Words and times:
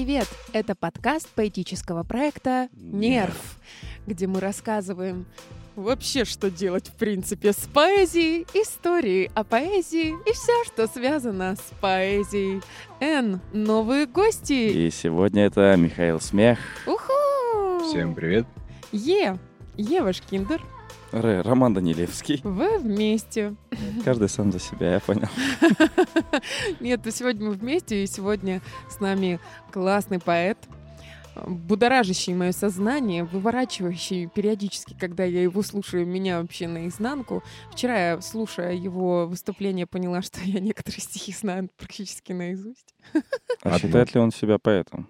Привет! 0.00 0.28
Это 0.52 0.76
подкаст 0.76 1.28
поэтического 1.34 2.04
проекта 2.04 2.68
«Нерв», 2.72 3.58
где 4.06 4.28
мы 4.28 4.38
рассказываем 4.38 5.26
вообще, 5.74 6.24
что 6.24 6.52
делать 6.52 6.86
в 6.86 6.92
принципе 6.92 7.52
с 7.52 7.68
поэзией, 7.74 8.46
истории 8.54 9.28
о 9.34 9.42
поэзии 9.42 10.14
и 10.24 10.32
все, 10.34 10.64
что 10.66 10.86
связано 10.86 11.56
с 11.56 11.72
поэзией. 11.80 12.62
Н. 13.00 13.40
Новые 13.52 14.06
гости. 14.06 14.86
И 14.86 14.90
сегодня 14.92 15.46
это 15.46 15.74
Михаил 15.76 16.20
Смех. 16.20 16.60
Уху! 16.86 17.88
Всем 17.88 18.14
привет. 18.14 18.46
Е. 18.92 19.36
Ева 19.76 20.12
Шкиндер. 20.12 20.62
Р. 21.12 21.42
Роман 21.42 21.74
Данилевский. 21.74 22.40
Вы 22.44 22.78
вместе. 22.78 23.54
Каждый 24.04 24.28
сам 24.28 24.52
за 24.52 24.58
себя, 24.58 24.94
я 24.94 25.00
понял. 25.00 25.28
Нет, 26.80 27.00
ну 27.04 27.10
сегодня 27.10 27.48
мы 27.48 27.52
вместе, 27.52 28.04
и 28.04 28.06
сегодня 28.06 28.60
с 28.90 29.00
нами 29.00 29.40
классный 29.72 30.18
поэт, 30.18 30.58
будоражащий 31.46 32.34
мое 32.34 32.52
сознание, 32.52 33.24
выворачивающий 33.24 34.26
периодически, 34.26 34.96
когда 34.98 35.24
я 35.24 35.42
его 35.42 35.62
слушаю, 35.62 36.06
меня 36.06 36.40
вообще 36.40 36.68
наизнанку. 36.68 37.42
Вчера 37.72 38.10
я, 38.10 38.20
слушая 38.20 38.74
его 38.74 39.26
выступление, 39.26 39.86
поняла, 39.86 40.22
что 40.22 40.40
я 40.42 40.60
некоторые 40.60 41.00
стихи 41.00 41.32
знаю 41.32 41.70
практически 41.76 42.32
наизусть. 42.32 42.94
А 43.62 43.78
считает 43.78 44.14
ли 44.14 44.20
он 44.20 44.30
себя 44.30 44.58
поэтом? 44.58 45.08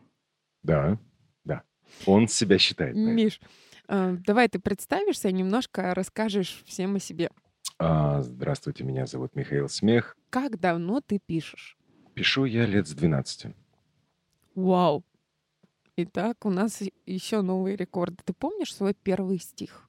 Да, 0.63 0.99
да. 1.45 1.63
Он 2.07 2.29
себя 2.29 2.59
считает. 2.59 2.95
поэтом. 2.95 3.15
Миш, 3.15 3.41
давай 3.89 4.49
ты 4.49 4.59
представишься 4.59 5.29
и 5.29 5.33
немножко 5.33 5.95
расскажешь 5.95 6.63
всем 6.67 6.97
о 6.97 7.01
себе. 7.01 7.31
А, 7.79 8.23
здравствуйте, 8.23 8.85
меня 8.85 9.07
зовут 9.07 9.35
Михаил 9.37 9.69
Смех. 9.69 10.17
Как 10.31 10.59
давно 10.59 11.01
ты 11.01 11.21
пишешь? 11.25 11.77
Пишу 12.15 12.45
я 12.45 12.67
лет 12.67 12.89
с 12.89 12.93
12. 12.93 13.55
Вау! 14.57 15.05
Итак, 15.97 16.45
у 16.45 16.51
нас 16.51 16.83
еще 17.07 17.43
новые 17.43 17.77
рекорды. 17.77 18.17
Ты 18.25 18.33
помнишь 18.33 18.75
свой 18.75 18.95
первый 18.95 19.39
стих? 19.39 19.89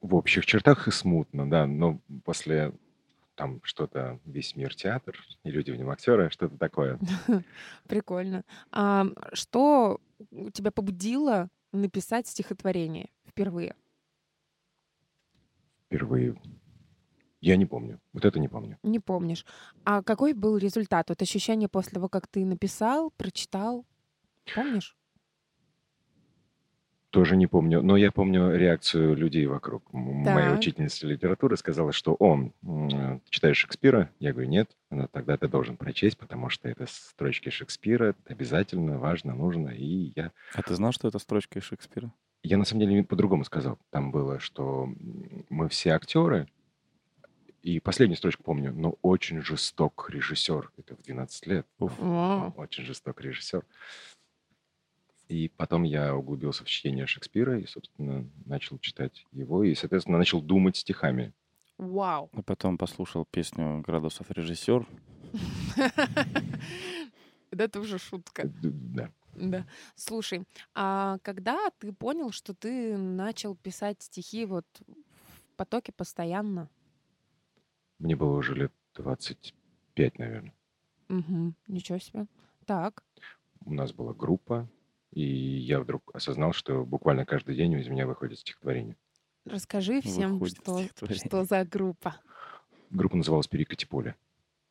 В 0.00 0.14
общих 0.14 0.46
чертах 0.46 0.88
и 0.88 0.90
смутно, 0.90 1.48
да, 1.48 1.66
но 1.66 2.00
после 2.24 2.72
там 3.34 3.60
что-то 3.62 4.20
«Весь 4.26 4.56
мир 4.56 4.74
театр» 4.74 5.18
и 5.44 5.50
«Люди 5.50 5.70
в 5.70 5.76
нем 5.76 5.88
актеры», 5.90 6.30
что-то 6.30 6.58
такое. 6.58 6.98
Прикольно. 7.88 8.44
А 8.70 9.06
что 9.32 10.00
тебя 10.52 10.70
побудило 10.70 11.48
написать 11.72 12.26
стихотворение 12.26 13.10
впервые? 13.26 13.74
Впервые. 15.86 16.40
Я 17.40 17.56
не 17.56 17.66
помню. 17.66 18.00
Вот 18.12 18.24
это 18.24 18.38
не 18.38 18.48
помню. 18.48 18.78
Не 18.82 19.00
помнишь. 19.00 19.46
А 19.84 20.02
какой 20.02 20.34
был 20.34 20.58
результат? 20.58 21.08
Вот 21.08 21.22
ощущение 21.22 21.68
после 21.68 21.92
того, 21.92 22.08
как 22.08 22.26
ты 22.26 22.44
написал, 22.44 23.10
прочитал? 23.10 23.86
Помнишь? 24.54 24.96
Тоже 27.10 27.34
не 27.36 27.48
помню, 27.48 27.82
но 27.82 27.96
я 27.96 28.12
помню 28.12 28.54
реакцию 28.56 29.16
людей 29.16 29.46
вокруг. 29.46 29.82
М- 29.92 30.00
Моя 30.22 30.50
Так. 30.50 30.58
учительница 30.60 31.08
литературы 31.08 31.56
сказала, 31.56 31.92
что 31.92 32.14
он 32.14 32.52
читаешь 33.30 33.56
Шекспира? 33.56 34.10
Я 34.20 34.32
говорю, 34.32 34.48
нет. 34.48 34.70
Она, 34.90 35.08
тогда 35.08 35.36
ты 35.36 35.48
должен 35.48 35.76
прочесть, 35.76 36.16
потому 36.18 36.50
что 36.50 36.68
это 36.68 36.86
строчки 36.88 37.48
Шекспира, 37.50 38.10
это 38.10 38.18
обязательно, 38.26 38.98
важно, 38.98 39.34
нужно. 39.34 39.70
И 39.70 40.12
я 40.14 40.30
А 40.54 40.62
ты 40.62 40.72
знал, 40.74 40.92
что 40.92 41.08
это 41.08 41.18
строчка 41.18 41.58
из 41.58 41.64
Шекспира? 41.64 42.12
Я 42.44 42.56
на 42.58 42.64
самом 42.64 42.86
деле 42.86 43.02
по-другому 43.02 43.44
сказал. 43.44 43.76
Там 43.90 44.12
было, 44.12 44.38
что 44.38 44.88
мы 45.48 45.68
все 45.68 45.90
актеры, 45.90 46.46
и 47.62 47.80
последнюю 47.80 48.16
строчку 48.16 48.42
помню, 48.44 48.72
но 48.72 48.96
очень 49.02 49.42
жесток 49.42 50.08
режиссер. 50.10 50.70
Это 50.78 50.94
в 50.96 51.02
12 51.02 51.46
лет. 51.48 51.66
Уф. 51.80 51.92
Вау. 51.98 52.54
Очень 52.56 52.84
жесток 52.84 53.20
режиссер. 53.20 53.64
И 55.30 55.48
потом 55.48 55.84
я 55.84 56.16
углубился 56.16 56.64
в 56.64 56.68
чтение 56.68 57.06
Шекспира 57.06 57.56
и, 57.60 57.64
собственно, 57.64 58.28
начал 58.46 58.80
читать 58.80 59.24
его. 59.30 59.62
И, 59.62 59.76
соответственно, 59.76 60.18
начал 60.18 60.42
думать 60.42 60.76
стихами. 60.76 61.32
Вау. 61.78 62.30
А 62.32 62.42
потом 62.42 62.76
послушал 62.76 63.24
песню 63.24 63.80
«Градусов 63.80 64.28
режиссер». 64.30 64.86
Да, 67.52 67.64
Это 67.64 67.80
уже 67.80 67.98
шутка. 67.98 68.48
Да. 68.62 69.10
Да. 69.34 69.66
Слушай, 69.96 70.44
а 70.74 71.18
когда 71.22 71.70
ты 71.78 71.92
понял, 71.92 72.30
что 72.30 72.54
ты 72.54 72.96
начал 72.96 73.56
писать 73.56 74.02
стихи 74.02 74.44
вот 74.46 74.66
в 74.86 75.56
потоке 75.56 75.90
постоянно? 75.92 76.68
Мне 77.98 78.14
было 78.14 78.36
уже 78.36 78.54
лет 78.54 78.72
25, 78.94 80.18
наверное. 80.18 80.54
Угу. 81.08 81.54
Ничего 81.66 81.98
себе. 81.98 82.26
Так. 82.66 83.02
У 83.64 83.74
нас 83.74 83.92
была 83.92 84.14
группа, 84.14 84.68
и 85.12 85.22
я 85.22 85.80
вдруг 85.80 86.10
осознал, 86.14 86.52
что 86.52 86.84
буквально 86.84 87.24
каждый 87.26 87.56
день 87.56 87.72
из 87.72 87.88
меня 87.88 88.06
выходит 88.06 88.38
стихотворение. 88.38 88.96
Расскажи 89.44 90.00
всем, 90.00 90.38
Выходит 90.38 90.58
что, 90.94 91.14
что 91.14 91.44
за 91.44 91.64
группа. 91.64 92.16
Группа 92.90 93.16
называлась 93.16 93.48
«Перекати 93.48 93.86
поле». 93.86 94.16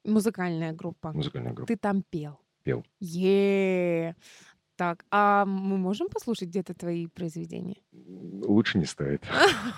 Музыкальная 0.05 0.71
группа. 0.73 1.11
Музыкальная 1.11 1.53
группа. 1.53 1.67
Ты 1.67 1.77
там 1.77 2.03
пел. 2.03 2.39
Пел. 2.63 2.85
е 2.99 4.15
Так, 4.75 5.05
а 5.11 5.45
мы 5.45 5.77
можем 5.77 6.07
послушать 6.07 6.49
где-то 6.49 6.73
твои 6.73 7.07
произведения? 7.07 7.77
Лучше 7.91 8.77
не 8.77 8.85
стоит. 8.85 9.23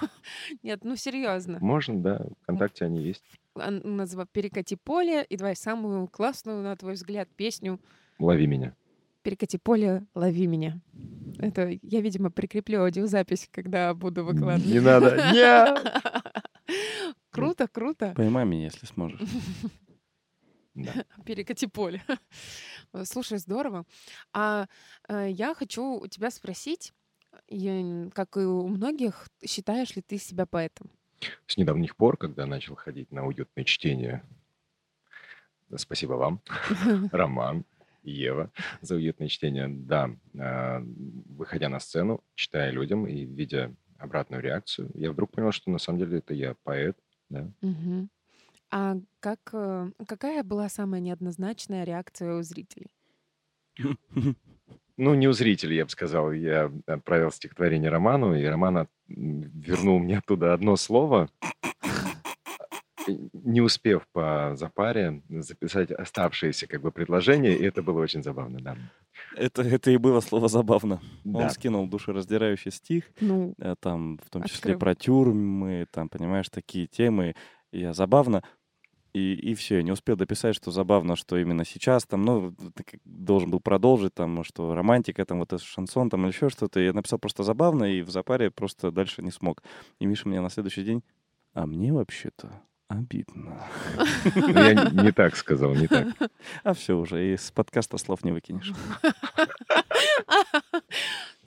Нет, 0.64 0.84
ну 0.84 0.96
серьезно. 0.96 1.58
Можно, 1.60 2.00
да. 2.02 2.26
ВКонтакте 2.44 2.86
они 2.86 3.02
есть. 3.02 3.24
Назва 3.56 4.28
«Перекати 4.28 4.76
поле» 4.76 5.26
и 5.28 5.38
давай 5.38 5.56
самую 5.56 6.08
классную, 6.08 6.62
на 6.62 6.76
твой 6.76 6.94
взгляд, 6.94 7.28
песню 7.36 7.80
Лови 8.20 8.46
меня. 8.46 8.76
«Перекати 9.22 9.58
поле, 9.58 10.06
лови 10.16 10.48
меня». 10.48 10.82
Это 11.40 11.70
я, 11.82 12.02
видимо, 12.02 12.30
прикреплю 12.30 12.82
аудиозапись, 12.82 13.48
когда 13.52 13.94
буду 13.94 14.24
выкладывать. 14.24 14.66
Не 14.66 14.80
надо. 14.80 15.32
Нет. 15.34 16.04
Круто, 17.32 17.68
круто. 17.68 18.14
Поймай 18.16 18.46
меня, 18.46 18.66
если 18.66 18.86
сможешь. 18.86 19.22
Да. 20.74 21.06
Перекати 21.26 21.68
поле. 21.68 22.02
Слушай, 23.04 23.38
здорово. 23.38 23.86
А 24.34 24.68
э, 25.08 25.30
я 25.32 25.53
хочу 25.53 26.00
у 26.02 26.08
тебя 26.08 26.30
спросить, 26.30 26.94
как 28.14 28.38
и 28.38 28.42
у 28.42 28.68
многих, 28.68 29.28
считаешь 29.46 29.96
ли 29.96 30.02
ты 30.02 30.18
себя 30.18 30.46
поэтом? 30.46 30.90
С 31.48 31.58
недавних 31.58 31.96
пор, 31.96 32.18
когда 32.18 32.46
начал 32.46 32.76
ходить 32.76 33.12
на 33.12 33.26
уютное 33.26 33.64
чтение, 33.64 34.24
спасибо 35.76 36.14
вам, 36.14 36.42
Роман, 37.12 37.66
Ева, 38.04 38.52
за 38.82 38.96
уютное 38.96 39.28
чтение, 39.28 39.68
да, 39.68 40.12
а, 40.40 40.82
выходя 41.30 41.70
на 41.70 41.80
сцену, 41.80 42.24
читая 42.36 42.72
людям 42.72 43.08
и 43.08 43.26
видя 43.26 43.76
обратную 43.98 44.42
реакцию, 44.42 44.90
я 44.96 45.12
вдруг 45.12 45.32
понял, 45.32 45.52
что 45.52 45.70
на 45.70 45.78
самом 45.78 46.00
деле 46.00 46.18
это 46.18 46.34
я 46.34 46.56
поэт, 46.64 46.98
да. 47.30 47.52
Мгм. 47.62 48.10
А 48.72 48.96
как, 49.20 49.40
э, 49.54 49.92
какая 50.08 50.44
была 50.44 50.70
самая 50.70 51.02
неоднозначная 51.02 51.84
реакция 51.84 52.36
у 52.36 52.42
зрителей? 52.42 52.96
Ну, 54.98 55.16
не 55.16 55.28
у 55.28 55.34
зрителей, 55.34 55.78
я 55.78 55.86
бы 55.86 55.90
сказал. 55.90 56.32
Я 56.32 56.72
отправил 56.86 57.32
стихотворение 57.32 57.90
Роману, 57.90 58.36
и 58.36 58.44
Роман 58.44 58.88
вернул 59.08 60.00
мне 60.00 60.20
оттуда 60.20 60.54
одно 60.54 60.76
слово, 60.76 61.30
не 63.08 63.62
успев 63.62 64.08
по 64.12 64.54
запаре 64.56 65.22
записать 65.30 65.92
оставшиеся 65.92 66.68
как 66.68 66.82
бы 66.82 66.92
предложения, 66.92 67.54
и 67.56 67.64
это 67.64 67.82
было 67.82 68.02
очень 68.02 68.24
забавно, 68.24 68.60
да. 68.62 68.78
Это, 69.36 69.62
это 69.62 69.92
и 69.92 69.98
было 69.98 70.20
слово 70.22 70.48
забавно. 70.48 71.02
Да. 71.24 71.40
Он 71.40 71.50
скинул 71.50 71.88
душераздирающий 71.88 72.72
стих, 72.72 73.06
Ну, 73.20 73.54
э, 73.60 73.76
там, 73.80 74.20
в 74.26 74.30
том 74.30 74.44
числе 74.44 74.74
Открыл. 74.74 74.80
про 74.80 74.96
тюрьмы, 74.96 75.88
там, 75.92 76.10
понимаешь, 76.10 76.50
такие 76.50 76.88
темы. 76.88 77.36
И 77.72 77.80
Я 77.80 77.94
забавно. 77.94 78.44
И, 79.14 79.34
и 79.34 79.56
все, 79.56 79.78
я 79.78 79.84
не 79.84 79.92
успел 79.92 80.16
дописать, 80.16 80.56
что 80.56 80.72
забавно, 80.72 81.18
что 81.18 81.38
именно 81.38 81.66
сейчас 81.66 82.06
там, 82.06 82.22
ну, 82.22 82.56
должен 83.04 83.52
был 83.52 83.59
продолжить, 83.59 84.14
там, 84.14 84.44
что 84.46 84.74
романтика, 84.74 85.26
там, 85.26 85.40
вот 85.40 85.52
этот 85.52 85.66
шансон, 85.66 86.09
там, 86.09 86.22
или 86.22 86.32
еще 86.32 86.50
что-то. 86.50 86.80
Я 86.80 86.94
написал 86.94 87.20
просто 87.20 87.44
забавно, 87.44 87.84
и 87.84 88.02
в 88.04 88.09
запаре 88.09 88.52
просто 88.52 88.90
дальше 88.92 89.22
не 89.22 89.32
смог. 89.32 89.64
И 90.00 90.06
Миша 90.06 90.30
мне 90.30 90.40
на 90.40 90.50
следующий 90.50 90.84
день, 90.84 91.04
а 91.54 91.66
мне 91.66 91.92
вообще-то 91.92 92.62
обидно. 92.91 93.59
Ну, 94.35 94.47
Я 94.49 94.73
не 94.73 95.11
так 95.11 95.35
сказал, 95.35 95.73
не 95.76 95.88
так. 95.88 96.08
А 96.64 96.73
все 96.73 96.97
уже, 96.97 97.34
из 97.34 97.52
подкаста 97.52 97.97
слов 97.97 98.23
не 98.23 98.32
выкинешь. 98.32 98.73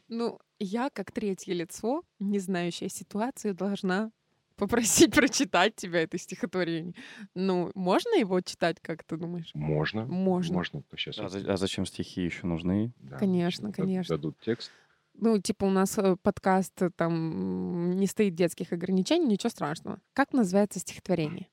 ну, 0.09 0.39
я 0.59 0.91
как 0.91 1.13
третье 1.13 1.55
лицо, 1.55 2.03
не 2.19 2.39
знающая 2.39 2.89
ситуации, 2.89 3.53
должна 3.53 4.11
попросить 4.57 5.13
прочитать 5.15 5.75
тебя 5.77 6.03
это 6.03 6.19
стихотворение. 6.19 6.95
Ну, 7.35 7.71
можно 7.75 8.15
его 8.17 8.41
читать, 8.41 8.79
как 8.81 9.05
ты 9.05 9.17
думаешь? 9.17 9.51
Можно. 9.55 10.07
Можно. 10.07 10.55
Можно. 10.55 10.83
Сейчас 10.97 11.19
А, 11.19 11.53
а 11.53 11.57
зачем 11.57 11.87
стихи 11.87 12.23
еще 12.23 12.47
нужны? 12.47 12.93
Конечно, 13.19 13.73
конечно. 13.73 14.17
Дадут 14.17 14.39
текст. 14.41 14.71
Ну, 15.15 15.39
типа 15.39 15.65
у 15.65 15.71
нас 15.71 15.97
э, 15.99 16.17
подкаст, 16.23 16.83
э, 16.83 16.91
там 16.95 17.93
не 17.99 18.07
стоит 18.07 18.35
детских 18.35 18.73
ограничений, 18.73 19.27
ничего 19.27 19.51
страшного. 19.51 20.01
Как 20.13 20.33
называется 20.33 20.81
стихотворение? 20.81 21.49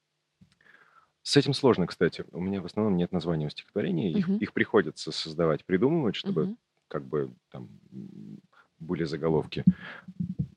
С 1.22 1.38
этим 1.38 1.54
сложно, 1.54 1.86
кстати. 1.86 2.26
У 2.32 2.42
меня 2.42 2.62
в 2.62 2.66
основном 2.66 2.98
нет 2.98 3.12
названия 3.12 3.46
у 3.46 3.50
стихотворений. 3.50 4.12
Их, 4.14 4.28
Мгм. 4.28 4.38
их 4.38 4.54
приходится 4.54 5.12
создавать, 5.12 5.64
придумывать, 5.66 6.16
чтобы 6.16 6.46
Мгм. 6.46 6.58
как 6.88 7.06
бы 7.06 7.32
там 7.52 7.70
были 8.80 9.04
заголовки. 9.04 9.64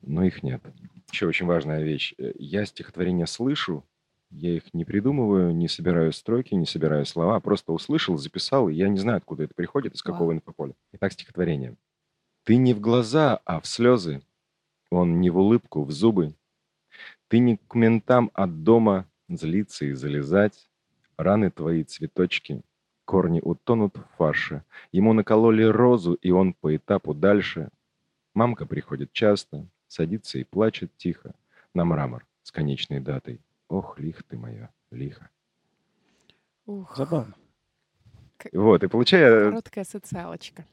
Но 0.01 0.23
их 0.23 0.41
нет. 0.41 0.63
Еще 1.11 1.27
очень 1.27 1.45
важная 1.45 1.83
вещь. 1.83 2.15
Э, 2.17 2.31
Я 2.39 2.65
стихотворения 2.65 3.27
слышу, 3.27 3.85
я 4.31 4.55
их 4.55 4.73
не 4.73 4.83
придумываю, 4.83 5.55
не 5.55 5.67
собираю 5.67 6.11
строки, 6.11 6.55
не 6.55 6.65
собираю 6.65 7.05
слова, 7.05 7.35
а 7.35 7.39
просто 7.39 7.71
услышал, 7.71 8.17
записал, 8.17 8.67
и 8.67 8.73
я 8.73 8.89
не 8.89 8.97
знаю, 8.97 9.17
откуда 9.17 9.43
это 9.43 9.53
приходит, 9.53 9.93
из 9.93 10.01
какого 10.01 10.31
инфополя. 10.33 10.73
Итак, 10.93 11.13
стихотворение. 11.13 11.75
Ты 12.45 12.57
не 12.57 12.75
в 12.75 12.79
глаза, 12.79 13.41
а 13.43 13.59
в 13.59 13.65
слезы. 13.65 14.21
Он 14.91 15.19
не 15.19 15.31
в 15.31 15.37
улыбку, 15.37 15.83
в 15.83 15.91
зубы. 15.91 16.35
Ты 17.27 17.39
не 17.39 17.57
к 17.57 17.73
ментам 17.73 18.29
от 18.35 18.61
дома 18.63 19.07
злиться 19.27 19.85
и 19.85 19.93
залезать. 19.93 20.69
Раны 21.17 21.49
твои 21.49 21.83
цветочки, 21.83 22.61
корни 23.05 23.41
утонут 23.43 23.97
в 23.97 24.05
фарше. 24.17 24.63
Ему 24.91 25.13
накололи 25.13 25.63
розу, 25.63 26.13
и 26.13 26.29
он 26.29 26.53
по 26.53 26.75
этапу 26.75 27.15
дальше. 27.15 27.69
Мамка 28.35 28.67
приходит 28.67 29.11
часто, 29.11 29.67
садится 29.87 30.37
и 30.37 30.43
плачет 30.43 30.95
тихо 30.97 31.33
на 31.73 31.83
мрамор 31.83 32.27
с 32.43 32.51
конечной 32.51 32.99
датой. 32.99 33.41
Ох, 33.69 33.97
лих 33.97 34.21
ты 34.21 34.37
моя, 34.37 34.69
лихо. 34.91 35.31
Ух, 36.67 36.95
Забавно. 36.95 37.33
Вот, 38.53 38.83
и 38.83 38.87
получая... 38.87 39.45
короткая 39.45 39.85
социалочка. 39.85 40.63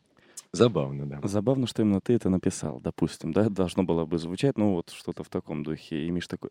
Забавно, 0.53 1.07
да. 1.07 1.21
Забавно, 1.27 1.67
что 1.67 1.83
именно 1.83 2.01
ты 2.01 2.13
это 2.13 2.29
написал, 2.29 2.79
допустим, 2.81 3.33
да? 3.33 3.49
Должно 3.49 3.85
было 3.85 4.05
бы 4.05 4.19
звучать, 4.19 4.59
ну, 4.59 4.75
вот 4.75 4.91
что-то 4.91 5.25
в 5.25 5.29
таком 5.31 5.63
духе. 5.63 6.07
И 6.07 6.11
Миш 6.11 6.27
такой... 6.27 6.51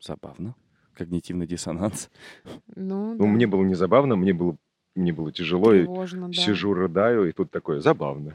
Забавно. 0.00 0.56
Когнитивный 0.94 1.46
диссонанс. 1.46 2.10
Ну, 2.74 3.14
Ну, 3.14 3.18
да. 3.18 3.26
мне 3.26 3.46
было 3.46 3.62
не 3.62 3.74
забавно, 3.74 4.16
мне 4.16 4.32
было, 4.32 4.56
мне 4.96 5.12
было 5.12 5.30
тяжело, 5.30 5.72
и 5.72 5.82
Тревожно, 5.82 6.28
да. 6.28 6.32
сижу, 6.32 6.74
рыдаю, 6.74 7.28
и 7.28 7.32
тут 7.32 7.52
такое 7.52 7.80
забавно. 7.80 8.34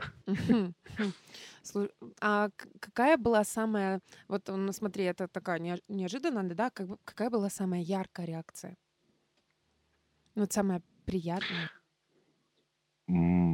А 2.21 2.49
какая 2.79 3.17
была 3.17 3.43
самая, 3.43 4.01
вот 4.27 4.47
ну, 4.47 4.71
смотри, 4.71 5.03
это 5.05 5.27
такая 5.27 5.59
неож- 5.59 5.83
неожиданная, 5.87 6.55
да, 6.55 6.69
как 6.69 6.87
какая 7.05 7.29
была 7.29 7.49
самая 7.49 7.81
яркая 7.81 8.25
реакция? 8.25 8.77
Ну, 10.35 10.41
вот 10.43 10.51
самая 10.53 10.81
приятная. 11.05 11.69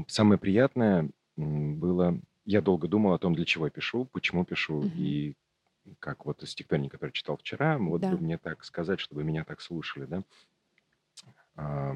Самое 0.07 0.39
приятное 0.39 1.09
м, 1.37 1.79
было... 1.79 2.19
Я 2.45 2.61
долго 2.61 2.87
думал 2.87 3.13
о 3.13 3.19
том, 3.19 3.35
для 3.35 3.45
чего 3.45 3.65
я 3.65 3.71
пишу, 3.71 4.05
почему 4.05 4.43
пишу, 4.43 4.85
Мгм. 4.85 4.93
и 4.95 5.35
как 5.99 6.25
вот 6.25 6.43
из 6.43 6.51
стихотворений, 6.51 6.89
которые 6.89 7.13
читал 7.13 7.37
вчера, 7.37 7.77
вот 7.79 8.01
Да. 8.01 8.09
бы 8.09 8.19
мне 8.19 8.37
так 8.37 8.63
сказать, 8.65 8.99
чтобы 8.99 9.23
меня 9.23 9.43
так 9.45 9.61
слушали, 9.61 10.05
да. 10.05 10.23
А, 11.55 11.95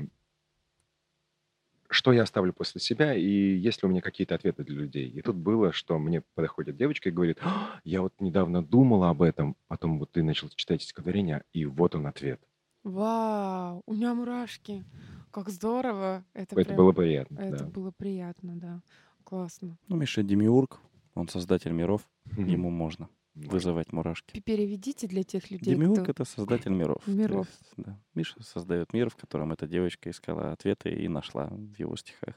Что 1.90 2.12
я 2.12 2.24
оставлю 2.24 2.52
после 2.54 2.82
себя, 2.82 3.14
и 3.14 3.22
есть 3.26 3.84
ли 3.84 3.88
у 3.88 3.90
меня 3.92 4.02
какие-то 4.02 4.36
ответы 4.36 4.64
для 4.66 4.76
людей. 4.76 5.08
И 5.10 5.22
тут 5.22 5.36
было, 5.38 5.72
что 5.72 5.98
мне 6.00 6.22
подходит 6.34 6.76
девочка 6.76 7.08
и 7.10 7.12
говорит, 7.12 7.38
«А, 7.42 7.80
я 7.86 8.02
вот 8.02 8.14
недавно 8.20 8.64
думала 8.66 9.10
об 9.10 9.22
этом, 9.22 9.56
потом 9.68 10.00
вот 10.00 10.12
ты 10.12 10.24
начал 10.24 10.50
читать 10.50 10.82
стихотворение, 10.82 11.44
и 11.54 11.66
вот 11.66 11.94
он 11.96 12.08
ответ. 12.08 12.42
Вау, 12.84 13.82
у 13.86 13.94
меня 13.94 14.14
мурашки. 14.14 14.86
Как 15.34 15.50
здорово. 15.50 16.24
Это, 16.34 16.56
Это 16.56 16.66
прям- 16.66 16.78
было 16.78 16.92
приятно, 16.92 17.40
Это 17.40 17.58
да. 17.58 17.66
было 17.66 17.92
приятно, 17.92 18.56
да. 18.56 18.82
Классно. 19.24 19.78
Ну, 19.88 19.96
Миша 19.96 20.22
Демиург, 20.22 20.80
он 21.16 21.28
создатель 21.28 21.72
миров, 21.72 22.08
ему 22.38 22.70
можно 22.70 23.10
вызывать 23.34 23.92
муражки. 23.92 24.34
П- 24.34 24.42
Переведите 24.42 25.08
для 25.08 25.24
тех 25.24 25.50
людей, 25.50 25.74
Демиург— 25.74 26.02
кто... 26.04 26.12
это 26.12 26.26
создатель 26.26 26.72
миров. 26.72 27.02
Миров. 27.08 27.48
есть, 27.48 27.74
да. 27.78 28.00
Миша 28.14 28.44
создает 28.44 28.94
мир, 28.94 29.10
в 29.10 29.16
котором 29.16 29.52
эта 29.52 29.66
девочка 29.66 30.12
искала 30.12 30.52
ответы 30.52 30.92
и 30.92 31.08
нашла 31.08 31.48
в 31.48 31.80
его 31.80 31.96
стихах. 31.96 32.36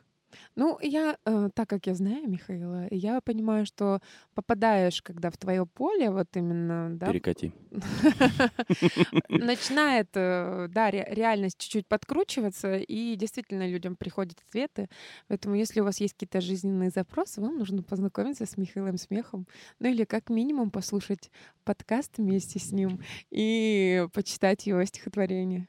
Ну, 0.55 0.79
я, 0.81 1.17
э, 1.25 1.51
так 1.55 1.69
как 1.69 1.87
я 1.87 1.95
знаю 1.95 2.29
Михаила, 2.29 2.87
я 2.91 3.21
понимаю, 3.21 3.67
что 3.67 4.01
попадаешь, 4.35 5.03
когда 5.03 5.31
в 5.31 5.37
твое 5.37 5.67
поле, 5.67 6.11
вот 6.11 6.29
именно, 6.35 6.91
да, 6.97 7.07
Перекати. 7.07 7.53
начинает, 9.29 10.09
э, 10.15 10.69
да, 10.71 10.91
ре- 10.91 11.09
реальность 11.11 11.59
чуть-чуть 11.59 11.87
подкручиваться, 11.87 12.77
и 12.77 13.17
действительно 13.17 13.67
людям 13.69 13.97
приходят 13.97 14.39
ответы. 14.49 14.89
Поэтому, 15.29 15.55
если 15.55 15.81
у 15.81 15.85
вас 15.85 16.01
есть 16.01 16.15
какие-то 16.15 16.41
жизненные 16.41 16.91
запросы, 16.91 17.41
вам 17.41 17.59
нужно 17.59 17.83
познакомиться 17.83 18.47
с 18.47 18.57
Михаилом 18.57 18.99
Смехом, 18.99 19.47
ну 19.79 19.89
или 19.89 20.05
как 20.05 20.31
минимум 20.31 20.71
послушать 20.71 21.31
подкаст 21.65 22.19
вместе 22.19 22.59
с 22.59 22.73
ним 22.73 23.01
и 23.31 24.07
почитать 24.13 24.67
его 24.67 24.85
стихотворение. 24.85 25.69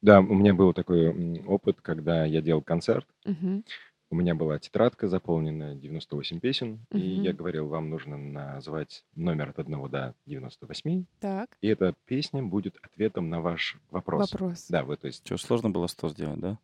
Да, 0.00 0.20
у 0.20 0.34
меня 0.34 0.54
был 0.54 0.72
такой 0.72 1.40
опыт, 1.44 1.80
когда 1.80 2.24
я 2.24 2.40
делал 2.40 2.62
концерт. 2.62 3.06
Мгм. 3.24 3.64
У 4.10 4.14
меня 4.16 4.34
была 4.34 4.58
тетрадка 4.58 5.06
заполнена 5.06 5.74
98 5.74 6.40
песен, 6.40 6.80
и 6.94 7.00
я 7.00 7.30
Мгм. 7.30 7.36
говорил, 7.38 7.68
вам 7.68 7.90
нужно 7.90 8.16
назвать 8.16 9.04
номер 9.14 9.50
от 9.50 9.58
1 9.58 9.88
до 9.88 10.14
98, 10.24 11.04
Так, 11.20 11.50
и 11.60 11.68
эта 11.68 11.94
песня 12.06 12.42
будет 12.42 12.76
ответом 12.80 13.28
на 13.28 13.42
ваш 13.42 13.76
вопрос. 13.90 14.32
вопрос. 14.32 14.66
Да, 14.70 14.82
вы, 14.84 14.96
то 14.96 15.08
есть 15.08 15.26
Что, 15.26 15.36
сложно 15.36 15.68
было 15.68 15.88
100 15.88 16.08
сделать, 16.08 16.40
да? 16.40 16.58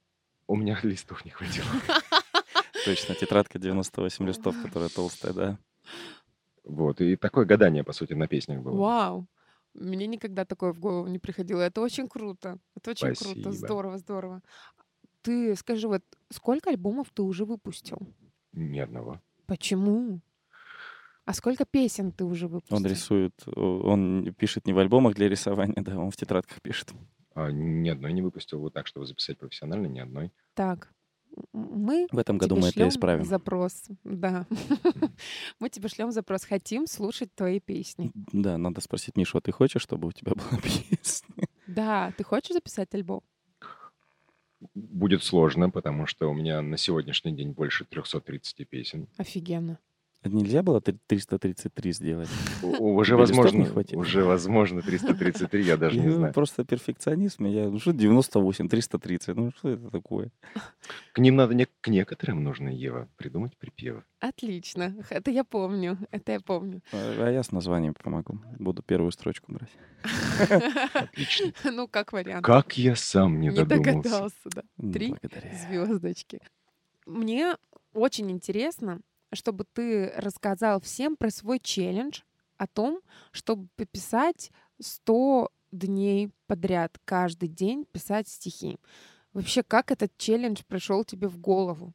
у 0.46 0.56
меня 0.56 0.78
листов 0.82 1.24
не 1.26 1.32
хватило. 1.32 1.66
Точно, 2.86 3.14
тетрадка 3.14 3.58
98 3.58 4.26
листов, 4.26 4.54
которая 4.62 4.88
толстая, 4.88 5.32
да. 5.34 5.58
Вот, 6.64 7.00
и 7.02 7.16
такое 7.16 7.44
гадание, 7.44 7.84
по 7.84 7.92
сути, 7.92 8.14
на 8.14 8.26
песнях 8.26 8.62
было. 8.62 8.78
Вау! 8.78 9.26
Мне 9.74 10.06
никогда 10.06 10.44
такое 10.44 10.72
в 10.72 10.78
голову 10.78 11.08
не 11.08 11.18
приходило. 11.18 11.60
Это 11.60 11.80
очень 11.80 12.08
круто. 12.08 12.58
Это 12.76 12.90
очень 12.92 13.08
круто. 13.08 13.40
Спасибо. 13.40 13.52
Здорово, 13.52 13.98
здорово. 13.98 14.42
Ты 15.22 15.56
скажи, 15.56 15.88
вот 15.88 16.02
сколько 16.30 16.70
альбомов 16.70 17.08
ты 17.12 17.22
уже 17.22 17.44
выпустил? 17.44 17.98
Ни 18.52 18.78
одного. 18.78 19.20
Почему? 19.46 20.20
А 21.24 21.32
сколько 21.32 21.64
песен 21.64 22.12
ты 22.12 22.24
уже 22.24 22.46
выпустил? 22.46 22.76
Он 22.76 22.86
рисует, 22.86 23.32
он 23.56 24.34
пишет 24.38 24.66
не 24.66 24.72
в 24.74 24.78
альбомах 24.78 25.14
для 25.14 25.28
рисования, 25.28 25.74
да, 25.82 25.98
он 25.98 26.10
в 26.10 26.16
тетрадках 26.16 26.60
пишет. 26.60 26.92
А, 27.34 27.50
ни 27.50 27.88
одной 27.88 28.12
не 28.12 28.22
выпустил 28.22 28.60
вот 28.60 28.74
так, 28.74 28.86
чтобы 28.86 29.06
записать 29.06 29.38
профессионально, 29.38 29.86
ни 29.86 29.98
одной. 29.98 30.30
Так, 30.54 30.92
мы 31.52 32.06
В 32.10 32.18
этом 32.18 32.38
году 32.38 32.54
тебе 32.56 32.62
мы 32.62 32.68
это 32.68 32.88
исправим. 32.88 33.24
запрос. 33.24 33.84
Да. 34.04 34.46
Мы 35.60 35.68
тебе 35.70 35.88
шлем 35.88 36.10
запрос. 36.12 36.44
Хотим 36.44 36.86
слушать 36.86 37.34
твои 37.34 37.60
песни. 37.60 38.12
Да, 38.32 38.58
надо 38.58 38.80
спросить 38.80 39.16
Мишу, 39.16 39.38
а 39.38 39.40
ты 39.40 39.52
хочешь, 39.52 39.82
чтобы 39.82 40.08
у 40.08 40.12
тебя 40.12 40.32
была 40.36 40.60
песня? 40.60 41.46
Да, 41.66 42.12
ты 42.16 42.24
хочешь 42.24 42.52
записать 42.54 42.94
альбом? 42.94 43.22
Будет 44.74 45.22
сложно, 45.22 45.70
потому 45.70 46.06
что 46.06 46.28
у 46.30 46.34
меня 46.34 46.62
на 46.62 46.76
сегодняшний 46.78 47.32
день 47.32 47.52
больше 47.52 47.84
330 47.84 48.68
песен. 48.68 49.08
Офигенно. 49.18 49.78
Нельзя 50.24 50.62
было 50.62 50.80
три- 50.80 50.98
333 51.06 51.92
сделать? 51.92 52.28
У- 52.62 52.94
Уже 52.96 53.12
не 53.14 53.18
возможно, 53.20 53.66
уже 53.94 54.24
возможно 54.24 54.80
333, 54.82 55.62
я 55.64 55.76
даже 55.76 55.98
не 56.00 56.06
Я 56.06 56.12
знаю. 56.12 56.32
Просто 56.34 56.64
перфекционизм. 56.64 57.44
Я, 57.46 57.68
ну 57.68 57.78
что 57.78 57.92
98, 57.92 58.68
330, 58.68 59.36
ну 59.36 59.50
что 59.56 59.68
это 59.70 59.90
такое? 59.90 60.30
К 61.12 61.18
ним 61.18 61.36
надо, 61.36 61.54
не, 61.54 61.66
к 61.80 61.88
некоторым 61.88 62.42
нужно, 62.42 62.68
Ева, 62.68 63.08
придумать 63.16 63.56
припевы. 63.58 64.02
Отлично. 64.20 64.94
Это 65.10 65.30
я 65.30 65.44
помню. 65.44 65.98
Это 66.10 66.32
я 66.32 66.40
помню. 66.40 66.80
А 66.92 67.26
а 67.26 67.30
я 67.30 67.42
с 67.42 67.52
названием 67.52 67.94
помогу. 67.94 68.40
Буду 68.58 68.82
первую 68.82 69.12
строчку 69.12 69.52
брать. 69.52 69.70
Отлично. 70.94 71.52
Ну, 71.72 71.88
как 71.88 72.12
вариант. 72.12 72.44
Как 72.44 72.78
я 72.78 72.96
сам 72.96 73.40
не 73.40 73.48
Не 73.48 73.54
додумался. 73.56 73.92
догадался, 74.02 74.36
да. 74.54 74.62
Три 74.92 75.14
звездочки. 75.68 76.40
Мне 77.06 77.56
очень 77.92 78.30
интересно, 78.30 79.00
чтобы 79.34 79.64
ты 79.72 80.10
рассказал 80.16 80.80
всем 80.80 81.16
про 81.16 81.30
свой 81.30 81.58
челлендж 81.58 82.20
о 82.56 82.66
том, 82.66 83.00
чтобы 83.32 83.68
пописать 83.76 84.50
100 84.80 85.50
дней 85.72 86.30
подряд, 86.46 86.98
каждый 87.04 87.48
день 87.48 87.84
писать 87.92 88.28
стихи. 88.28 88.78
Вообще, 89.32 89.62
как 89.62 89.90
этот 89.90 90.16
челлендж 90.16 90.62
пришел 90.66 91.04
тебе 91.04 91.28
в 91.28 91.38
голову? 91.38 91.92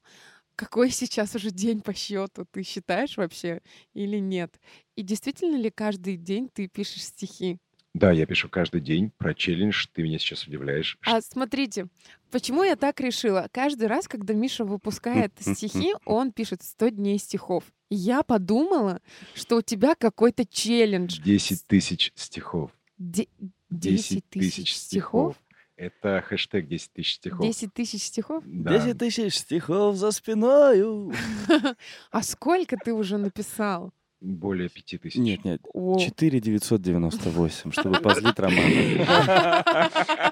Какой 0.56 0.90
сейчас 0.92 1.36
уже 1.36 1.52
день 1.52 1.82
по 1.82 1.94
счету? 1.94 2.46
Ты 2.52 2.64
считаешь 2.64 3.16
вообще 3.16 3.62
или 3.94 4.18
нет? 4.18 4.60
И 4.98 5.04
действительно 5.04 5.56
ли 5.56 5.72
каждый 5.72 6.18
день 6.18 6.50
ты 6.50 6.68
пишешь 6.68 7.06
стихи? 7.06 7.60
Да, 7.94 8.12
я 8.12 8.26
пишу 8.26 8.50
каждый 8.50 8.82
день 8.82 9.12
про 9.18 9.34
челлендж. 9.34 9.88
Ты 9.94 10.04
меня 10.04 10.20
сейчас 10.20 10.46
удивляешь. 10.46 10.98
А 11.06 11.22
смотрите, 11.22 11.88
почему 12.30 12.64
я 12.64 12.76
так 12.76 13.00
решила? 13.00 13.48
Каждый 13.52 13.88
раз, 13.88 14.08
когда 14.08 14.34
Миша 14.34 14.64
выпускает 14.64 15.34
стихи, 15.40 15.94
он 16.06 16.32
пишет 16.32 16.62
100 16.64 16.90
дней 16.90 17.18
стихов. 17.18 17.64
И 17.90 17.96
Я 17.96 18.22
подумала, 18.22 19.02
что 19.34 19.58
у 19.58 19.62
тебя 19.62 19.96
какой-то 19.96 20.46
челлендж. 20.46 21.20
10 21.20 21.66
тысяч 21.66 22.12
стихов. 22.16 22.72
Де- 22.98 23.28
10 23.70 23.70
10 23.70 24.30
тысяч 24.30 24.76
стихов? 24.76 25.36
Это 25.76 26.22
хэштег 26.28 26.68
10 26.68 26.92
тысяч 26.92 27.16
стихов. 27.16 27.42
10 27.42 27.74
тысяч 27.74 28.04
стихов? 28.04 28.44
Да. 28.46 28.94
тысяч 28.94 29.36
стихов 29.36 29.96
за 29.96 30.12
спиною. 30.12 31.14
А 32.12 32.22
сколько 32.22 32.76
ты 32.78 32.94
уже 32.94 33.18
написал? 33.18 33.94
Более 34.22 34.68
пяти 34.68 34.98
тысяч. 34.98 35.16
Нет, 35.16 35.46
нет, 35.46 35.62
О, 35.74 35.98
4998, 35.98 37.72
чтобы 37.72 38.00
позлить 38.02 38.38
Романа. 38.38 39.64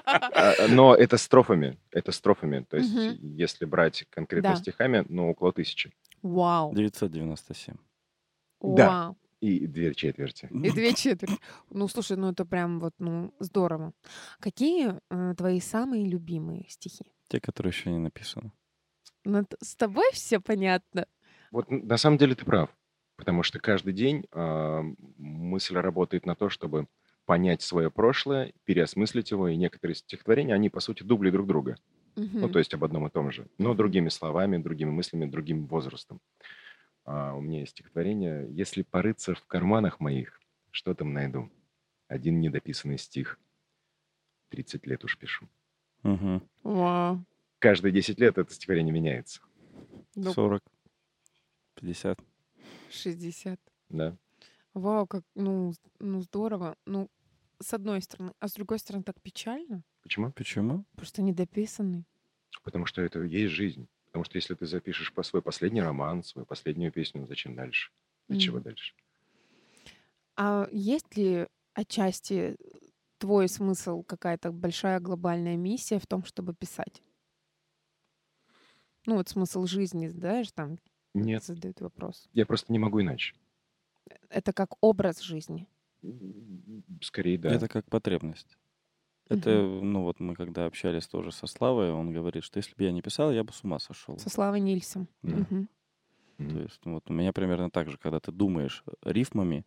А, 0.04 0.68
Но 0.68 0.94
это 0.94 1.16
строфами. 1.16 1.78
Это 1.90 2.12
строфами. 2.12 2.66
То 2.68 2.76
есть, 2.76 2.92
если 3.22 3.64
брать 3.64 4.04
конкретно 4.10 4.56
стихами, 4.56 5.04
ну, 5.08 5.30
около 5.30 5.52
тысячи. 5.52 5.92
Вау. 6.22 6.74
997. 6.74 7.76
Да. 8.60 9.14
И 9.40 9.66
две 9.66 9.94
четверти. 9.94 10.48
И 10.50 10.70
две 10.70 10.92
четверти. 10.94 11.38
Ну, 11.70 11.86
слушай, 11.88 12.16
ну 12.16 12.32
это 12.32 12.44
прям 12.44 12.80
вот, 12.80 12.94
ну, 12.98 13.32
здорово. 13.38 13.92
Какие 14.40 14.94
э, 15.10 15.34
твои 15.36 15.60
самые 15.60 16.06
любимые 16.06 16.66
стихи? 16.68 17.12
Те, 17.28 17.40
которые 17.40 17.70
еще 17.70 17.90
не 17.90 17.98
написаны. 17.98 18.50
Ну, 19.24 19.46
с 19.62 19.76
тобой 19.76 20.10
все 20.12 20.40
понятно. 20.40 21.06
Вот 21.52 21.70
на 21.70 21.96
самом 21.98 22.18
деле 22.18 22.34
ты 22.34 22.44
прав. 22.44 22.68
Потому 23.18 23.42
что 23.42 23.58
каждый 23.58 23.92
день 23.92 24.24
а, 24.32 24.82
мысль 25.18 25.76
работает 25.76 26.24
на 26.24 26.36
то, 26.36 26.48
чтобы 26.48 26.86
понять 27.26 27.60
свое 27.60 27.90
прошлое, 27.90 28.52
переосмыслить 28.64 29.32
его, 29.32 29.48
и 29.48 29.56
некоторые 29.56 29.96
стихотворения, 29.96 30.54
они, 30.54 30.70
по 30.70 30.80
сути, 30.80 31.02
дубли 31.02 31.30
друг 31.30 31.46
друга. 31.46 31.76
Ну, 32.16 32.24
Мгм. 32.24 32.52
то 32.52 32.58
есть 32.60 32.72
об 32.74 32.84
одном 32.84 33.06
и 33.06 33.10
том 33.10 33.32
же, 33.32 33.48
но 33.58 33.74
другими 33.74 34.08
словами, 34.08 34.56
другими 34.58 34.90
мыслями, 34.90 35.26
другим 35.26 35.66
возрастом. 35.66 36.20
А, 37.04 37.34
у 37.34 37.40
меня 37.40 37.60
есть 37.60 37.72
стихотворение 37.72 38.46
«Если 38.50 38.82
порыться 38.82 39.34
в 39.34 39.44
карманах 39.46 40.00
моих, 40.00 40.40
что 40.70 40.94
там 40.94 41.12
найду?» 41.12 41.50
Один 42.08 42.40
недописанный 42.40 42.98
стих. 42.98 43.38
30 44.50 44.86
лет 44.86 45.04
уж 45.04 45.18
пишу. 45.18 45.48
Мгм. 46.02 46.42
Вау. 46.62 47.24
Каждые 47.58 47.92
10 47.92 48.18
лет 48.20 48.38
это 48.38 48.52
стихотворение 48.52 48.92
меняется. 48.94 49.40
Ну, 50.14 50.32
40, 50.32 50.62
50. 51.74 52.18
60. 52.90 53.60
Да. 53.90 54.16
Вау, 54.74 55.06
как, 55.06 55.24
ну, 55.34 55.72
ну, 55.98 56.20
здорово. 56.20 56.76
Ну, 56.86 57.10
с 57.60 57.74
одной 57.74 58.02
стороны. 58.02 58.32
А 58.40 58.48
с 58.48 58.54
другой 58.54 58.78
стороны, 58.78 59.04
так 59.04 59.20
печально. 59.22 59.84
Почему? 60.02 60.32
Почему? 60.32 60.84
Просто 60.96 61.22
недописанный. 61.22 62.06
Потому 62.62 62.86
что 62.86 63.02
это 63.02 63.20
и 63.22 63.28
есть 63.28 63.52
жизнь. 63.52 63.88
Потому 64.06 64.24
что 64.24 64.36
если 64.36 64.54
ты 64.54 64.64
запишешь 64.66 65.12
по 65.12 65.22
свой 65.22 65.42
последний 65.42 65.82
роман, 65.82 66.22
свою 66.22 66.46
последнюю 66.46 66.92
песню, 66.92 67.26
зачем 67.26 67.54
дальше? 67.56 67.90
Для 68.28 68.36
чего 68.36 68.60
Мгм. 68.60 68.60
дальше? 68.60 68.94
А 70.36 70.68
есть 70.72 71.16
ли 71.16 71.46
отчасти 71.74 72.56
твой 73.18 73.48
смысл, 73.48 74.02
какая-то 74.02 74.52
большая 74.52 75.00
глобальная 75.00 75.56
миссия 75.56 75.98
в 75.98 76.06
том, 76.06 76.24
чтобы 76.24 76.54
писать? 76.54 77.02
Ну, 79.06 79.16
вот 79.16 79.28
смысл 79.28 79.66
жизни, 79.66 80.08
знаешь, 80.08 80.52
там 80.52 80.78
Нет, 81.14 81.44
задают 81.44 81.80
вопрос. 81.80 82.28
я 82.32 82.46
просто 82.46 82.72
не 82.72 82.78
могу 82.78 83.00
иначе. 83.00 83.34
Это 84.28 84.52
как 84.52 84.76
образ 84.80 85.20
жизни. 85.20 85.66
Скорее, 87.02 87.38
да. 87.38 87.50
Это 87.50 87.68
как 87.68 87.86
потребность. 87.86 88.56
Это, 89.28 89.60
ну 89.60 90.04
вот 90.04 90.20
мы 90.20 90.34
когда 90.34 90.64
общались 90.64 91.06
тоже 91.06 91.32
со 91.32 91.46
Славой, 91.46 91.90
он 91.90 92.12
говорит, 92.12 92.44
что 92.44 92.58
если 92.58 92.74
бы 92.74 92.84
я 92.84 92.92
не 92.92 93.02
писал, 93.02 93.30
я 93.30 93.44
бы 93.44 93.52
с 93.52 93.62
ума 93.62 93.78
сошел. 93.78 94.18
Со 94.18 94.30
Славой 94.30 94.60
Нильсом. 94.60 95.06
Да. 95.22 95.36
Мгм. 95.36 95.68
То 96.38 96.60
есть, 96.60 96.80
ну, 96.84 96.94
вот 96.94 97.10
у 97.10 97.12
меня 97.12 97.32
примерно 97.32 97.68
так 97.68 97.90
же, 97.90 97.98
когда 97.98 98.20
ты 98.20 98.30
думаешь 98.30 98.84
рифмами, 99.02 99.66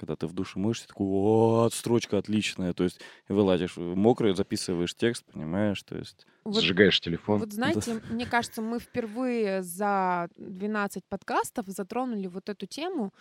когда 0.00 0.16
ты 0.16 0.26
в 0.26 0.32
душе 0.32 0.58
мышцы, 0.58 0.88
такой, 0.88 1.06
о, 1.06 1.68
строчка 1.70 2.16
отличная, 2.16 2.72
то 2.72 2.84
есть 2.84 3.00
вылазишь 3.28 3.76
мокрый, 3.76 4.34
записываешь 4.34 4.94
текст, 4.94 5.24
понимаешь, 5.30 5.82
то 5.82 5.96
есть... 5.96 6.26
Вот, 6.44 6.62
Сжигаешь 6.62 6.98
телефон. 7.00 7.40
вот 7.40 7.52
знаете, 7.52 8.00
мне 8.08 8.24
кажется, 8.24 8.62
мы 8.62 8.78
впервые 8.78 9.62
за 9.62 10.30
12 10.36 11.04
подкастов 11.06 11.66
затронули 11.66 12.28
вот 12.28 12.48
эту 12.48 12.66
тему 12.66 13.12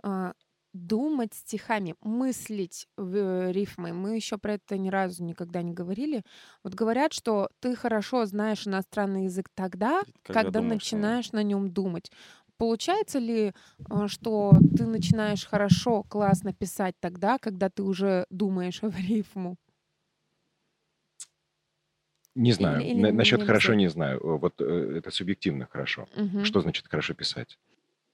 а, 0.00 0.32
думать 0.72 1.34
стихами, 1.34 1.96
мыслить 2.02 2.86
в 2.96 3.16
э, 3.16 3.52
рифмой. 3.52 3.92
Мы 3.92 4.14
еще 4.14 4.38
про 4.38 4.54
это 4.54 4.78
ни 4.78 4.90
разу 4.90 5.24
никогда 5.24 5.62
не 5.62 5.72
говорили. 5.72 6.22
Вот 6.62 6.74
говорят, 6.74 7.12
что 7.12 7.48
ты 7.58 7.74
хорошо 7.74 8.26
знаешь 8.26 8.66
иностранный 8.66 9.24
язык 9.24 9.48
тогда, 9.54 10.02
когда, 10.22 10.50
думаешь 10.50 10.60
на 10.60 10.62
нем. 10.62 10.68
начинаешь 10.74 11.32
на 11.32 11.42
нем 11.42 11.70
думать. 11.70 12.12
Получается 12.58 13.20
ли, 13.20 13.52
а, 13.88 14.08
что 14.08 14.52
ты 14.76 14.84
начинаешь 14.84 15.46
хорошо, 15.46 16.02
классно 16.02 16.52
писать 16.52 16.96
тогда, 17.00 17.38
когда 17.38 17.70
ты 17.70 17.82
уже 17.84 18.26
думаешь 18.30 18.80
в 18.82 18.96
рифму? 18.98 19.56
Не 22.34 22.52
знаю. 22.52 22.82
или 22.82 23.00
На- 23.00 23.06
не 23.10 23.16
Насчет 23.16 23.40
хорошо 23.42 23.72
обязательно? 23.72 23.78
не 23.80 23.88
знаю. 23.88 24.20
Э, 24.20 24.38
Вот 24.38 24.60
э, 24.60 24.98
это 24.98 25.10
субъективно 25.10 25.66
хорошо. 25.66 26.06
Мгм. 26.16 26.44
Что 26.44 26.60
значит 26.60 26.86
хорошо 26.88 27.14
писать? 27.14 27.58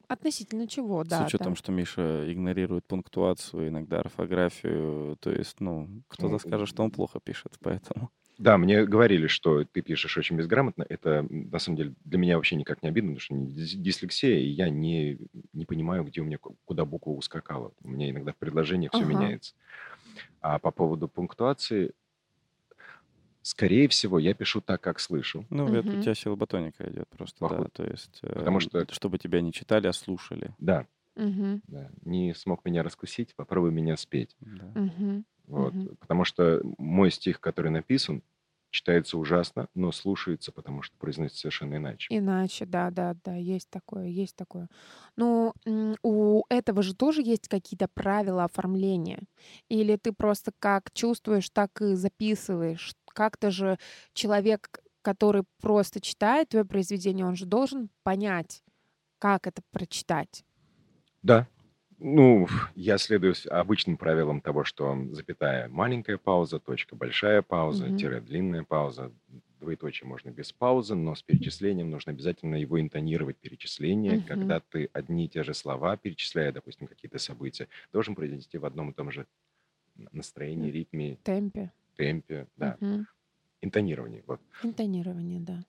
Относительно 0.09 0.67
чего, 0.69 1.03
да. 1.05 1.23
С 1.25 1.29
учетом, 1.29 1.53
да. 1.55 1.59
что 1.59 1.73
Миша 1.73 2.31
игнорирует 2.31 2.87
пунктуацию, 2.87 3.69
иногда 3.69 4.01
орфографию, 4.01 5.17
то 5.17 5.31
есть, 5.31 5.61
ну, 5.61 6.03
кто-то 6.09 6.39
скажет, 6.39 6.69
что 6.69 6.83
он 6.85 6.91
плохо 6.91 7.21
пишет, 7.21 7.57
поэтому... 7.61 8.11
Да, 8.39 8.59
мне 8.59 8.85
говорили, 8.85 9.27
что 9.29 9.65
ты 9.65 9.81
пишешь 9.81 10.17
очень 10.17 10.37
безграмотно. 10.37 10.85
Это, 10.89 11.25
на 11.31 11.59
самом 11.59 11.77
деле, 11.77 11.95
для 12.05 12.19
меня 12.19 12.37
вообще 12.37 12.57
никак 12.57 12.83
не 12.83 12.89
обидно, 12.89 13.15
потому 13.15 13.21
что 13.21 13.77
дислексия, 13.77 14.39
и 14.39 14.49
я 14.49 14.69
не, 14.71 15.19
не 15.53 15.65
понимаю, 15.65 16.03
где 16.05 16.21
у 16.21 16.25
меня, 16.25 16.39
ку- 16.39 16.57
куда 16.65 16.85
буква 16.85 17.11
ускакала. 17.13 17.73
У 17.83 17.89
меня 17.89 18.11
иногда 18.11 18.33
в 18.33 18.37
предложениях 18.37 18.93
все 18.93 19.03
Ага. 19.05 19.13
меняется. 19.13 19.55
А 20.41 20.59
по 20.59 20.71
поводу 20.73 21.07
пунктуации, 21.09 21.93
скорее 23.43 23.89
всего, 23.89 24.19
я 24.19 24.35
пишу 24.35 24.61
так, 24.61 24.81
как 24.81 25.01
слышу. 25.01 25.45
Ну, 25.51 25.67
это 25.75 25.89
у 25.97 26.01
тебя 26.03 26.15
сила 26.15 26.35
батоника 26.37 26.89
идет 26.91 27.09
просто, 27.11 27.39
да, 27.41 27.49
Походу. 27.49 27.71
то 27.73 27.85
есть... 27.85 28.19
э, 28.23 28.33
Потому 28.33 28.61
что- 28.61 28.87
Чтобы 28.93 29.19
тебя 29.19 29.41
не 29.41 29.53
читали, 29.53 29.87
а 29.87 29.93
слушали. 29.93 30.55
Да, 30.59 30.87
Мгм, 31.17 31.63
да. 31.69 31.91
Не 32.05 32.35
смог 32.35 32.65
меня 32.65 32.83
раскусить, 32.83 33.37
попробуй 33.37 33.71
меня 33.71 33.97
спеть. 33.97 34.35
Да. 34.41 34.73
мгм. 34.75 35.25
Вот. 35.47 35.75
Мгм. 35.75 35.89
Потому 36.01 36.25
что 36.25 36.61
мой 36.79 37.11
стих, 37.11 37.41
который 37.41 37.71
написан, 37.71 38.23
читается 38.71 39.19
ужасно, 39.19 39.69
но 39.75 39.93
слушается, 39.93 40.53
потому 40.53 40.83
что 40.83 40.97
произносится 40.99 41.43
совершенно 41.43 41.77
иначе. 41.77 42.11
Иначе, 42.11 42.67
да, 42.67 42.91
да, 42.91 43.15
да, 43.25 43.35
есть 43.35 43.71
такое, 43.71 44.07
есть 44.07 44.37
такое. 44.37 44.69
Но 45.17 45.55
м, 45.65 45.97
у 46.03 46.43
этого 46.51 46.83
же 46.83 46.95
тоже 46.95 47.23
есть 47.23 47.49
какие-то 47.49 47.89
правила 47.89 48.45
оформления. 48.45 49.23
Или 49.71 49.97
ты 49.97 50.13
просто 50.13 50.53
как 50.59 50.93
чувствуешь, 50.93 51.49
так 51.51 51.81
и 51.81 51.95
записываешь. 51.95 52.95
Как-то 53.15 53.51
же 53.51 53.79
человек, 54.13 54.69
который 55.03 55.45
просто 55.63 56.01
читает 56.01 56.51
твое 56.51 56.65
произведение, 56.67 57.25
он 57.27 57.37
же 57.37 57.47
должен 57.47 57.89
понять, 58.03 58.63
как 59.19 59.47
это 59.47 59.63
прочитать. 59.73 60.45
Да. 61.23 61.47
Ну, 62.07 62.47
я 62.75 62.99
следую 62.99 63.35
обычным 63.49 63.97
правилам 63.97 64.43
того, 64.43 64.65
что 64.65 64.95
запятая 65.13 65.71
маленькая 65.71 66.19
пауза, 66.19 66.59
точка 66.59 66.95
большая 66.97 67.41
пауза, 67.41 67.87
Мгм. 67.87 67.97
тире 67.97 68.21
длинная 68.21 68.63
пауза, 68.63 69.11
двоеточие 69.59 70.07
можно 70.07 70.29
без 70.29 70.53
паузы, 70.53 70.95
но 70.97 71.15
с 71.15 71.23
перечислением 71.23 71.89
нужно 71.91 72.13
обязательно 72.13 72.57
его 72.57 72.79
интонировать 72.79 73.39
перечисление, 73.39 74.19
Мгм. 74.19 74.27
когда 74.27 74.61
ты 74.61 74.91
одни 74.93 75.25
и 75.25 75.29
те 75.31 75.43
же 75.45 75.55
слова, 75.55 75.97
перечисляя, 75.97 76.53
допустим, 76.53 76.89
какие-то 76.89 77.17
события, 77.19 77.69
должен 77.91 78.15
произнести 78.15 78.59
в 78.59 78.67
одном 78.67 78.91
и 78.91 78.93
том 78.93 79.11
же 79.11 79.27
настроении, 80.13 80.71
ритме, 80.71 81.17
темпе. 81.23 81.73
темпе, 81.97 82.47
да, 82.59 82.77
Мгм. 82.83 83.07
интонировании. 83.63 84.23
Вот. 84.27 84.43
Интонирование, 84.63 85.41
да. 85.41 85.65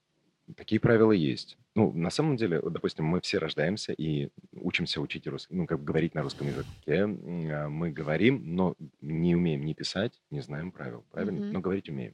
Такие 0.56 0.80
правила 0.80 1.12
есть. 1.12 1.58
Ну, 1.74 1.92
на 1.92 2.12
самом 2.12 2.38
деле, 2.38 2.62
допустим, 2.62 3.06
мы 3.06 3.20
все 3.20 3.40
рождаемся 3.40 3.94
и 3.94 4.30
учимся 4.54 5.02
учить 5.02 5.26
русский, 5.28 5.56
ну, 5.56 5.66
как 5.66 5.80
бы 5.80 5.86
говорить 5.86 6.14
на 6.14 6.22
русском 6.22 6.48
языке. 6.48 7.04
А, 7.04 7.68
Мы 7.68 7.92
говорим, 7.92 8.56
но 8.56 8.76
не 9.02 9.36
умеем 9.36 9.66
ни 9.66 9.74
писать, 9.74 10.22
не 10.30 10.42
знаем 10.42 10.72
правил, 10.72 11.04
правильно? 11.12 11.42
Мгм. 11.42 11.52
Но 11.54 11.62
говорить 11.62 11.90
умеем. 11.90 12.14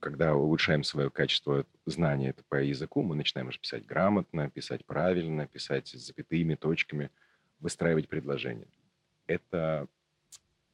Когда 0.00 0.34
улучшаем 0.34 0.82
свое 0.82 1.08
качество 1.08 1.64
знания 1.86 2.34
по 2.48 2.56
языку, 2.56 3.02
мы 3.02 3.14
начинаем 3.14 3.48
уже 3.48 3.60
писать 3.60 3.86
грамотно, 3.86 4.50
писать 4.50 4.84
правильно, 4.84 5.46
писать 5.46 5.88
с 5.88 6.06
запятыми, 6.06 6.56
точками, 6.56 7.10
выстраивать 7.60 8.08
предложения. 8.08 8.68
Это 9.26 9.86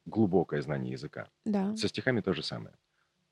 глубокое 0.06 0.62
знание 0.62 0.92
языка. 0.92 1.28
Да. 1.44 1.76
Со 1.76 1.86
стихами 1.88 2.22
то 2.22 2.32
же 2.32 2.42
самое. 2.42 2.74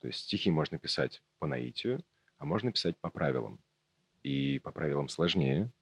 То 0.01 0.07
есть 0.09 0.21
стихи 0.21 0.51
можно 0.51 0.79
писать 0.79 1.23
по 1.39 1.47
наитию, 1.47 2.03
а 2.41 2.47
можно 2.47 2.73
писать 2.73 2.99
по 3.01 3.11
правилам. 3.11 3.61
И 4.25 4.59
по 4.61 4.73
правилам 4.73 5.09
сложнее. 5.09 5.73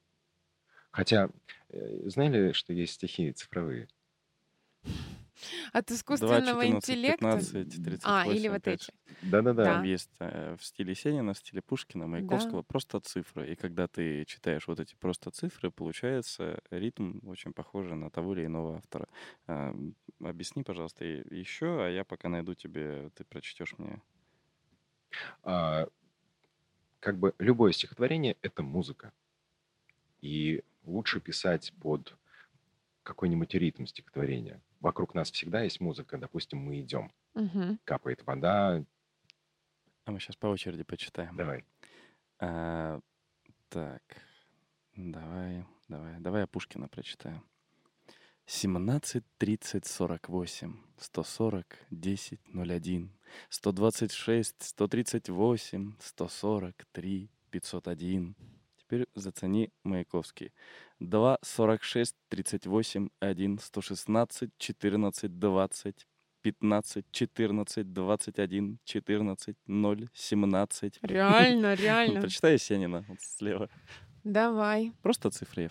Хотя, 0.90 1.30
э, 1.70 2.08
знали, 2.08 2.52
что 2.52 2.72
есть 2.72 2.94
стихи 2.94 3.32
цифровые? 3.32 3.88
От 5.72 5.90
2, 6.10 6.40
искусственного 6.40 6.42
14, 6.42 7.00
интеллекта? 7.02 7.04
15, 7.04 7.80
38, 7.80 8.02
А, 8.02 8.26
или 8.26 8.48
вот 8.48 8.62
5. 8.62 8.90
эти. 8.90 8.92
Да-да-да. 9.20 9.64
Да. 9.64 9.74
Там 9.74 9.82
есть 9.82 10.10
э, 10.20 10.56
в 10.56 10.64
стиле 10.64 10.94
Сенина, 10.94 11.34
в 11.34 11.38
стиле 11.38 11.60
Пушкина, 11.62 12.06
Маяковского 12.06 12.62
просто 12.62 13.00
цифры. 13.00 13.52
И 13.52 13.56
когда 13.56 13.88
ты 13.88 14.24
читаешь 14.24 14.68
вот 14.68 14.80
эти 14.80 14.94
просто 14.96 15.30
цифры, 15.30 15.70
получается 15.70 16.60
ритм 16.70 17.20
очень 17.28 17.52
похожий 17.52 17.96
на 17.96 18.10
того 18.10 18.34
или 18.34 18.46
иного 18.46 18.76
автора. 18.78 19.08
М, 19.48 19.96
объясни, 20.20 20.62
пожалуйста, 20.62 21.04
еще, 21.04 21.84
а 21.84 21.88
я 21.90 22.04
пока 22.04 22.28
найду 22.28 22.54
тебе, 22.54 23.10
ты 23.14 23.24
прочтешь 23.24 23.74
мне. 23.78 24.02
А, 25.42 25.86
как 27.00 27.18
бы 27.18 27.34
любое 27.38 27.72
стихотворение— 27.72 28.36
это 28.42 28.62
музыка. 28.62 29.12
И 30.20 30.62
лучше 30.84 31.20
писать 31.20 31.72
под 31.80 32.16
какой-нибудь 33.02 33.54
ритм 33.54 33.86
стихотворения. 33.86 34.60
Вокруг 34.80 35.14
нас 35.14 35.30
всегда 35.30 35.62
есть 35.62 35.80
музыка. 35.80 36.18
Допустим, 36.18 36.58
мы 36.58 36.80
идем. 36.80 37.12
Мгм. 37.34 37.78
Капает 37.84 38.24
вода. 38.26 38.84
А 40.04 40.10
мы 40.10 40.20
сейчас 40.20 40.36
по 40.36 40.46
очереди 40.46 40.82
почитаем. 40.82 41.36
Давай. 41.36 41.64
А, 42.40 43.00
так, 43.68 44.02
давай, 44.94 45.64
давай, 45.88 46.20
давай 46.20 46.40
я 46.42 46.46
Пушкина 46.46 46.88
прочитаю. 46.88 47.42
17, 48.48 49.22
30, 49.36 49.86
48, 49.86 50.74
140, 50.96 51.64
10, 51.90 52.38
01, 52.54 53.10
126, 53.50 54.54
138, 54.58 55.94
143, 56.00 57.28
501. 57.50 58.34
Теперь 58.78 59.06
зацени 59.14 59.70
Маяковский. 59.84 60.52
2, 60.98 61.38
46, 61.42 62.14
38, 62.30 63.10
1, 63.20 63.58
116, 63.58 64.50
14, 64.58 65.28
20, 65.28 66.06
15, 66.40 67.04
14, 67.12 67.84
21, 67.84 68.78
14, 68.84 69.56
0, 69.66 70.08
17. 70.14 70.98
Реально, 71.02 71.74
реально. 71.78 72.20
Прочитай 72.22 72.54
Есенина 72.54 73.04
вот 73.08 73.20
слева. 73.20 73.68
Давай. 74.24 74.92
Просто 75.02 75.30
цифры. 75.30 75.70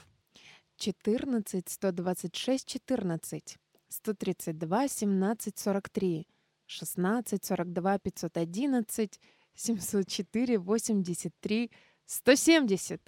14, 0.78 1.52
126, 1.92 2.80
14, 2.80 3.60
132, 3.90 4.88
17, 4.88 5.52
43, 5.52 6.28
16, 6.68 7.40
42, 7.40 8.00
511, 8.00 9.20
704, 9.54 10.60
83, 11.04 11.70
170, 12.06 13.00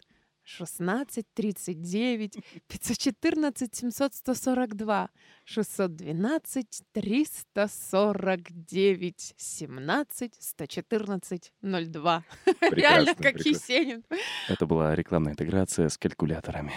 16, 0.49 1.25
39, 1.33 2.37
514, 2.67 3.75
700, 3.75 4.13
142, 4.15 5.09
612, 5.45 6.83
349, 6.91 9.33
17, 9.37 10.33
114, 10.39 11.53
02. 11.61 12.23
Реально, 12.71 13.15
как 13.15 13.33
прекрасно. 13.33 13.49
Есенин. 13.49 14.03
Это 14.47 14.65
была 14.65 14.95
рекламная 14.95 15.33
интеграция 15.33 15.87
с 15.87 15.97
калькуляторами. 15.97 16.71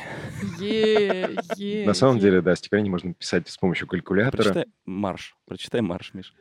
Е, 0.61 1.37
е, 1.57 1.87
На 1.87 1.95
самом 1.95 2.19
деле, 2.19 2.43
да, 2.43 2.55
стихотворение 2.57 2.91
можно 2.91 3.15
писать 3.15 3.49
с 3.49 3.57
помощью 3.57 3.87
калькулятора. 3.87 4.43
Прочитай 4.43 4.67
марш. 4.85 5.35
Прочитай 5.47 5.81
марш, 5.81 6.13
Миш. 6.15 6.35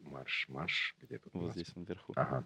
Марш, 0.00 0.46
марш. 0.48 0.96
Где 1.02 1.18
тут 1.18 1.34
Вот 1.34 1.52
здесь 1.52 1.68
он 1.76 1.84
вверху. 1.84 2.14
Ага. 2.16 2.44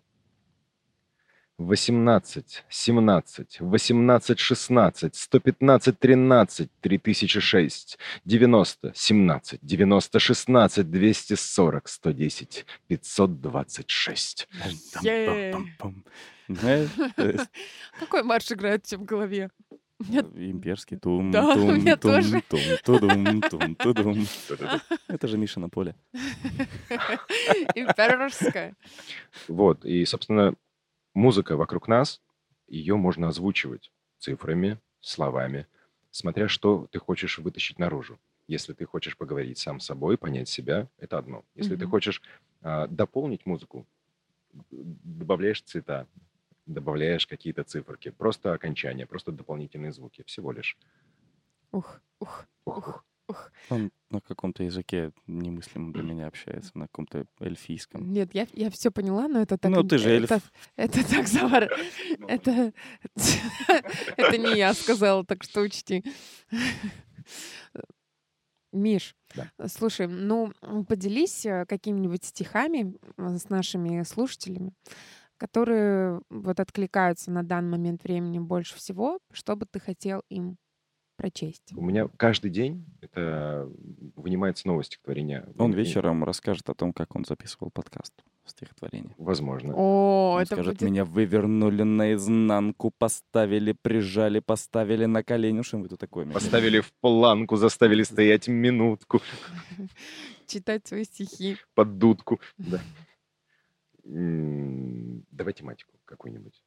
18, 1.59 2.65
17, 2.69 3.61
18, 3.61 4.39
16, 4.39 5.15
115, 5.15 5.93
13, 5.99 6.69
3006, 6.81 7.99
90, 8.25 8.93
17, 8.95 9.59
90, 9.63 10.19
16, 10.21 10.91
240, 10.91 11.89
110, 11.89 12.67
526. 12.89 14.49
Е. 15.03 15.53
Пам-пам-пам. 15.53 16.05
Знаешь, 16.49 16.89
то 17.17 17.29
есть, 17.29 17.47
Какой 18.01 18.23
марш 18.23 18.51
играет 18.53 18.83
у 18.85 18.89
тебя 18.89 18.99
в 19.01 19.05
голове? 19.05 19.51
Нет. 20.09 20.27
э, 20.35 20.51
имперский 20.51 20.97
тум, 20.97 21.31
Да, 21.31 21.55
у 21.55 21.55
тум, 21.55 21.77
меня 21.79 21.97
тум, 21.97 22.13
тоже. 22.13 22.43
тум, 22.49 22.61
тудум, 22.85 23.41
тум, 23.43 23.75
тудум. 23.79 24.27
Это 25.09 25.29
же 25.29 25.39
Миша 25.39 25.61
на 25.61 25.69
поле. 25.69 25.95
Императорская. 27.75 28.75
Вот, 29.49 29.85
и, 29.85 30.05
собственно, 30.05 30.55
музыка 31.15 31.57
вокруг 31.57 31.89
нас, 31.89 32.23
ее 32.69 32.97
можно 32.97 33.29
озвучивать 33.29 33.93
цифрами, 34.19 34.81
словами, 35.01 35.67
смотря 36.11 36.49
что 36.49 36.87
ты 36.91 36.99
хочешь 36.99 37.39
вытащить 37.39 37.79
наружу. 37.79 38.21
Если 38.49 38.73
ты 38.73 38.85
хочешь 38.87 39.17
поговорить 39.17 39.59
сам 39.59 39.81
с 39.81 39.87
собой, 39.87 40.19
понять 40.19 40.49
себя, 40.49 40.89
это 40.99 41.19
одно. 41.19 41.45
Если 41.55 41.77
ты 41.77 41.87
Мгм. 41.87 41.87
хочешь 41.87 42.23
а, 42.61 42.87
дополнить 42.89 43.47
музыку, 43.47 43.87
добавляешь 44.71 45.63
цвета, 45.63 46.09
добавляешь 46.67 47.27
какие-то 47.27 47.65
циферки, 47.65 48.11
просто 48.11 48.53
окончания, 48.55 49.07
просто 49.07 49.33
дополнительные 49.33 49.93
звуки, 49.93 50.25
всего 50.27 50.53
лишь. 50.53 50.79
Ух, 51.73 52.01
ух, 52.21 52.47
Ух, 52.67 53.05
ух. 53.29 53.53
Он 53.69 53.91
на 54.13 54.21
каком-то 54.21 54.65
языке 54.65 55.13
немыслимом 55.27 55.93
для 55.93 56.03
меня 56.03 56.27
общается, 56.27 56.71
на 56.75 56.87
каком-то 56.87 57.27
эльфийском. 57.41 58.13
Нет, 58.13 58.35
я, 58.35 58.47
я 58.53 58.71
все 58.71 58.91
поняла, 58.91 59.29
но 59.29 59.41
это 59.41 59.59
так... 59.59 59.71
Ну, 59.71 59.83
ты 59.83 59.99
же 59.99 60.11
эльф. 60.11 60.31
Это, 60.31 60.41
это 60.77 61.09
так 61.09 61.29
завар... 61.29 61.71
Это... 62.29 62.73
Это 64.17 64.39
не 64.39 64.57
я 64.57 64.75
сказала, 64.75 65.25
так 65.25 65.43
что 65.43 65.61
учти. 65.63 66.05
Миш, 68.73 69.15
Да. 69.35 69.51
слушай, 69.69 70.07
ну, 70.07 70.53
поделись 70.89 71.45
э, 71.45 71.67
какими-нибудь 71.67 72.25
стихами 72.25 72.97
э, 73.19 73.37
с 73.37 73.51
нашими 73.51 74.03
слушателями, 74.03 74.73
которые 75.37 76.23
вот 76.31 76.59
откликаются 76.59 77.31
на 77.31 77.43
данный 77.43 77.73
момент 77.73 78.03
времени 78.03 78.39
больше 78.39 78.77
всего, 78.77 79.19
что 79.31 79.57
бы 79.57 79.67
ты 79.67 79.79
хотел 79.79 80.23
им 80.31 80.57
прочесть. 81.23 81.73
У 81.77 81.81
меня 81.83 82.09
каждый 82.17 82.51
день 82.51 82.85
это 83.01 83.69
вынимается 84.17 84.67
новое 84.69 84.85
стихотворение. 84.85 85.47
Он 85.59 85.73
И- 85.73 85.77
вечером 85.77 86.25
расскажет 86.25 86.69
о 86.69 86.75
том, 86.75 86.93
как 86.93 87.15
он 87.17 87.25
записывал 87.25 87.71
подкаст 87.71 88.13
в 88.45 88.51
стихотворении. 88.51 89.15
Возможно. 89.19 89.73
О, 89.75 90.35
Он 90.37 90.43
это 90.43 90.55
скажет, 90.57 90.75
будет... 90.75 90.83
меня 90.83 91.05
вывернули 91.05 91.83
наизнанку, 91.85 92.91
поставили, 92.91 93.73
прижали, 93.73 94.41
поставили 94.41 95.05
на 95.07 95.23
колени. 95.23 95.63
Что 95.63 95.79
вы 95.79 95.89
тут 95.89 96.01
такое? 96.01 96.27
Поставили 96.27 96.81
в 96.81 96.93
планку, 97.01 97.57
заставили 97.57 98.03
стоять 98.03 98.49
минутку 98.49 99.21
читать 100.47 100.87
свои 100.87 101.05
стихи. 101.05 101.57
под 101.75 101.99
дудку. 101.99 102.41
Да. 102.59 102.81
Давай 104.05 105.53
тематику 105.55 105.93
какую-нибудь. 106.05 106.61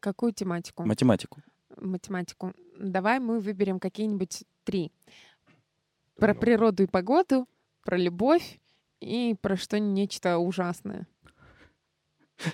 Какую 0.00 0.32
тематику? 0.32 0.84
Математику. 0.84 1.40
Математику. 1.80 2.52
Давай 2.78 3.20
мы 3.20 3.40
выберем 3.40 3.78
какие-нибудь 3.80 4.44
три. 4.64 4.92
Про 6.16 6.34
Ну, 6.34 6.40
природу 6.40 6.82
и 6.82 6.86
погоду, 6.86 7.48
про 7.82 7.96
любовь 7.96 8.60
и 9.00 9.34
про 9.40 9.56
что 9.56 9.78
нечто 9.78 10.38
ужасное. 10.38 11.06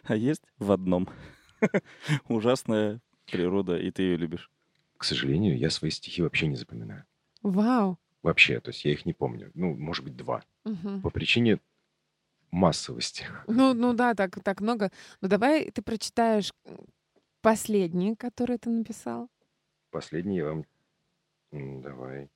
А 0.04 0.16
есть 0.16 0.42
в 0.58 0.72
одном. 0.72 1.08
Ужасная 2.28 3.00
природа, 3.30 3.76
и 3.76 3.90
ты 3.90 4.02
ее 4.02 4.16
любишь. 4.16 4.50
К 4.96 5.04
сожалению, 5.04 5.58
я 5.58 5.70
свои 5.70 5.90
стихи 5.90 6.22
вообще 6.22 6.46
не 6.46 6.56
запоминаю. 6.56 7.04
Вау. 7.42 7.98
Вообще, 8.22 8.60
то 8.60 8.70
есть 8.70 8.84
я 8.84 8.92
их 8.92 9.04
не 9.06 9.12
помню. 9.12 9.50
Ну, 9.54 9.74
может 9.76 10.04
быть, 10.04 10.16
два. 10.16 10.42
Мгм. 10.64 11.02
По 11.02 11.10
причине 11.10 11.60
массовости. 12.50 13.24
Ну, 13.46 13.74
ну 13.74 13.92
да, 13.92 14.14
так, 14.14 14.42
так 14.42 14.60
много. 14.60 14.90
Ну 15.20 15.28
давай 15.28 15.70
ты 15.70 15.82
прочитаешь 15.82 16.52
последний, 17.46 18.16
который 18.16 18.58
ты 18.58 18.70
написал. 18.70 19.30
Последний 19.92 20.38
я 20.38 20.46
вам... 20.46 20.64
Давай. 21.52 22.28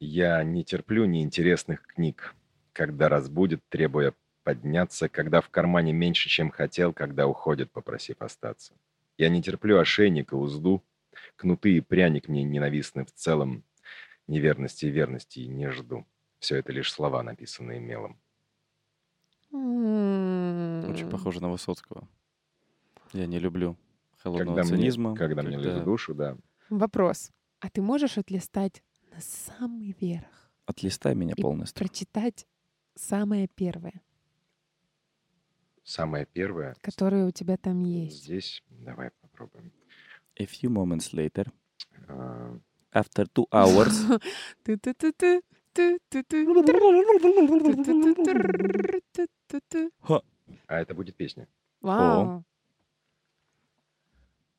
Я 0.00 0.42
не 0.44 0.64
терплю 0.64 1.04
неинтересных 1.04 1.82
книг, 1.82 2.34
когда 2.72 3.10
разбудит, 3.10 3.60
требуя 3.68 4.14
подняться, 4.44 5.10
когда 5.10 5.42
в 5.42 5.50
кармане 5.50 5.92
меньше, 5.92 6.30
чем 6.30 6.48
хотел, 6.50 6.94
когда 6.94 7.26
уходит, 7.26 7.70
попросив 7.70 8.22
остаться. 8.22 8.72
Я 9.18 9.28
не 9.28 9.42
терплю 9.42 9.78
ошейник 9.78 10.32
и 10.32 10.36
узду, 10.36 10.82
кнуты 11.36 11.76
и 11.76 11.80
пряник 11.80 12.28
мне 12.28 12.44
ненавистны 12.44 13.04
в 13.04 13.12
целом, 13.12 13.62
неверности 14.26 14.86
и 14.86 14.90
верности 14.90 15.40
не 15.40 15.70
жду. 15.70 16.06
Все 16.38 16.56
это 16.56 16.72
лишь 16.72 16.90
слова, 16.90 17.22
написанные 17.22 17.78
мелом. 17.78 18.18
Очень 19.52 21.10
похоже 21.10 21.42
на 21.42 21.50
Высоцкого. 21.50 22.08
Я 23.12 23.26
не 23.26 23.38
люблю 23.38 23.76
холодного 24.30 24.56
Когда 24.56 24.68
мне, 24.70 24.78
цинизма. 24.82 25.14
когда 25.16 25.42
мне 25.42 25.56
лезет 25.56 25.82
в 25.82 25.84
душу, 25.84 26.14
да. 26.14 26.36
Вопрос. 26.70 27.30
А 27.60 27.68
ты 27.70 27.80
можешь 27.82 28.18
отлистать 28.18 28.82
на 29.10 29.20
самый 29.20 29.96
верх 30.00 30.50
Отлистай 30.66 31.14
меня 31.14 31.34
И 31.36 31.42
полностью. 31.42 31.78
прочитать 31.78 32.46
самое 32.94 33.48
первое, 33.48 34.02
Самое 35.82 36.26
первое 36.26 36.76
которое 36.82 37.26
у 37.26 37.30
тебя 37.30 37.56
там 37.56 37.82
есть? 37.84 38.24
здесь, 38.24 38.62
давай 38.68 39.10
попробуем. 39.22 39.72
A 40.38 40.44
few 40.44 40.68
moments 40.70 41.12
later, 41.14 41.50
А, 42.08 42.58
after 42.92 43.26
two 43.34 43.46
hours, 43.50 44.20
а 50.66 50.80
это 50.80 50.94
будет 50.94 51.16
песня. 51.16 51.48
Вау. 51.80 52.44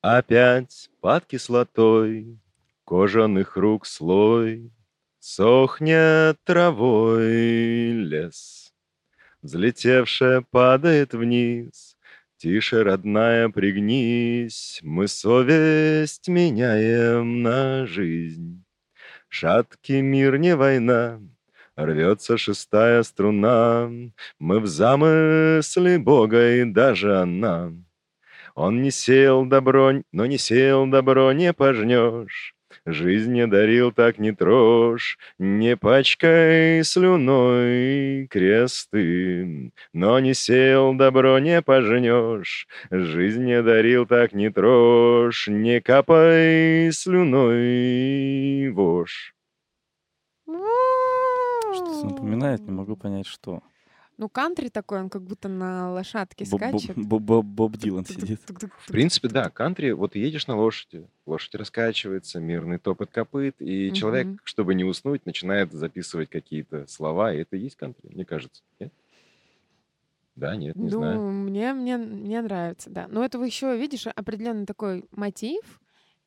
Опять 0.02 0.90
под 1.02 1.26
кислотой 1.26 2.40
кожаных 2.86 3.58
рук 3.58 3.86
слой 3.86 4.72
Сохнет 5.20 6.38
травой 6.46 7.92
лес. 7.92 8.74
Взлетевшая 9.42 10.46
падает 10.50 11.14
вниз. 11.14 11.98
Тише, 12.38 12.84
родная, 12.84 13.50
пригнись. 13.50 14.80
Мы 14.82 15.10
совесть 15.10 16.30
меняем 16.30 17.44
на 17.44 17.86
жизнь. 17.86 18.64
Шаткий 19.28 20.00
мир 20.00 20.38
не 20.38 20.56
война, 20.56 21.20
Рвется 21.76 22.38
шестая 22.38 23.04
струна, 23.04 23.92
Мы 24.40 24.60
в 24.60 24.68
замысле 24.68 26.00
Бога 26.00 26.56
и 26.56 26.64
даже 26.64 27.20
она. 27.20 27.74
Он 28.60 28.82
не 28.82 28.92
сел 28.92 29.46
добро, 29.46 29.94
но 30.12 30.26
не 30.26 30.38
сел 30.38 30.86
добро 30.86 31.32
не 31.32 31.54
пожнешь. 31.54 32.56
Жизнь 32.86 33.32
не 33.32 33.48
дарил, 33.48 33.94
так 33.94 34.18
не 34.18 34.34
трожь, 34.34 35.18
не 35.38 35.78
пачкай 35.78 36.84
слюной 36.84 38.28
кресты. 38.28 39.72
Но 39.94 40.20
не 40.20 40.34
сел, 40.34 40.94
добро 40.94 41.40
не 41.40 41.62
пожнешь, 41.62 42.68
жизнь 42.92 43.46
не 43.46 43.64
дарил, 43.64 44.06
так 44.06 44.34
не 44.34 44.50
трожь, 44.50 45.48
не 45.48 45.80
капай 45.80 46.92
слюной 46.92 48.70
вошь. 48.72 49.34
Что-то 50.46 52.08
напоминает, 52.08 52.60
не 52.64 52.72
могу 52.72 52.98
понять, 52.98 53.28
что. 53.28 53.62
Ну, 54.20 54.28
кантри 54.28 54.68
такой, 54.68 55.00
он 55.00 55.10
как 55.10 55.22
будто 55.22 55.48
на 55.48 55.94
лошадке 55.94 56.44
скачет. 56.44 56.98
Боб 56.98 57.22
Боб- 57.22 57.46
Боб 57.46 57.78
Дилан 57.78 58.06
сидит. 58.06 58.42
В 58.86 58.92
принципе, 58.92 59.30
да, 59.30 59.50
кантри, 59.50 59.92
вот 59.92 60.14
едешь 60.14 60.46
на 60.46 60.58
лошади, 60.58 61.08
лошадь 61.26 61.56
раскачивается, 61.56 62.42
мирный 62.42 62.80
топот 62.80 63.12
копыт, 63.12 63.56
и 63.60 63.94
человек, 63.94 64.28
чтобы 64.44 64.76
не 64.76 64.84
уснуть, 64.84 65.26
начинает 65.26 65.72
записывать 65.72 66.30
какие-то 66.30 66.86
слова, 66.88 67.34
и 67.34 67.38
это 67.38 67.56
и 67.56 67.62
есть 67.62 67.78
кантри, 67.78 68.10
мне 68.14 68.26
кажется. 68.26 68.62
Нет? 68.82 68.92
Да, 70.36 70.54
нет, 70.58 70.76
не 70.76 70.90
ну, 70.90 70.98
знаю. 70.98 71.22
мне, 71.22 71.72
мне, 71.72 71.96
мне 71.96 72.42
нравится, 72.42 72.90
да. 72.90 73.08
Но 73.08 73.24
это 73.24 73.42
еще, 73.42 73.78
видишь, 73.78 74.06
определенный 74.08 74.66
такой 74.66 75.06
мотив 75.12 75.80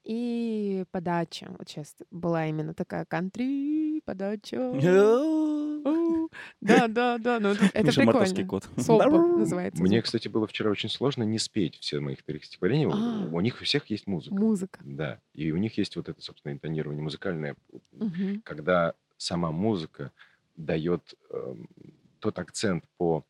и 0.04 0.84
подача. 0.90 1.54
Вот 1.58 1.68
сейчас 1.68 1.94
была 2.10 2.46
именно 2.46 2.74
такая 2.74 3.04
кантри 3.04 4.00
подача. 4.04 4.72
Да, 6.60 6.86
да, 6.88 7.18
да. 7.18 7.40
Ну, 7.40 7.50
это, 7.50 7.82
Миша 7.84 8.00
прикольно. 8.02 8.46
кот. 8.46 8.68
Солпа 8.78 9.10
называется. 9.10 9.82
Мне, 9.82 10.00
кстати, 10.00 10.28
было 10.28 10.46
вчера 10.46 10.70
очень 10.70 10.88
сложно 10.88 11.24
не 11.24 11.38
спеть 11.38 11.76
все 11.80 11.98
моих 12.00 12.20
старых 12.20 12.44
стихотворений. 12.44 12.86
У- 12.86 12.92
А. 12.92 13.28
У 13.32 13.40
них 13.40 13.60
у 13.60 13.64
всех 13.64 13.86
есть 13.90 14.06
музыка. 14.06 14.34
Музыка. 14.34 14.80
Да, 14.84 15.18
и 15.34 15.50
у 15.50 15.56
них 15.56 15.76
есть 15.76 15.96
вот 15.96 16.08
это, 16.08 16.20
собственно, 16.22 16.52
интонирование 16.52 17.02
музыкальное, 17.02 17.56
когда 18.44 18.94
сама 19.16 19.50
музыка 19.50 20.12
дает 20.56 21.14
эм, 21.30 21.68
тот 22.20 22.38
акцент, 22.38 22.84
по, 22.96 23.24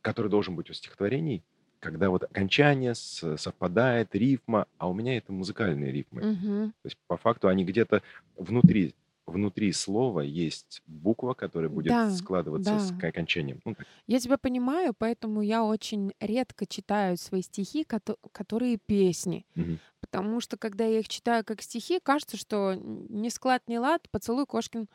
который 0.00 0.28
должен 0.30 0.54
быть 0.54 0.70
у 0.70 0.72
стихотворений, 0.72 1.42
когда 1.80 2.10
вот 2.10 2.22
окончание 2.24 2.94
с- 2.94 3.36
совпадает, 3.36 4.14
рифма, 4.14 4.66
а 4.78 4.88
у 4.88 4.92
меня 4.94 5.16
это 5.16 5.32
музыкальные 5.32 5.90
рифмы. 5.92 6.22
Мгм. 6.22 6.70
То 6.82 6.86
есть 6.86 6.96
по 7.06 7.16
факту 7.16 7.48
они 7.48 7.64
где-то 7.64 8.02
внутри, 8.36 8.94
внутри 9.26 9.72
слова 9.72 10.20
есть 10.20 10.82
буква, 10.86 11.34
которая 11.34 11.70
будет 11.70 11.88
Да, 11.92 12.10
складываться 12.10 12.78
с 12.78 12.90
да. 12.90 12.98
к- 13.00 13.04
окончанием. 13.04 13.60
Ну, 13.64 13.74
так. 13.74 13.86
Я 14.06 14.18
тебя 14.20 14.36
понимаю, 14.38 14.92
поэтому 14.96 15.40
я 15.40 15.64
очень 15.64 16.12
редко 16.20 16.66
читаю 16.66 17.16
свои 17.16 17.42
стихи, 17.42 17.84
кото- 17.84 18.16
которые 18.32 18.76
песни. 18.78 19.46
Мгм. 19.54 19.78
Потому 20.00 20.40
что, 20.40 20.56
когда 20.56 20.84
я 20.84 20.98
их 21.00 21.08
читаю 21.08 21.44
как 21.44 21.62
стихи, 21.62 22.00
кажется, 22.02 22.36
что 22.36 22.74
ни 22.74 23.28
склад, 23.28 23.62
ни 23.68 23.76
лад, 23.78 24.08
поцелуй 24.10 24.46
Кошкин. 24.46 24.88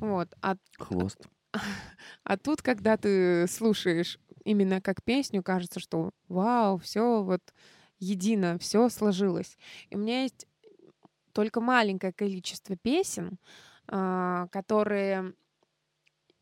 Вот. 0.00 0.28
А, 0.42 0.56
Хвост. 0.78 1.20
а 2.24 2.36
тут, 2.36 2.62
когда 2.62 2.96
ты 2.96 3.46
слушаешь 3.48 4.18
именно 4.46 4.80
как 4.80 5.02
песню, 5.02 5.42
кажется, 5.42 5.80
что 5.80 6.10
вау, 6.28 6.78
все 6.78 7.22
вот 7.22 7.42
едино, 7.98 8.58
все 8.58 8.88
сложилось. 8.88 9.56
И 9.90 9.96
у 9.96 9.98
меня 9.98 10.22
есть 10.22 10.46
только 11.32 11.60
маленькое 11.60 12.12
количество 12.12 12.76
песен, 12.76 13.38
а, 13.88 14.48
которые 14.48 15.34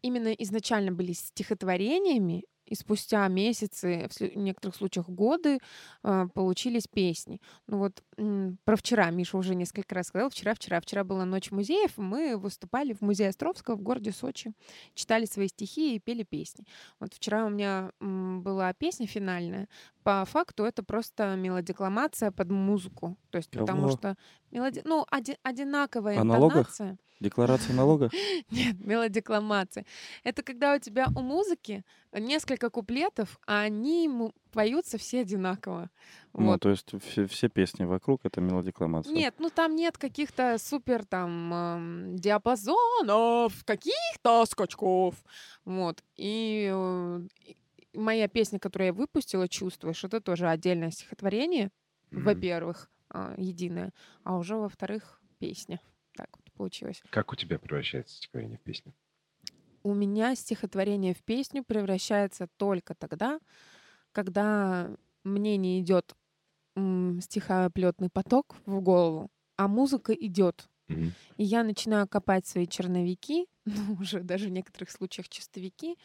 именно 0.03 0.29
изначально 0.33 0.93
были 0.93 1.13
стихотворениями, 1.13 2.45
и 2.67 2.75
спустя 2.75 3.27
месяцы, 3.29 4.09
в 4.11 4.37
некоторых 4.37 4.77
случаях 4.77 5.09
годы, 5.09 5.59
а, 6.03 6.29
получились 6.29 6.87
песни. 6.87 7.41
Ну 7.67 7.79
вот 7.79 8.03
про 8.65 8.77
вчера 8.77 9.11
Миша 9.11 9.37
уже 9.37 9.55
несколько 9.55 9.95
раз 9.95 10.09
сказал. 10.09 10.31
Вчера, 10.31 10.55
вчера, 10.55 10.81
вчера 10.81 11.05
была 11.05 11.25
ночь 11.25 11.51
музеев, 11.51 11.97
мы 11.97 12.37
выступали 12.37 12.93
в 12.93 13.01
музее 13.01 13.29
Островского 13.31 13.77
в 13.77 13.83
городе 13.83 14.13
Сочи, 14.13 14.53
читали 14.95 15.25
свои 15.27 15.49
стихи 15.49 15.97
и 15.97 15.99
пели 15.99 16.23
песни. 16.23 16.65
Вот 17.01 17.15
вчера 17.15 17.47
у 17.47 17.49
меня 17.49 17.93
была 18.01 18.73
песня 18.75 19.07
финальная. 19.07 19.69
По 20.03 20.25
факту 20.27 20.65
это 20.65 20.83
просто 20.83 21.35
мелодикламация 21.37 22.31
под 22.31 22.51
музыку. 22.51 23.17
То 23.31 23.39
есть 23.39 23.51
потому 23.51 23.83
Кого? 23.83 23.97
что 23.97 24.17
мелоди... 24.51 24.83
ну, 24.85 25.07
оди- 25.11 25.39
одинаковая 25.43 26.21
О 26.21 26.25
налогах? 26.25 26.59
интонация. 26.59 26.99
Декларация 27.21 27.75
налога? 27.75 28.11
Нет, 28.51 28.77
мелодикламация. 28.81 29.87
Это 30.25 30.43
когда 30.43 30.75
у 30.75 30.79
тебя 30.79 31.07
у 31.17 31.21
музыки 31.21 31.85
несколько 32.13 32.71
куплетов, 32.71 33.39
а 33.47 33.61
они 33.63 34.11
поются 34.53 34.99
все 34.99 35.21
одинаково. 35.21 35.91
Ну, 36.37 36.47
Вот. 36.47 36.61
то 36.61 36.71
есть 36.71 36.91
все, 37.03 37.27
все 37.27 37.49
песни 37.49 37.85
вокруг— 37.85 38.21
это 38.25 38.41
мелодикламация. 38.41 39.13
Нет, 39.15 39.37
ну 39.39 39.51
там 39.51 39.77
нет 39.77 39.97
каких-то 39.99 40.57
супер 40.59 41.05
там 41.05 41.55
эм, 41.55 42.17
диапазонов, 42.17 43.65
каких-то 43.65 44.45
скачков. 44.47 45.15
Вот. 45.65 46.03
И, 46.17 46.69
э, 46.73 47.21
моя 47.95 48.27
песня, 48.29 48.59
которую 48.59 48.87
я 48.87 48.93
выпустила, 48.93 49.49
«Чувствуешь», 49.49 50.03
это 50.03 50.21
тоже 50.21 50.49
отдельное 50.49 50.91
стихотворение, 50.91 51.71
Мгм. 52.11 52.25
во-первых, 52.25 52.91
а, 53.11 53.35
единое, 53.37 53.93
а 54.25 54.37
уже 54.37 54.57
во-вторых, 54.57 55.21
песня. 55.39 55.81
Так 56.17 56.29
вот 56.37 56.53
получилось. 56.53 57.01
Как 57.11 57.33
у 57.33 57.37
тебя 57.37 57.59
превращается 57.61 58.17
стихотворение 58.17 58.59
в 58.59 58.63
песню? 58.63 58.93
у 59.87 59.93
меня 59.93 60.35
стихотворение 60.35 61.13
в 61.15 61.23
песню 61.23 61.63
превращается 61.63 62.49
только 62.57 62.95
тогда, 62.95 63.39
когда 64.13 64.91
мне 65.25 65.57
не 65.59 65.81
идет 65.81 66.15
стихоплетный 67.21 68.11
поток 68.11 68.57
в 68.67 68.81
голову, 68.81 69.31
а 69.57 69.69
музыка 69.69 70.13
идет. 70.13 70.69
Мгм. 70.89 71.13
И 71.37 71.45
я 71.45 71.65
начинаю 71.65 72.07
копать 72.07 72.47
свои 72.47 72.67
черновики, 72.67 73.47
ну, 73.65 73.97
уже 74.01 74.21
даже 74.21 74.49
в 74.49 74.51
некоторых 74.51 74.91
случаях 74.91 75.29
чистовики, 75.29 75.97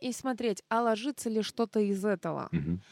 и 0.00 0.12
смотреть, 0.12 0.62
а 0.68 0.82
ложится 0.82 1.28
ли 1.28 1.42
что-то 1.42 1.80
из 1.80 2.04
этого. 2.04 2.48
Мгм. 2.52 2.82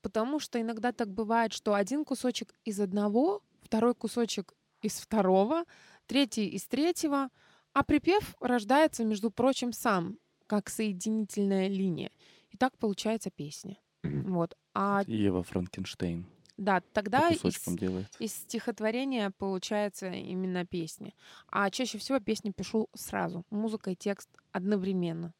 Потому 0.00 0.40
что 0.40 0.60
иногда 0.60 0.92
так 0.92 1.08
бывает, 1.08 1.52
что 1.52 1.74
один 1.74 2.04
кусочек 2.04 2.54
из 2.64 2.80
одного, 2.80 3.40
второй 3.62 3.94
кусочек 3.94 4.52
из 4.80 4.98
второго, 4.98 5.64
третий 6.06 6.48
из 6.48 6.66
третьего, 6.66 7.28
а 7.72 7.84
припев 7.84 8.34
рождается, 8.40 9.04
между 9.04 9.30
прочим, 9.30 9.72
сам, 9.72 10.18
как 10.48 10.68
соединительная 10.68 11.68
линия. 11.68 12.10
И 12.50 12.56
так 12.56 12.76
получается 12.78 13.30
песня. 13.30 13.78
Мгм. 14.02 14.34
Вот. 14.34 14.56
А 14.74 15.02
Ева 15.06 15.42
Франкенштейн 15.42 16.26
да, 16.56 16.80
тогда 16.92 17.28
из, 17.30 17.40
делает. 17.76 18.06
из 18.20 18.34
стихотворения 18.34 19.32
получается 19.38 20.10
именно 20.10 20.64
песня. 20.66 21.12
А 21.48 21.70
чаще 21.70 21.98
всего 21.98 22.20
песни 22.20 22.52
пишу 22.52 22.88
сразу, 22.94 23.44
музыка 23.50 23.90
и 23.90 23.96
текст 23.96 24.28
одновременно. 24.52 25.32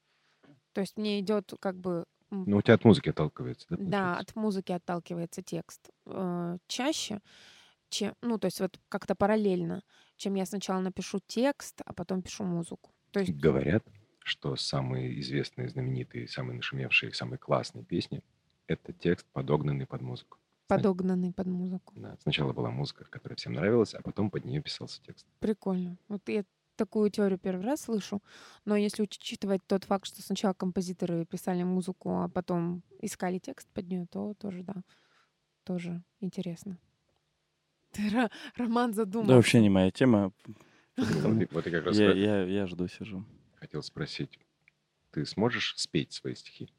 То 0.72 0.80
есть 0.80 0.96
мне 0.96 1.20
идет 1.20 1.52
как 1.60 1.76
бы 1.76 2.04
Ну, 2.30 2.56
у 2.56 2.62
тебя 2.62 2.74
от 2.74 2.84
музыки 2.84 3.10
отталкивается, 3.10 3.66
да? 3.70 3.76
да, 3.76 3.82
получается? 3.82 4.20
от 4.30 4.36
музыки 4.36 4.72
отталкивается 4.72 5.42
текст 5.42 5.90
э, 6.06 6.58
чаще, 6.66 7.20
чем, 7.90 8.14
ну, 8.22 8.38
то 8.38 8.46
есть 8.46 8.60
вот 8.60 8.80
как-то 8.88 9.14
параллельно, 9.14 9.82
чем 10.16 10.34
я 10.34 10.46
сначала 10.46 10.80
напишу 10.80 11.20
текст, 11.26 11.82
а 11.84 11.92
потом 11.92 12.22
пишу 12.22 12.44
музыку. 12.44 12.90
То 13.10 13.20
есть, 13.20 13.32
Говорят, 13.32 13.84
что 14.24 14.56
самые 14.56 15.20
известные, 15.20 15.68
знаменитые, 15.68 16.26
самые 16.26 16.56
нашумевшие, 16.56 17.12
самые 17.12 17.38
классные 17.38 17.84
песни— 17.84 18.22
это 18.66 18.92
текст, 18.92 19.26
подогнанный 19.32 19.86
под 19.86 20.02
музыку. 20.02 20.38
Подогнанный 20.68 21.32
под 21.32 21.46
музыку. 21.46 21.92
Да, 21.96 22.16
сначала 22.22 22.52
была 22.52 22.70
музыка, 22.70 23.04
которая 23.04 23.36
всем 23.36 23.52
нравилась, 23.52 23.94
а 23.94 24.00
потом 24.02 24.30
под 24.30 24.44
нее 24.44 24.62
писался 24.62 25.02
текст. 25.02 25.26
Прикольно. 25.40 25.98
Вот 26.08 26.26
я 26.28 26.44
такую 26.76 27.10
теорию 27.10 27.38
первый 27.38 27.64
раз 27.66 27.82
слышу, 27.82 28.22
но 28.64 28.76
если 28.76 29.02
учитывать 29.02 29.60
тот 29.66 29.84
факт, 29.84 30.06
что 30.06 30.22
сначала 30.22 30.54
композиторы 30.54 31.26
писали 31.26 31.62
музыку, 31.62 32.22
а 32.22 32.28
потом 32.28 32.82
искали 33.00 33.38
текст 33.38 33.68
под 33.74 33.88
нее, 33.88 34.06
то 34.10 34.34
тоже, 34.34 34.62
да, 34.62 34.82
тоже 35.64 36.02
интересно. 36.20 36.78
Ты, 37.92 38.30
Роман, 38.56 38.94
задумался. 38.94 39.28
Да, 39.28 39.36
вообще 39.36 39.60
не 39.60 39.68
моя 39.68 39.90
тема. 39.90 40.32
Вот 40.96 41.66
Я, 41.94 42.12
я, 42.12 42.42
я 42.44 42.66
жду, 42.66 42.88
сижу. 42.88 43.24
хотел 43.54 43.82
спросить, 43.82 44.38
ты 45.10 45.24
сможешь 45.26 45.74
спеть 45.76 46.12
свои 46.12 46.34
стихи? 46.34 46.70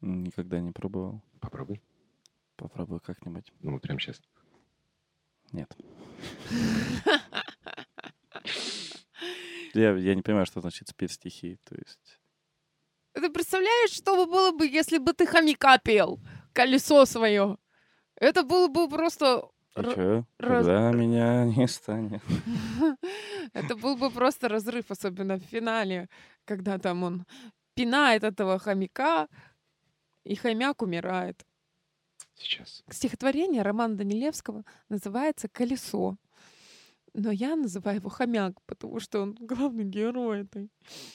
Никогда 0.00 0.60
не 0.60 0.72
пробовал. 0.72 1.22
Попробуй. 1.40 1.80
Попробую 2.56 3.00
как-нибудь. 3.00 3.52
Ну, 3.60 3.72
вот 3.72 3.82
прямо 3.82 3.98
сейчас. 4.00 4.20
Нет. 5.52 5.74
Я, 9.74 9.92
я 9.96 10.14
не 10.14 10.22
понимаю, 10.22 10.46
что 10.46 10.60
значит 10.60 10.88
спеть 10.88 11.12
стихи. 11.12 11.58
То 11.64 11.76
есть... 11.76 12.20
Ты 13.12 13.30
представляешь, 13.30 13.90
что 13.90 14.16
бы 14.16 14.30
было 14.30 14.52
бы, 14.52 14.66
если 14.66 14.98
бы 14.98 15.12
ты 15.12 15.26
хомяка 15.26 15.78
пел? 15.78 16.20
Колесо 16.52 17.04
свое. 17.06 17.56
Это 18.16 18.42
было 18.42 18.68
бы 18.68 18.88
просто 18.88 19.48
И 19.76 19.80
Р- 19.80 19.94
чё? 19.94 20.24
раз- 20.38 20.66
Когда 20.66 20.92
меня 20.92 21.44
не 21.44 21.68
станет. 21.68 22.22
Это 23.52 23.76
был 23.76 23.96
бы 23.96 24.10
просто 24.10 24.48
разрыв, 24.48 24.90
особенно 24.90 25.36
в 25.36 25.42
финале, 25.42 26.08
когда 26.44 26.78
там 26.78 27.02
он 27.04 27.24
пинает 27.74 28.24
этого 28.24 28.58
хомяка, 28.58 29.28
и 30.24 30.34
хомяк 30.34 30.82
умирает. 30.82 31.44
Сейчас. 32.34 32.82
Стихотворение 32.90 33.62
Романа 33.62 33.96
Данилевского 33.96 34.64
называется 34.88 35.48
«Колесо». 35.48 36.16
Но 37.12 37.32
я 37.32 37.56
называю 37.56 37.96
его 37.96 38.08
хомяк, 38.08 38.54
потому 38.66 39.00
что 39.00 39.22
он 39.22 39.34
главный 39.40 39.82
герой 39.84 40.42
этой. 40.42 40.70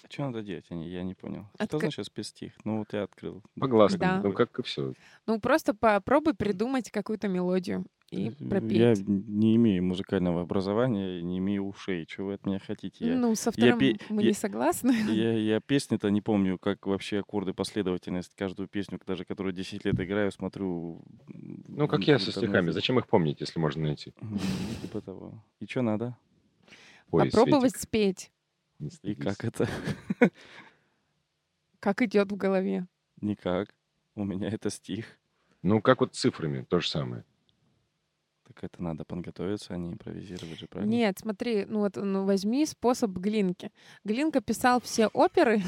Что 0.09 0.23
надо 0.25 0.41
делать? 0.43 0.65
Я 0.69 0.75
не, 0.75 0.89
я 0.89 1.03
не 1.03 1.13
понял. 1.13 1.47
Отка- 1.57 1.67
Что 1.67 1.79
значит 1.79 2.05
спецстих? 2.07 2.51
Ну, 2.65 2.79
вот 2.79 2.91
я 2.91 3.03
открыл. 3.03 3.41
По 3.57 3.67
глазкам. 3.67 3.99
Да. 4.01 4.21
Ну, 4.21 4.33
как 4.33 4.59
и 4.59 4.63
все. 4.63 4.93
Ну, 5.25 5.39
просто 5.39 5.73
попробуй 5.73 6.33
придумать 6.33 6.91
какую-то 6.91 7.29
мелодию 7.29 7.85
и 8.11 8.29
пропеть. 8.29 8.71
Я 8.77 8.93
не 9.07 9.55
имею 9.55 9.83
музыкального 9.83 10.41
образования, 10.41 11.21
не 11.21 11.39
имею 11.39 11.65
ушей. 11.67 12.05
Чего 12.05 12.27
вы 12.27 12.33
от 12.35 12.45
меня 12.45 12.59
хотите? 12.59 13.05
Я, 13.07 13.15
Ну, 13.17 13.33
со 13.35 13.49
я 13.49 13.73
вторым 13.73 13.79
пе- 13.79 13.97
мы 14.09 14.21
я- 14.21 14.27
не 14.29 14.33
согласны. 14.33 14.91
я, 15.11 15.33
я 15.37 15.59
песни-то 15.59 16.09
не 16.09 16.21
помню, 16.21 16.57
как 16.59 16.85
вообще 16.85 17.19
аккорды, 17.19 17.53
последовательность. 17.53 18.33
Каждую 18.35 18.67
песню, 18.67 18.99
даже 19.05 19.25
которую 19.25 19.53
10 19.53 19.85
лет 19.85 19.99
играю, 19.99 20.31
смотрю. 20.31 21.01
Ну, 21.27 21.87
как 21.87 22.05
я 22.07 22.19
со 22.19 22.31
стихами. 22.31 22.71
Зачем 22.71 22.99
их 22.99 23.07
помнить, 23.07 23.41
если 23.41 23.59
можно 23.59 23.83
найти? 23.83 24.13
М, 24.21 24.39
Типа 24.81 25.01
того. 25.01 25.43
И 25.59 25.65
что 25.65 25.81
надо? 25.81 26.17
Ой, 27.11 27.25
Попробовать 27.25 27.71
Светик, 27.71 27.81
спеть, 27.81 28.31
И 29.03 29.15
как 29.15 29.43
это? 29.45 29.67
как 31.79 32.01
идет 32.01 32.31
в 32.31 32.35
голове. 32.35 32.87
Никак. 33.21 33.73
У 34.15 34.23
меня 34.23 34.49
это 34.49 34.69
стих. 34.69 35.05
Ну, 35.61 35.81
как 35.81 35.99
вот 36.01 36.15
с 36.15 36.19
цифрами, 36.19 36.65
то 36.69 36.79
же 36.79 36.89
самое. 36.89 37.23
Так 38.55 38.71
это 38.71 38.81
надо 38.81 39.03
подготовиться, 39.03 39.73
а 39.73 39.77
не 39.77 39.91
импровизировать 39.91 40.59
же, 40.59 40.67
правильно? 40.67 40.91
Нет, 40.91 41.19
смотри, 41.19 41.65
ну 41.65 41.79
вот 41.79 41.97
ну, 41.97 42.23
возьми 42.23 42.65
способ 42.65 43.11
Глинки. 43.11 43.69
Глинка 44.05 44.39
писал 44.39 44.79
все 44.79 45.07
оперы 45.07 45.61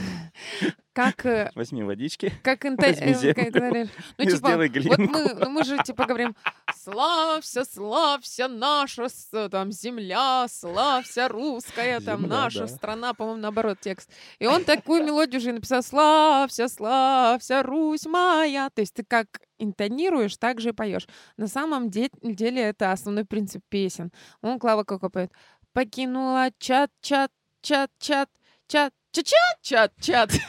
как 0.93 1.26
э, 1.26 1.52
Возьми 1.54 1.84
водички 1.84 2.32
как 2.43 2.65
инте- 2.65 2.88
Возьми 2.88 3.12
э, 3.12 3.13
землю 3.13 3.36
как 3.36 3.89
ну 4.17 4.26
типа 4.26 4.38
сделай 4.38 4.67
вот 4.69 4.73
глинку. 4.73 5.02
мы 5.02 5.34
ну, 5.34 5.50
мы 5.50 5.63
же 5.63 5.78
типа 5.84 6.06
говорим 6.06 6.36
славься 6.76 7.65
славься 7.65 8.47
наша 8.47 9.08
там 9.52 9.71
земля 9.71 10.47
славься 10.50 11.28
русская 11.28 12.00
там 12.00 12.21
Земля, 12.21 12.36
наша 12.36 12.62
да. 12.62 12.67
страна 12.67 13.13
по-моему 13.13 13.41
наоборот 13.41 13.80
текст 13.80 14.10
и 14.39 14.47
он 14.47 14.63
такую 14.63 15.04
мелодию 15.04 15.39
же 15.39 15.52
написал 15.52 15.84
славься 15.84 16.67
славься 16.67 17.62
Русь 17.62 18.06
моя 18.08 18.71
то 18.71 18.82
есть 18.82 18.95
ты 18.95 19.04
как 19.04 19.28
интонируешь 19.59 20.37
так 20.37 20.61
же 20.61 20.69
и 20.69 20.73
поешь 20.73 21.07
на 21.37 21.47
самом 21.47 21.89
де- 21.89 22.09
деле 22.21 22.61
это 22.61 22.91
основной 22.91 23.25
принцип 23.25 23.63
песен 23.69 24.11
он 24.41 24.59
Клава 24.59 24.83
Коко 24.83 25.09
поет 25.09 25.31
покинула 25.73 26.49
чат 26.59 26.91
чат 27.01 27.31
чат 27.61 27.91
чат 27.99 28.29
чат 28.67 28.93
чат 29.11 29.23
чат 29.61 29.93
чат 29.99 30.31
чат 30.31 30.41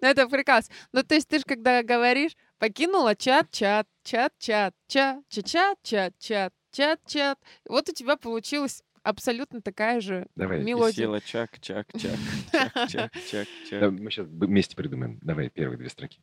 ну, 0.00 0.08
это 0.08 0.28
приказ. 0.28 0.70
Ну, 0.92 1.02
то 1.02 1.14
есть 1.14 1.28
ты 1.28 1.38
же, 1.38 1.44
когда 1.44 1.82
говоришь, 1.82 2.36
покинула 2.58 3.14
чат-чат, 3.14 3.86
чат-чат, 4.04 4.74
чат-чат, 4.88 5.78
чат-чат, 5.82 6.52
чат-чат. 6.72 7.38
Вот 7.68 7.88
у 7.88 7.92
тебя 7.92 8.16
получилась 8.16 8.82
абсолютно 9.02 9.60
такая 9.60 10.00
же 10.00 10.26
Давай. 10.36 10.62
Мелодия. 10.62 11.04
села 11.04 11.20
чак, 11.20 11.58
чак, 11.60 11.86
чак, 11.96 12.18
чак, 12.52 12.72
чак, 12.88 13.12
чак, 13.30 13.48
чак. 13.68 13.90
мы 13.92 14.10
сейчас 14.10 14.26
вместе 14.26 14.76
придумаем. 14.76 15.18
Давай, 15.22 15.48
первые 15.48 15.78
две 15.78 15.88
строки. 15.88 16.20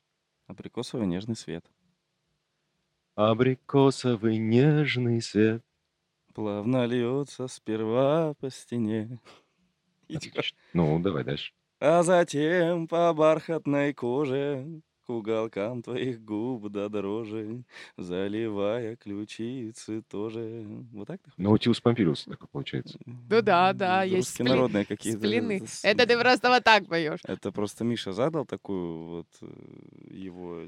Абрикосовый 0.47 1.07
нежный 1.07 1.35
свет. 1.35 1.65
Абрикосовый 3.15 4.37
нежный 4.37 5.21
свет. 5.21 5.63
Плавно 6.33 6.85
льется 6.85 7.47
сперва 7.47 8.33
по 8.35 8.49
стене. 8.49 9.19
Отлично. 10.13 10.57
Ну, 10.73 10.99
давай 10.99 11.23
дальше. 11.23 11.53
А 11.79 12.03
затем 12.03 12.87
по 12.87 13.13
бархатной 13.13 13.93
коже 13.93 14.81
к 15.05 15.09
уголкам 15.09 15.81
твоих 15.83 16.23
губ 16.23 16.69
до 16.69 16.89
дрожи, 16.89 17.63
заливая 17.97 18.95
ключицы 18.95 20.01
тоже. 20.09 20.65
Вот 20.93 21.07
так 21.07 21.21
ты 21.21 21.29
хочешь? 21.31 21.37
Наутилус 21.43 21.79
Помпилиус 21.81 22.23
такой 22.25 22.47
получается. 22.51 22.97
Ну 23.05 23.41
да, 23.41 23.73
да, 23.73 24.03
есть 24.03 24.29
Русские 24.29 24.45
спли- 24.45 24.49
народные 24.49 24.85
какие-то. 24.85 25.19
Сплины. 25.19 25.61
Это 25.83 26.05
ты 26.07 26.19
просто 26.19 26.49
вот 26.49 26.63
так 26.63 26.87
поешь. 26.87 27.19
Это 27.25 27.51
просто 27.51 27.83
Миша 27.83 28.13
задал 28.13 28.45
такую 28.45 29.03
вот 29.03 29.27
э, 29.41 29.47
его... 30.09 30.61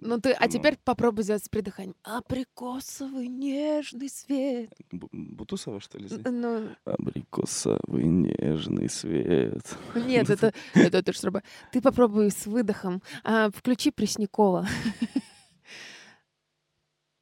Ну 0.00 0.20
ты, 0.20 0.32
а 0.32 0.48
теперь 0.48 0.76
попробуй 0.84 1.22
сделать 1.24 1.44
с 1.44 1.48
придыханием. 1.48 1.94
Абрикосовый 2.02 3.28
нежный 3.28 4.08
свет. 4.08 4.70
Бу- 4.92 5.08
Бутусова, 5.12 5.80
что 5.80 5.98
ли? 5.98 6.08
Ну, 6.30 6.68
Абрикосовый 6.84 8.04
нежный 8.04 8.88
свет. 8.90 9.76
нет, 9.94 10.28
это, 10.30 10.52
это 10.74 11.02
ты 11.02 11.12
что 11.12 11.42
Ты 11.72 11.80
попробуй 11.80 12.30
с 12.30 12.46
выдохом. 12.46 13.02
А, 13.24 13.50
включи 13.78 13.90
Преснякова. 13.92 14.66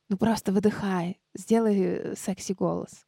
Ну 0.09 0.17
просто 0.17 0.53
выдыхай. 0.53 1.19
Сделай 1.35 1.77
э, 1.81 2.15
секси 2.17 2.53
голос. 2.53 3.05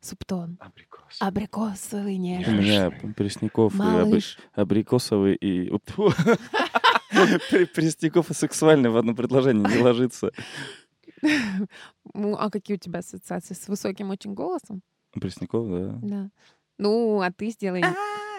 Субтон. 0.00 0.58
Абрикос. 0.60 1.16
Абрикосовый 1.20 2.16
У 2.16 2.18
нежный. 2.18 2.58
меня 2.58 2.90
Пресняков 3.14 3.72
и 3.74 3.78
абри- 3.78 3.84
Малыш. 3.84 4.38
абрикосовый 4.52 5.36
и... 5.36 5.70
Тьфу. 5.86 6.08
Пре- 7.12 7.66
Пресняков 7.66 8.30
и 8.32 8.34
сексуальный 8.34 8.90
в 8.90 8.96
одно 8.96 9.14
предложение 9.14 9.64
не 9.72 9.78
ложится. 9.82 10.32
Ну, 12.14 12.34
а 12.34 12.50
какие 12.50 12.76
у 12.76 12.80
тебя 12.80 13.00
ассоциации? 13.00 13.54
С 13.54 13.68
высоким 13.68 14.10
очень 14.10 14.34
голосом? 14.34 14.82
Пресняков, 15.12 15.68
да. 15.68 15.98
Да. 16.02 16.30
Ну, 16.78 17.20
а 17.20 17.30
ты 17.30 17.50
сделай... 17.50 17.84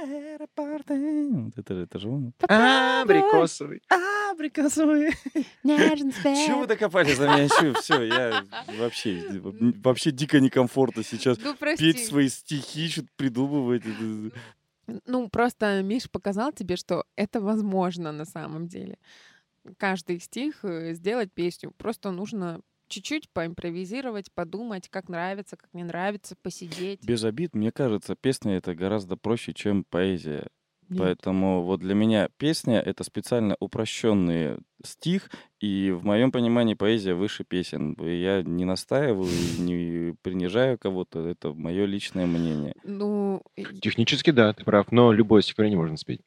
Аэропорты. 0.04 1.30
Вот 1.32 1.58
это 1.58 1.74
же, 1.76 1.84
это 1.84 2.00
же 2.00 2.10
он. 2.10 2.34
Абрикосовый. 2.48 3.82
Абрикосовый. 4.32 5.12
Нежный 5.64 6.12
Чего 6.14 6.60
вы 6.60 6.66
свет. 6.66 6.68
докопались 6.70 7.18
за 7.18 7.28
меня? 7.28 7.74
Все, 7.82 8.04
я 8.04 8.46
вообще, 8.80 9.24
вообще 9.32 10.12
дико 10.12 10.40
некомфортно 10.40 11.04
сейчас 11.04 11.38
Ну, 11.40 11.56
петь 11.56 12.06
свои 12.06 12.30
стихи, 12.30 12.88
что-то 12.90 13.10
придумывать. 13.16 13.84
Ну, 15.06 15.30
просто 15.30 15.82
Миш 15.84 16.10
показал 16.10 16.52
тебе, 16.52 16.76
что 16.76 17.06
это 17.16 17.40
возможно 17.40 18.12
на 18.12 18.26
самом 18.26 18.68
деле. 18.68 18.98
Каждый 19.78 20.20
стих 20.20 20.66
э, 20.66 20.94
сделать 20.96 21.32
песню. 21.32 21.72
Просто 21.78 22.10
нужно 22.12 22.62
чуть-чуть 22.92 23.30
поимпровизировать, 23.32 24.32
подумать, 24.34 24.90
как 24.90 25.10
нравится, 25.10 25.58
как 25.58 25.74
не 25.74 25.84
нравится, 25.84 26.36
посидеть. 26.42 27.04
Без 27.04 27.24
обид, 27.24 27.56
мне 27.56 27.72
кажется, 27.72 28.16
песня 28.16 28.58
это 28.58 28.76
гораздо 28.76 29.18
проще, 29.18 29.54
чем 29.54 29.84
поэзия. 29.84 30.48
Нет. 30.90 31.00
Поэтому 31.00 31.64
вот 31.64 31.80
для 31.80 31.96
меня 31.96 32.28
песня— 32.38 32.80
это 32.86 33.06
специально 33.06 33.56
упрощенный 33.62 34.58
стих, 34.84 35.30
и 35.62 35.92
в 35.92 36.04
моем 36.04 36.34
понимании 36.34 36.74
поэзия 36.74 37.14
выше 37.14 37.46
песен. 37.46 37.94
И 37.94 38.22
Я 38.22 38.44
не 38.44 38.66
настаиваю, 38.66 39.30
не 39.60 40.14
принижаю 40.22 40.78
кого-то, 40.78 41.26
это 41.26 41.54
мое 41.54 41.86
личное 41.86 42.26
мнение. 42.26 42.76
Ну, 42.84 43.42
Технически, 43.82 44.32
да, 44.32 44.52
ты 44.52 44.66
прав, 44.66 44.92
но 44.92 45.14
любое 45.14 45.42
стихотворение 45.42 45.78
можно 45.78 45.96
спеть. 45.96 46.22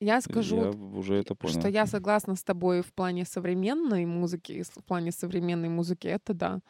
Я 0.00 0.20
скажу, 0.20 0.56
Я 0.56 0.70
уже 0.70 1.14
это 1.14 1.34
понял. 1.34 1.60
что 1.60 1.68
я 1.68 1.86
согласна 1.86 2.34
с 2.34 2.42
тобой 2.42 2.80
в 2.82 2.92
плане 2.92 3.24
современной 3.24 4.06
музыки, 4.06 4.62
в 4.62 4.84
плане 4.84 5.12
современной 5.12 5.68
музыки, 5.68 6.08
это 6.08 6.34
да. 6.34 6.60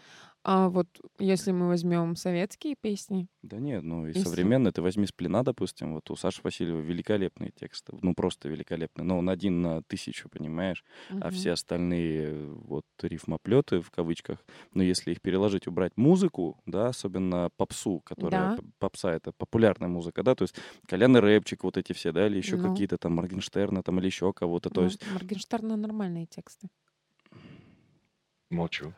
А 0.44 0.68
вот 0.68 0.88
если 1.18 1.52
мы 1.52 1.68
возьмем 1.68 2.16
советские 2.16 2.74
песни, 2.76 3.28
Да 3.42 3.58
нет, 3.58 3.82
ну 3.82 4.06
и 4.06 4.12
Если- 4.12 4.52
современно, 4.52 4.70
ты 4.70 4.82
возьми 4.82 5.06
«Сплина», 5.06 5.42
допустим, 5.42 5.94
вот 5.94 6.10
у 6.10 6.16
Саши 6.16 6.42
Васильева 6.44 6.80
великолепные 6.80 7.50
тексты, 7.50 7.96
ну 8.02 8.14
просто 8.14 8.50
великолепные, 8.50 9.02
но 9.06 9.16
он 9.16 9.30
один 9.30 9.62
на 9.62 9.82
тысячу, 9.82 10.28
понимаешь, 10.28 10.84
а 11.20 11.30
мгм. 11.30 11.30
все 11.30 11.52
остальные 11.52 12.50
вот 12.52 12.84
рифмоплеты 13.00 13.80
в 13.80 13.90
кавычках, 13.90 14.44
но 14.74 14.82
если 14.82 15.12
их 15.12 15.22
переложить, 15.22 15.66
убрать 15.66 15.96
музыку, 15.96 16.60
да, 16.66 16.88
особенно 16.88 17.48
попсу, 17.56 18.00
которая 18.00 18.50
Да. 18.50 18.60
попса 18.78 19.14
это 19.14 19.32
популярная 19.32 19.88
музыка, 19.88 20.22
да, 20.22 20.34
то 20.34 20.42
есть 20.42 20.56
Колян 20.86 21.16
и 21.16 21.20
Рэпчик, 21.20 21.64
вот 21.64 21.78
эти 21.78 21.94
все, 21.94 22.12
да, 22.12 22.26
или 22.26 22.36
еще 22.36 22.58
Ну. 22.58 22.58
какие-то 22.58 22.98
там 22.98 23.14
Моргенштерна 23.14 23.82
там 23.82 23.98
или 24.00 24.06
еще 24.06 24.34
кого-то, 24.34 24.68
то 24.68 24.84
Ну, 24.84 24.84
есть 24.84 25.00
Моргенштерна 25.04 25.76
нормальные 25.76 26.26
тексты. 26.26 26.70
Молчу. 28.50 28.92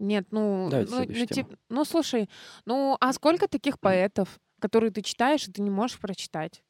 Нет, 0.00 0.26
ну, 0.30 0.68
Давайте 0.70 0.92
ну, 0.94 1.04
ну, 1.06 1.26
тип- 1.26 1.58
ну, 1.68 1.84
слушай, 1.84 2.28
ну, 2.64 2.96
а 3.00 3.12
сколько 3.12 3.46
таких 3.48 3.78
поэтов, 3.78 4.40
которые 4.58 4.90
ты 4.90 5.02
читаешь, 5.02 5.46
и 5.46 5.52
ты 5.52 5.62
не 5.62 5.70
можешь 5.70 5.98
прочитать? 5.98 6.62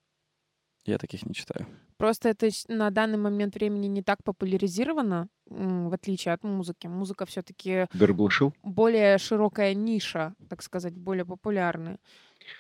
я 0.84 0.98
таких 0.98 1.24
не 1.24 1.34
читаю. 1.34 1.66
Просто 1.96 2.30
это 2.30 2.48
на 2.68 2.90
данный 2.90 3.18
момент 3.18 3.54
времени 3.54 3.86
не 3.86 4.02
так 4.02 4.24
популяризировано, 4.24 5.28
в 5.46 5.92
отличие 5.92 6.32
от 6.32 6.42
музыки. 6.42 6.86
Музыка 6.86 7.26
все-таки 7.26 7.86
более 8.62 9.18
широкая 9.18 9.74
ниша, 9.74 10.34
так 10.48 10.62
сказать, 10.62 10.94
более 10.94 11.26
популярная. 11.26 11.98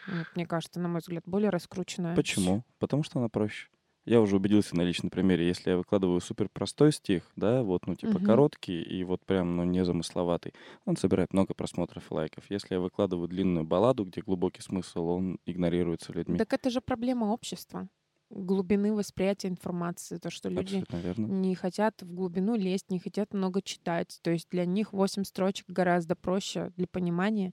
Вот, 0.06 0.26
мне 0.34 0.46
кажется, 0.46 0.78
на 0.78 0.88
мой 0.88 1.00
взгляд, 1.00 1.24
более 1.26 1.50
раскрученная. 1.50 2.14
Почему? 2.14 2.64
Потому 2.78 3.02
что 3.02 3.18
она 3.18 3.28
проще. 3.28 3.68
Я 4.04 4.20
уже 4.20 4.36
убедился 4.36 4.76
на 4.76 4.82
личном 4.82 5.10
примере, 5.10 5.46
если 5.46 5.70
я 5.70 5.76
выкладываю 5.76 6.20
супер 6.20 6.48
простой 6.48 6.92
стих, 6.92 7.30
да, 7.36 7.62
вот, 7.62 7.86
ну, 7.86 7.94
типа 7.94 8.14
Мгм. 8.14 8.26
короткий 8.26 8.82
и 8.82 9.04
вот 9.04 9.24
прям, 9.24 9.56
ну, 9.56 9.64
незамысловатый, 9.64 10.52
он 10.84 10.96
собирает 10.96 11.32
много 11.32 11.54
просмотров 11.54 12.10
и 12.10 12.14
лайков. 12.14 12.44
Если 12.50 12.74
я 12.74 12.80
выкладываю 12.80 13.28
длинную 13.28 13.64
балладу, 13.64 14.04
где 14.04 14.22
глубокий 14.22 14.62
смысл, 14.62 15.06
он 15.06 15.38
игнорируется 15.46 16.12
людьми. 16.12 16.38
Так 16.38 16.52
это 16.52 16.70
же 16.70 16.80
проблема 16.80 17.26
общества. 17.26 17.88
Глубины 18.30 18.94
восприятия 18.94 19.48
информации. 19.48 20.18
То, 20.18 20.30
что 20.30 20.48
люди 20.48 20.84
не 21.18 21.54
хотят 21.56 22.02
в 22.02 22.14
глубину 22.14 22.54
лезть, 22.54 22.88
не 22.88 23.00
хотят 23.00 23.34
много 23.34 23.60
читать. 23.60 24.20
То 24.22 24.30
есть 24.30 24.48
для 24.50 24.64
них 24.64 24.92
8 24.92 25.24
строчек 25.24 25.68
гораздо 25.68 26.14
проще 26.14 26.72
для 26.76 26.86
понимания, 26.86 27.52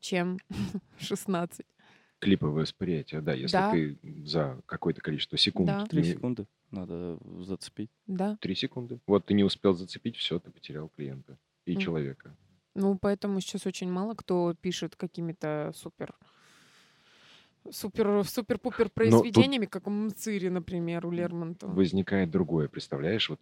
чем 0.00 0.38
16. 0.98 1.66
Клиповое 2.20 2.62
восприятие, 2.62 3.20
да. 3.22 3.32
Если 3.32 3.56
Да. 3.56 3.72
ты 3.72 3.98
за 4.24 4.60
какое-то 4.66 5.00
количество 5.00 5.36
секунд... 5.38 5.66
Да. 5.68 5.86
Три 5.86 6.02
не- 6.02 6.08
секунды 6.12 6.46
надо 6.70 7.18
зацепить. 7.40 7.90
Да. 8.06 8.36
Три 8.40 8.54
секунды. 8.54 9.00
Вот 9.06 9.24
ты 9.26 9.34
не 9.34 9.42
успел 9.42 9.74
зацепить, 9.74 10.16
все, 10.16 10.38
ты 10.38 10.50
потерял 10.50 10.88
клиента 10.90 11.38
и 11.64 11.74
М. 11.74 11.80
человека. 11.80 12.36
Ну, 12.74 12.96
поэтому 13.00 13.40
сейчас 13.40 13.66
очень 13.66 13.90
мало 13.90 14.14
кто 14.14 14.54
пишет 14.60 14.94
какими-то 14.96 15.72
супер 15.74 16.14
супер 17.70 18.24
супер-пупер 18.24 18.84
тут- 18.86 18.94
произведениями, 18.94 19.66
как 19.66 19.86
у 19.86 19.90
Мцири, 19.90 20.48
например, 20.48 21.06
у 21.06 21.10
Лермонтова. 21.10 21.72
Возникает 21.72 22.30
другое, 22.30 22.68
представляешь? 22.68 23.28
Вот 23.28 23.40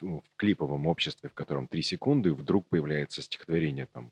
ну, 0.00 0.20
в 0.22 0.36
клиповом 0.36 0.86
обществе, 0.86 1.28
в 1.28 1.34
котором 1.34 1.68
три 1.68 1.82
секунды, 1.82 2.34
вдруг 2.34 2.66
появляется 2.68 3.22
стихотворение 3.22 3.86
там, 3.92 4.10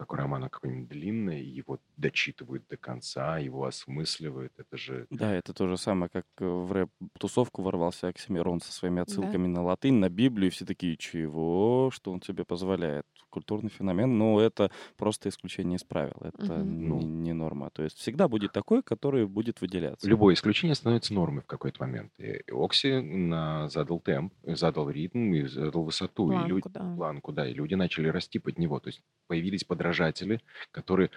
как 0.00 0.14
у 0.14 0.16
романа 0.16 0.48
какое-нибудь 0.48 0.88
длинное, 0.88 1.40
и 1.40 1.44
его 1.44 1.78
дочитывают 1.98 2.66
до 2.70 2.78
конца, 2.78 3.36
его 3.38 3.66
осмысливают. 3.66 4.50
Это 4.56 4.78
же 4.78 5.06
Да, 5.10 5.34
это 5.34 5.52
то 5.52 5.66
же 5.68 5.76
самое, 5.76 6.08
как 6.08 6.24
э, 6.38 6.44
в 6.46 6.72
рэп-тусовку 6.72 7.60
ворвался 7.60 8.08
Оксимирон 8.08 8.60
со 8.62 8.72
своими 8.72 9.02
отсылками 9.02 9.46
на 9.46 9.62
латынь, 9.62 9.96
на 9.96 10.08
Библию, 10.08 10.46
и 10.48 10.50
все 10.50 10.64
такие, 10.64 10.96
чего? 10.96 11.90
Что 11.92 12.12
он 12.12 12.20
тебе 12.20 12.44
позволяет? 12.44 13.04
Культурный 13.28 13.68
феномен, 13.70 14.16
но 14.18 14.40
это 14.40 14.70
просто 14.96 15.28
исключение 15.28 15.76
из 15.76 15.84
правил, 15.84 16.16
это 16.22 16.54
Мгм. 16.54 16.88
Ну. 16.88 16.98
не, 16.98 17.04
не 17.06 17.32
норма. 17.34 17.70
То 17.70 17.82
есть 17.84 17.98
всегда 17.98 18.26
будет 18.26 18.52
такой, 18.52 18.82
который 18.82 19.26
будет 19.26 19.60
выделяться. 19.60 20.08
Любое 20.08 20.34
исключение 20.34 20.74
становится 20.74 21.12
нормой 21.14 21.42
в 21.42 21.46
какой-то 21.46 21.80
момент. 21.84 22.10
И 22.18 22.42
Окси 22.50 23.00
на- 23.00 23.68
задал 23.68 24.00
темп, 24.00 24.32
и 24.44 24.54
задал 24.54 24.88
ритм 24.90 25.34
и 25.34 25.44
задал 25.46 25.84
высоту. 25.84 26.24
и 26.32 26.34
Планку, 26.34 26.48
люди, 26.48 26.68
да. 26.70 26.94
планку, 26.96 27.32
да. 27.32 27.46
И 27.48 27.52
люди 27.54 27.74
начали 27.74 28.08
расти 28.08 28.38
под 28.40 28.58
него. 28.58 28.80
То 28.80 28.88
есть 28.88 29.00
появились 29.28 29.62
подражатели, 29.90 30.40
которые 30.70 31.10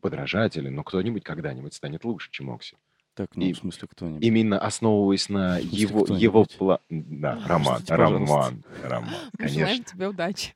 подражатели, 0.00 0.68
но 0.68 0.84
кто-нибудь 0.84 1.24
когда-нибудь 1.24 1.74
станет 1.74 2.04
лучше, 2.04 2.30
чем 2.30 2.50
Окси. 2.50 2.76
Так, 3.14 3.34
ну, 3.36 3.44
И- 3.44 3.52
в 3.52 3.58
смысле, 3.58 3.88
кто-нибудь. 3.88 4.24
Именно 4.24 4.58
основываясь 4.58 5.28
на 5.28 5.60
смысле, 5.60 5.78
его, 5.78 6.06
его 6.16 6.44
план... 6.44 6.78
Да, 6.90 7.40
А, 7.44 7.48
Роман, 7.48 7.82
пожалуйста. 7.86 7.96
Роман, 7.96 8.64
Роман, 8.82 9.10
Мы 9.38 9.48
желаем 9.48 9.66
конечно. 9.68 9.84
тебе 9.84 10.08
удачи. 10.08 10.52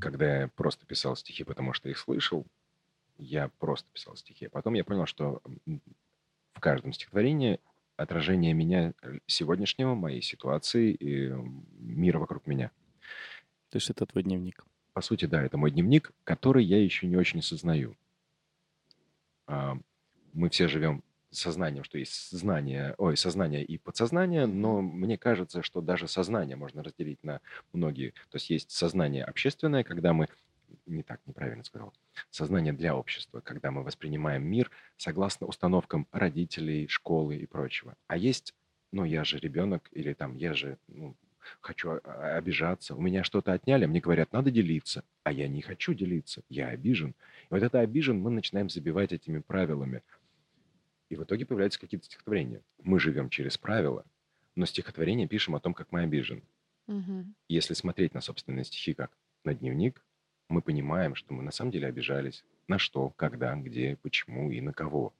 Когда 0.00 0.40
я 0.40 0.48
просто 0.48 0.86
писал 0.86 1.14
стихи, 1.16 1.44
потому 1.44 1.72
что 1.74 1.88
их 1.88 1.98
слышал, 1.98 2.46
я 3.18 3.48
просто 3.58 3.88
писал 3.92 4.16
стихи. 4.16 4.46
А 4.46 4.50
потом 4.50 4.74
я 4.74 4.84
понял, 4.84 5.06
что 5.06 5.42
в 6.54 6.60
каждом 6.60 6.92
стихотворении 6.92 7.60
отражение 7.96 8.54
меня 8.54 8.92
э, 9.02 9.18
сегодняшнего, 9.26 9.94
моей 9.94 10.22
ситуации 10.22 10.92
и 10.92 11.32
мира 11.78 12.18
вокруг 12.18 12.46
меня. 12.46 12.70
То 13.70 13.76
есть 13.76 13.90
это 13.90 14.06
твой 14.06 14.22
дневник. 14.22 14.64
По 14.92 15.00
сути, 15.02 15.26
да, 15.26 15.42
это 15.42 15.56
мой 15.56 15.70
дневник, 15.70 16.10
который 16.24 16.64
я 16.64 16.82
еще 16.82 17.06
не 17.06 17.16
очень 17.16 17.42
сознаю. 17.42 17.96
А, 19.46 19.76
Мы 20.32 20.48
все 20.48 20.66
живем 20.66 21.02
сознанием, 21.30 21.84
что 21.84 21.98
есть 21.98 22.30
знание, 22.30 22.94
ой, 22.98 23.16
сознание 23.16 23.64
и 23.64 23.78
подсознание, 23.78 24.46
но 24.46 24.80
мне 24.80 25.16
кажется, 25.16 25.62
что 25.62 25.80
даже 25.80 26.08
сознание 26.08 26.56
можно 26.56 26.82
разделить 26.82 27.22
на 27.22 27.40
многие. 27.72 28.10
То 28.30 28.36
есть 28.36 28.50
есть 28.50 28.70
сознание 28.70 29.24
общественное, 29.24 29.84
когда 29.84 30.12
мы 30.12 30.28
не 30.92 31.02
так, 31.02 31.20
неправильно 31.26 31.64
сказал. 31.64 31.92
Сознание 32.30 32.72
для 32.72 32.94
общества, 32.94 33.40
когда 33.40 33.70
мы 33.70 33.82
воспринимаем 33.82 34.44
мир 34.44 34.70
согласно 34.96 35.46
установкам 35.46 36.06
родителей, 36.12 36.88
школы 36.88 37.36
и 37.36 37.46
прочего. 37.46 37.96
А 38.06 38.16
есть, 38.16 38.54
ну, 38.92 39.04
я 39.04 39.24
же 39.24 39.38
ребенок, 39.38 39.88
или 39.92 40.12
там, 40.12 40.36
я 40.36 40.54
же 40.54 40.78
ну, 40.88 41.16
хочу 41.60 42.00
обижаться, 42.04 42.94
у 42.94 43.00
меня 43.00 43.24
что-то 43.24 43.52
отняли, 43.52 43.86
мне 43.86 44.00
говорят, 44.00 44.32
надо 44.32 44.50
делиться, 44.50 45.04
а 45.22 45.32
я 45.32 45.48
не 45.48 45.62
хочу 45.62 45.94
делиться, 45.94 46.42
я 46.48 46.68
обижен. 46.68 47.10
И 47.10 47.46
вот 47.50 47.62
это 47.62 47.80
обижен 47.80 48.18
мы 48.20 48.30
начинаем 48.30 48.68
забивать 48.68 49.12
этими 49.12 49.40
правилами. 49.40 50.02
И 51.08 51.16
в 51.16 51.24
итоге 51.24 51.44
появляются 51.44 51.80
какие-то 51.80 52.06
стихотворения. 52.06 52.62
Мы 52.82 53.00
живем 53.00 53.30
через 53.30 53.58
правила, 53.58 54.04
но 54.54 54.64
стихотворение 54.66 55.26
пишем 55.26 55.56
о 55.56 55.60
том, 55.60 55.74
как 55.74 55.90
мы 55.90 56.02
обижены. 56.02 56.42
Мгм. 56.86 57.34
Если 57.48 57.74
смотреть 57.74 58.14
на 58.14 58.20
собственные 58.20 58.64
стихи 58.64 58.94
как 58.94 59.10
на 59.44 59.54
дневник, 59.54 60.04
мы 60.50 60.62
понимаем, 60.62 61.14
что 61.14 61.32
мы 61.34 61.42
на 61.42 61.50
самом 61.52 61.70
деле 61.72 61.88
обижались. 61.88 62.44
На 62.68 62.78
что, 62.78 63.10
когда, 63.10 63.54
где, 63.56 63.96
почему 63.96 64.50
и 64.50 64.60
на 64.60 64.72
кого. 64.72 65.14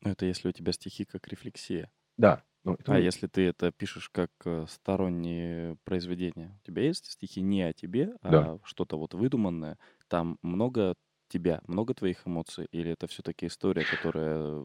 Ну, 0.00 0.10
это 0.10 0.26
если 0.26 0.48
у 0.48 0.52
тебя 0.52 0.72
стихи 0.72 1.04
как 1.04 1.26
рефлексия. 1.28 1.90
Да. 2.16 2.44
Ну, 2.64 2.74
это 2.74 2.92
А 2.92 3.00
если 3.00 3.26
ты 3.28 3.42
это 3.46 3.72
пишешь 3.72 4.10
как 4.10 4.30
э, 4.46 4.66
сторонние 4.68 5.76
произведения? 5.84 6.58
У 6.62 6.66
тебя 6.66 6.82
есть 6.82 7.06
стихи 7.12 7.40
не 7.42 7.62
о 7.62 7.72
тебе, 7.72 8.16
а 8.22 8.32
Да. 8.32 8.58
что-то 8.64 8.98
вот 8.98 9.14
выдуманное? 9.14 9.78
Там 10.08 10.38
много 10.42 10.96
тебя, 11.28 11.62
много 11.66 11.94
твоих 11.94 12.26
эмоций? 12.28 12.66
Или 12.72 12.92
это 12.92 13.06
все-таки 13.08 13.46
история, 13.48 13.84
которая 13.86 14.64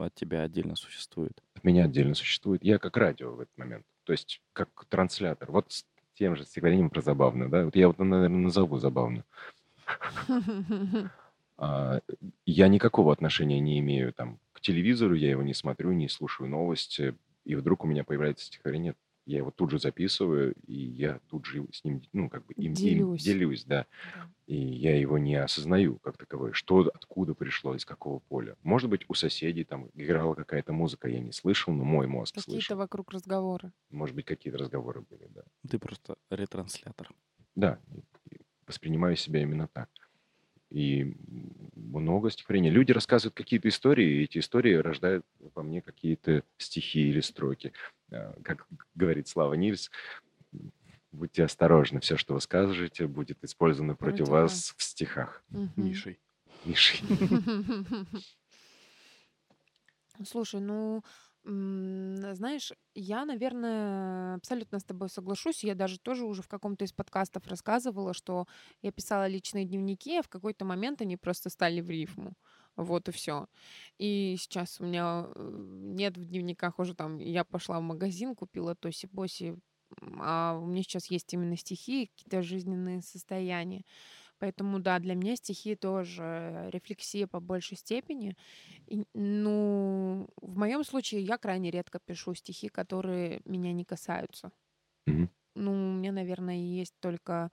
от 0.00 0.14
тебя 0.14 0.42
отдельно 0.42 0.76
существует? 0.76 1.42
от 1.54 1.64
меня 1.64 1.84
отдельно 1.84 2.14
существует. 2.14 2.62
Я 2.64 2.78
как 2.78 2.96
радио 2.96 3.32
в 3.34 3.40
этот 3.40 3.56
момент. 3.56 3.86
То 4.04 4.12
есть 4.12 4.42
как 4.52 4.84
транслятор. 4.88 5.50
Вот 5.50 5.72
тем 6.14 6.36
же 6.36 6.44
стихотворением 6.44 6.90
про 6.90 7.00
забавно. 7.00 7.48
Да? 7.48 7.64
Вот 7.64 7.76
я 7.76 7.88
вот, 7.88 7.98
наверное, 7.98 8.40
назову 8.40 8.78
забавно. 8.78 9.24
А, 11.58 12.00
я 12.44 12.66
никакого 12.66 13.12
отношения 13.12 13.60
не 13.60 13.78
имею 13.78 14.12
там 14.12 14.40
к 14.52 14.60
телевизору, 14.60 15.14
я 15.14 15.30
его 15.30 15.42
не 15.42 15.54
смотрю, 15.54 15.92
не 15.92 16.08
слушаю 16.08 16.48
новости, 16.48 17.14
и 17.44 17.54
вдруг 17.54 17.84
у 17.84 17.86
меня 17.86 18.02
появляется 18.02 18.46
стихотворение, 18.46 18.96
я 19.24 19.38
его 19.38 19.50
тут 19.50 19.70
же 19.70 19.78
записываю, 19.78 20.54
и 20.66 20.74
я 20.74 21.20
тут 21.28 21.46
же 21.46 21.64
с 21.72 21.84
ним, 21.84 22.02
ну, 22.12 22.28
как 22.28 22.44
бы 22.46 22.54
им, 22.54 22.72
им 22.72 22.74
Делюсь. 22.74 23.22
делюсь, 23.22 23.64
да. 23.64 23.86
Да. 24.14 24.28
И 24.46 24.56
я 24.56 24.98
его 24.98 25.18
не 25.18 25.36
осознаю 25.36 25.98
как 25.98 26.16
таковой, 26.18 26.52
что, 26.52 26.90
откуда 26.92 27.34
пришло, 27.34 27.74
из 27.74 27.84
какого 27.84 28.18
поля. 28.18 28.56
Может 28.62 28.90
быть, 28.90 29.04
у 29.08 29.14
соседей 29.14 29.64
там 29.64 29.88
играла 29.94 30.34
какая-то 30.34 30.72
музыка, 30.72 31.08
я 31.08 31.20
не 31.20 31.32
слышал, 31.32 31.72
но 31.72 31.84
мой 31.84 32.06
мозг 32.06 32.34
Какие-то 32.34 32.50
слышал. 32.52 32.76
вокруг 32.78 33.12
разговоры. 33.12 33.72
Может 33.90 34.16
быть, 34.16 34.24
какие-то 34.26 34.58
разговоры 34.58 35.02
были, 35.02 35.28
да. 35.28 35.42
Ты 35.68 35.78
просто 35.78 36.16
ретранслятор. 36.30 37.10
Да, 37.54 37.78
воспринимаю 38.66 39.16
себя 39.16 39.42
именно 39.42 39.68
так. 39.68 39.88
И 40.70 41.14
много 41.74 42.30
стихотворений. 42.30 42.70
Люди 42.70 42.92
рассказывают 42.92 43.34
какие-то 43.34 43.68
истории, 43.68 44.20
и 44.20 44.24
эти 44.24 44.38
истории 44.38 44.72
рождают 44.74 45.26
во 45.54 45.62
мне 45.62 45.82
какие-то 45.82 46.44
стихи 46.56 47.08
или 47.10 47.20
строки. 47.20 47.72
А, 48.12 48.34
Как 48.42 48.66
говорит 48.94 49.28
Слава 49.28 49.54
Нильс, 49.54 49.90
будьте 51.12 51.44
осторожны, 51.44 52.00
все, 52.00 52.16
что 52.16 52.34
вы 52.34 52.40
скажете, 52.40 53.06
будет 53.06 53.42
использовано 53.44 53.94
против, 53.94 54.26
Против 54.26 54.32
вас 54.32 54.74
в 54.76 54.82
стихах. 54.82 55.42
Мгм. 55.50 55.72
Мишей. 55.76 56.20
Мишей. 56.64 57.00
Слушай, 60.24 60.60
ну, 60.60 61.02
знаешь, 61.44 62.72
я, 62.94 63.24
наверное, 63.24 64.36
абсолютно 64.36 64.78
с 64.78 64.84
тобой 64.84 65.08
соглашусь. 65.08 65.64
Я 65.64 65.74
даже 65.74 65.98
тоже 65.98 66.24
уже 66.24 66.42
в 66.42 66.48
каком-то 66.48 66.84
из 66.84 66.92
подкастов 66.92 67.46
рассказывала, 67.48 68.14
что 68.14 68.46
я 68.82 68.92
писала 68.92 69.26
личные 69.26 69.64
дневники, 69.64 70.18
а 70.18 70.22
в 70.22 70.28
какой-то 70.28 70.64
момент 70.64 71.00
они 71.02 71.16
просто 71.16 71.50
стали 71.50 71.80
в 71.80 71.90
рифму. 71.90 72.34
Вот 72.76 73.08
и 73.08 73.12
все. 73.12 73.46
И 73.98 74.36
сейчас 74.38 74.80
у 74.80 74.84
меня 74.84 75.26
э, 75.34 75.50
нет 75.58 76.16
в 76.16 76.24
дневниках 76.24 76.78
уже 76.78 76.94
там, 76.94 77.18
я 77.18 77.44
пошла 77.44 77.78
в 77.80 77.82
магазин, 77.82 78.34
купила 78.34 78.74
тоси-боси, 78.74 79.58
м, 80.00 80.18
а 80.22 80.58
у 80.60 80.66
меня 80.66 80.82
сейчас 80.82 81.10
есть 81.10 81.32
именно 81.34 81.56
стихи, 81.56 82.06
какие-то 82.06 82.42
жизненные 82.42 83.02
состояния. 83.02 83.84
Поэтому, 84.38 84.80
да, 84.80 84.98
для 85.00 85.14
меня 85.14 85.36
стихи 85.36 85.76
тоже 85.76 86.68
рефлексия 86.72 87.26
по 87.26 87.40
большей 87.40 87.76
степени. 87.78 88.36
И, 88.86 89.04
ну, 89.14 90.28
в 90.40 90.58
моем 90.58 90.84
случае 90.84 91.22
я 91.22 91.38
крайне 91.38 91.70
редко 91.70 92.00
пишу 92.04 92.34
стихи, 92.34 92.68
которые 92.68 93.42
меня 93.46 93.72
не 93.72 93.84
касаются. 93.84 94.52
Мгм. 95.06 95.28
Ну, 95.54 95.72
у 95.72 95.92
меня, 95.92 96.12
наверное, 96.12 96.56
есть 96.56 96.94
только 97.00 97.50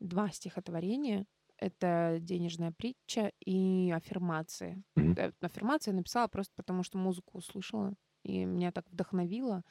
два 0.00 0.30
стихотворения. 0.30 1.26
Это 1.64 2.18
«Денежная 2.20 2.72
притча» 2.72 3.32
и 3.40 3.90
«Аффирмации». 3.90 4.82
Э, 5.16 5.32
Аффирмации 5.40 5.92
я 5.92 5.96
написала 5.96 6.28
просто 6.28 6.52
потому, 6.56 6.82
что 6.82 6.98
музыку 6.98 7.38
услышала, 7.38 7.94
и 8.22 8.44
меня 8.44 8.70
так 8.72 8.88
вдохновило. 8.90 9.62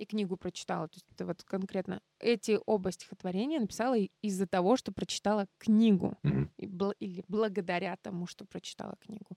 и 0.00 0.06
книгу 0.06 0.36
прочитала. 0.36 0.88
То 0.88 0.96
есть 0.96 1.06
это 1.12 1.26
вот 1.26 1.42
конкретно 1.42 2.00
эти 2.20 2.58
оба 2.64 2.90
стихотворения 2.90 3.60
написала 3.60 3.98
из-за 4.22 4.46
того, 4.46 4.76
что 4.76 4.92
прочитала 4.92 5.46
книгу. 5.58 6.16
Мгм. 6.22 6.50
И 6.56 6.66
бл- 6.66 6.94
или 7.00 7.22
благодаря 7.28 7.96
тому, 7.96 8.26
что 8.26 8.46
прочитала 8.46 8.96
книгу. 9.00 9.36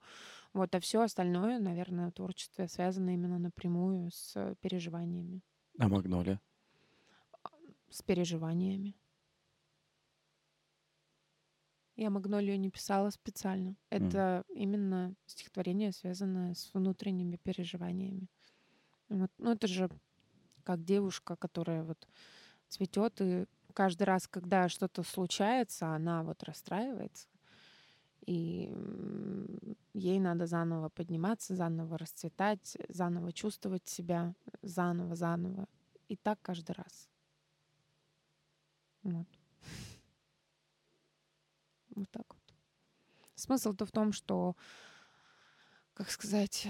Вот, 0.54 0.74
а 0.74 0.80
все 0.80 1.02
остальное, 1.02 1.58
наверное, 1.58 2.10
творчество 2.12 2.66
связано 2.66 3.10
именно 3.10 3.38
напрямую 3.38 4.10
с 4.10 4.56
переживаниями. 4.62 5.42
А 5.78 5.88
Магнолия? 5.88 6.40
С 7.90 8.02
переживаниями. 8.02 8.94
Я 11.96 12.10
Магнолию 12.10 12.58
не 12.58 12.70
писала 12.70 13.10
специально. 13.10 13.76
Это 13.90 14.44
именно 14.48 15.14
стихотворение, 15.26 15.92
связанное 15.92 16.54
с 16.54 16.72
внутренними 16.74 17.36
переживаниями. 17.36 18.28
Вот. 19.08 19.30
Ну, 19.38 19.52
это 19.52 19.66
же 19.68 19.88
как 20.64 20.84
девушка, 20.84 21.36
которая 21.36 21.84
вот 21.84 22.08
цветет, 22.68 23.20
и 23.20 23.46
каждый 23.74 24.04
раз, 24.04 24.26
когда 24.26 24.68
что-то 24.68 25.02
случается, 25.02 25.94
она 25.94 26.22
вот 26.24 26.42
расстраивается. 26.42 27.28
И 28.26 28.72
ей 29.92 30.18
надо 30.18 30.46
заново 30.46 30.88
подниматься, 30.88 31.54
заново 31.54 31.98
расцветать, 31.98 32.76
заново 32.88 33.32
чувствовать 33.32 33.86
себя, 33.86 34.34
заново, 34.62 35.14
заново. 35.14 35.68
И 36.08 36.16
так 36.16 36.38
каждый 36.42 36.72
раз. 36.72 37.08
Вот. 39.02 39.28
Вот 41.94 42.10
так 42.10 42.24
вот. 42.28 42.54
Смысл-то 43.36 43.86
в 43.86 43.90
том, 43.92 44.12
что, 44.12 44.56
как 45.94 46.10
сказать, 46.10 46.66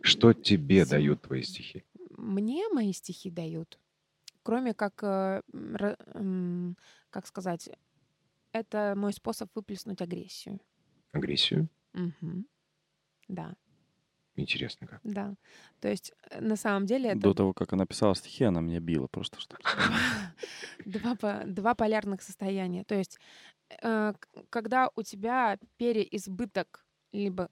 Что 0.00 0.32
тебе 0.32 0.84
Сим- 0.84 0.90
дают 0.90 1.22
твои 1.22 1.42
стихи? 1.42 1.84
мне 2.16 2.68
мои 2.68 2.92
стихи 2.92 3.30
дают, 3.30 3.78
кроме 4.42 4.74
как, 4.74 5.02
э, 5.02 5.42
как 7.10 7.26
сказать, 7.26 7.70
это 8.52 8.94
мой 8.96 9.12
способ 9.12 9.50
выплеснуть 9.54 10.00
агрессию. 10.02 10.60
Агрессию? 11.12 11.68
Мгм. 11.92 12.46
Да, 13.28 13.54
Интересно 14.34 14.86
как. 14.86 15.00
да. 15.04 15.34
То 15.80 15.88
есть 15.88 16.12
э, 16.30 16.40
на 16.40 16.56
самом 16.56 16.86
деле 16.86 17.10
это 17.10 17.20
До 17.20 17.34
того, 17.34 17.52
как 17.52 17.72
она 17.74 17.84
писала 17.86 18.14
стихи, 18.14 18.44
она 18.44 18.60
меня 18.60 18.80
била 18.80 19.06
просто. 19.06 19.38
Что... 19.40 19.56
два, 20.86 21.14
по- 21.16 21.42
два 21.46 21.74
полярных 21.74 22.22
состояния. 22.22 22.84
То 22.84 22.94
есть, 22.94 23.18
э, 23.18 23.61
когда 24.50 24.90
у 24.96 25.02
тебя 25.02 25.58
переизбыток, 25.76 26.86
либо 27.12 27.50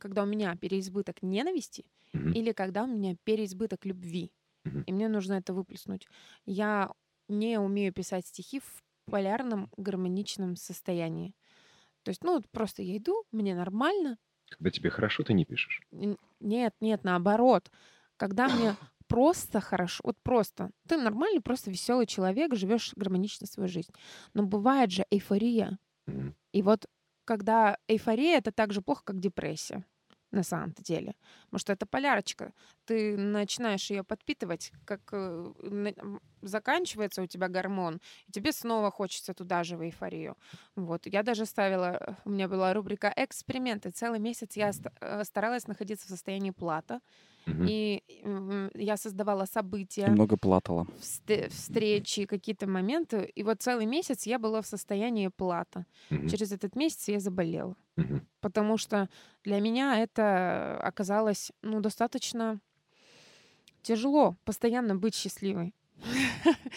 когда 0.00 0.22
у 0.24 0.26
меня 0.26 0.56
переизбыток 0.56 1.22
ненависти, 1.22 1.86
Мгм. 2.14 2.34
или 2.34 2.52
когда 2.52 2.84
у 2.84 2.86
меня 2.86 3.16
переизбыток 3.24 3.84
любви, 3.86 4.32
Мгм. 4.64 4.84
и 4.86 4.92
мне 4.92 5.08
нужно 5.08 5.34
это 5.34 5.54
выплеснуть. 5.54 6.08
Я 6.46 6.92
не 7.28 7.58
умею 7.60 7.92
писать 7.92 8.26
стихи 8.26 8.60
в 8.60 8.82
полярном 9.10 9.70
гармоничном 9.76 10.56
состоянии. 10.56 11.34
То 12.04 12.10
есть, 12.10 12.24
ну, 12.24 12.42
просто 12.52 12.82
я 12.82 12.96
иду, 12.98 13.24
мне 13.32 13.54
нормально. 13.54 14.18
Когда 14.48 14.70
тебе 14.70 14.90
хорошо, 14.90 15.22
ты 15.22 15.32
не 15.32 15.44
пишешь. 15.44 15.80
Нет, 16.40 16.74
нет, 16.80 17.04
наоборот. 17.04 17.70
Когда 18.16 18.48
мне 18.48 18.76
просто 19.10 19.60
хорошо, 19.60 20.00
вот 20.04 20.16
просто, 20.22 20.70
ты 20.88 20.96
нормальный, 20.96 21.40
просто 21.40 21.70
веселый 21.70 22.06
человек, 22.06 22.54
живешь 22.54 22.92
гармонично 22.96 23.46
свою 23.46 23.68
жизнь. 23.68 23.92
Но 24.34 24.44
бывает 24.44 24.92
же 24.92 25.04
эйфория. 25.10 25.78
И 26.52 26.62
вот 26.62 26.86
когда 27.24 27.76
эйфория, 27.88 28.38
это 28.38 28.52
так 28.52 28.72
же 28.72 28.82
плохо, 28.82 29.02
как 29.04 29.20
депрессия 29.20 29.84
на 30.32 30.44
самом-то 30.44 30.82
деле. 30.82 31.14
Потому 31.46 31.58
что 31.58 31.72
это 31.72 31.86
полярочка. 31.86 32.52
Ты 32.84 33.16
начинаешь 33.16 33.90
ее 33.90 34.04
подпитывать, 34.04 34.72
как 34.84 35.00
э, 35.12 35.52
заканчивается 36.42 37.22
у 37.22 37.26
тебя 37.26 37.48
гормон, 37.48 38.00
и 38.28 38.32
тебе 38.32 38.52
снова 38.52 38.90
хочется 38.90 39.34
туда 39.34 39.64
же 39.64 39.76
в 39.76 39.82
эйфорию. 39.82 40.36
Вот. 40.76 41.06
Я 41.06 41.22
даже 41.22 41.46
ставила, 41.46 42.16
у 42.24 42.30
меня 42.30 42.46
была 42.46 42.72
рубрика 42.74 43.12
«Эксперименты». 43.16 43.90
Целый 43.90 44.20
месяц 44.20 44.56
я 44.56 44.70
э, 45.00 45.24
старалась 45.24 45.66
находиться 45.66 46.06
в 46.06 46.10
состоянии 46.10 46.52
плата, 46.52 47.00
И 47.46 48.02
я 48.74 48.96
создавала 48.96 49.44
события 49.46 50.06
Немного 50.08 50.36
платала. 50.36 50.86
вст- 51.00 51.48
встречи, 51.48 52.26
какие-то 52.26 52.66
моменты. 52.68 53.30
И 53.34 53.42
вот 53.42 53.62
целый 53.62 53.86
месяц 53.86 54.26
я 54.26 54.38
была 54.38 54.60
в 54.60 54.66
состоянии 54.66 55.28
плата. 55.28 55.84
Через 56.10 56.52
этот 56.52 56.76
месяц 56.76 57.08
я 57.08 57.20
заболела. 57.20 57.76
Потому 58.40 58.78
что 58.78 59.08
для 59.44 59.60
меня 59.60 59.98
это 60.02 60.80
оказалось 60.82 61.52
ну, 61.62 61.80
достаточно 61.80 62.60
тяжело 63.82 64.36
постоянно 64.44 64.94
быть 64.96 65.14
счастливой. 65.14 65.74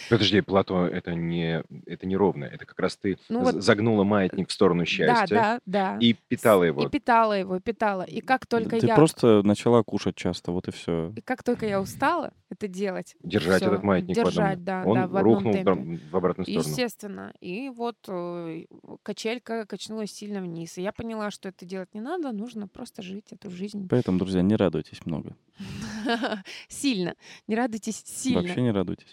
Подожди, 0.10 0.42
плато 0.42 0.86
это 0.88 1.14
не, 1.16 1.64
это 1.86 2.06
не 2.06 2.16
ровно. 2.16 2.46
Это 2.46 2.66
как 2.66 2.80
раз 2.80 2.96
ты 2.98 3.18
Ну 3.30 3.42
вот- 3.42 3.64
загнула 3.64 4.04
маятник 4.04 4.50
в 4.50 4.52
сторону 4.52 4.82
Да, 4.82 4.86
счастья 4.86 5.36
да, 5.36 5.60
да. 5.66 5.98
и 6.00 6.14
питала 6.14 6.64
И 6.64 6.68
его. 6.68 6.90
питала 6.90 7.34
его, 7.34 7.60
питала. 7.60 8.04
И 8.04 8.22
как 8.22 8.46
только 8.46 8.80
Ты 8.80 8.88
я... 8.88 8.96
просто 8.96 9.42
начала 9.44 9.84
кушать 9.84 10.16
часто, 10.16 10.52
вот 10.52 10.68
и 10.68 10.72
все. 10.72 11.14
И 11.16 11.22
как 11.22 11.44
только 11.44 11.66
я 11.66 11.82
устала 11.82 12.34
это 12.50 12.68
делать, 12.68 13.16
Держать 13.24 13.62
всё, 13.62 13.72
этот 13.72 13.84
маятник 13.84 14.16
в 14.16 14.20
одном- 14.20 14.34
держать, 14.34 14.64
да, 14.64 14.84
Он 14.86 14.96
да, 14.96 15.08
в 15.08 15.22
рухнул 15.24 15.54
в 15.54 15.64
темпе. 15.64 16.00
в 16.12 16.16
обратную 16.16 16.46
сторону. 16.46 16.68
Естественно. 16.70 17.34
И 17.42 17.70
вот 17.70 17.98
э, 18.08 18.66
качелька 19.04 19.66
качнулась 19.66 20.12
сильно 20.12 20.42
вниз. 20.42 20.78
И 20.78 20.82
я 20.82 20.92
поняла, 20.92 21.32
что 21.32 21.50
это 21.50 21.66
делать 21.66 21.94
не 21.94 22.02
надо, 22.02 22.32
нужно 22.32 22.68
просто 22.68 23.02
жить 23.02 23.26
эту 23.32 23.50
жизнь 23.50 23.88
Поэтому, 23.90 24.20
друзья, 24.20 24.42
не 24.42 24.56
радуйтесь 24.56 25.06
много. 25.06 25.36
сильно. 26.68 27.16
Не 27.47 27.56
радуйтесь 27.56 28.04
сильно. 28.06 28.41
Вообще 28.41 28.62
не 28.62 28.72
радуйтесь. 28.72 29.08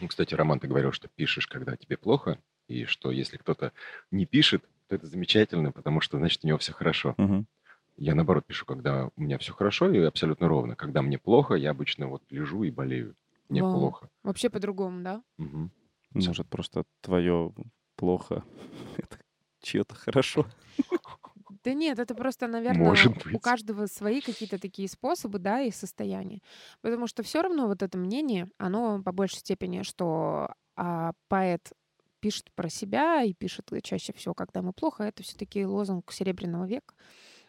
Ну, 0.00 0.06
Кстати, 0.08 0.34
Роман, 0.34 0.60
ты 0.60 0.68
говорил, 0.68 0.92
что 0.92 1.08
пишешь, 1.08 1.46
когда 1.46 1.76
тебе 1.76 1.96
плохо, 1.96 2.38
и 2.68 2.84
что 2.84 3.10
если 3.10 3.36
кто-то 3.36 3.72
не 4.10 4.26
пишет, 4.26 4.64
то 4.88 4.94
это 4.94 5.06
замечательно, 5.06 5.72
потому 5.72 6.00
что, 6.00 6.18
значит, 6.18 6.44
у 6.44 6.46
него 6.46 6.58
все 6.58 6.72
хорошо. 6.72 7.14
Мгм. 7.18 7.46
Я, 7.96 8.14
наоборот, 8.14 8.46
пишу, 8.46 8.64
когда 8.64 9.10
у 9.16 9.20
меня 9.20 9.38
все 9.38 9.52
хорошо 9.52 9.90
и 9.90 9.98
абсолютно 9.98 10.46
ровно. 10.46 10.76
Когда 10.76 11.02
мне 11.02 11.18
плохо, 11.18 11.54
я 11.54 11.70
обычно 11.70 12.06
вот 12.06 12.22
лежу 12.30 12.62
и 12.62 12.70
болею. 12.70 13.16
Мне 13.48 13.62
Вау. 13.62 13.72
плохо. 13.72 14.08
Вообще 14.22 14.50
по-другому, 14.50 15.02
да? 15.02 15.22
Мгм. 15.36 15.72
Может, 16.12 16.48
просто 16.48 16.84
твое 17.00 17.52
плохо, 17.96 18.44
это 18.96 19.18
чье-то 19.60 19.94
хорошо. 19.94 20.46
Да 21.64 21.72
нет, 21.74 21.98
это 21.98 22.14
просто, 22.14 22.46
наверное, 22.46 22.84
Может 22.86 23.26
у 23.26 23.30
быть. 23.30 23.42
каждого 23.42 23.86
свои 23.86 24.20
какие-то 24.20 24.58
такие 24.58 24.88
способы, 24.88 25.38
да, 25.38 25.60
и 25.60 25.70
состояния. 25.70 26.40
Потому 26.80 27.06
что 27.06 27.22
все 27.22 27.42
равно 27.42 27.66
вот 27.66 27.82
это 27.82 27.98
мнение, 27.98 28.48
оно 28.58 29.02
по 29.02 29.12
большей 29.12 29.38
степени, 29.38 29.82
что 29.82 30.54
а, 30.76 31.12
поэт 31.28 31.72
пишет 32.20 32.50
про 32.54 32.68
себя 32.68 33.22
и 33.22 33.32
пишет 33.32 33.70
чаще 33.82 34.12
всего, 34.12 34.34
когда 34.34 34.60
ему 34.60 34.72
плохо, 34.72 35.04
это 35.04 35.22
все-таки 35.22 35.64
лозунг 35.64 36.12
Серебряного 36.12 36.66
века. 36.66 36.94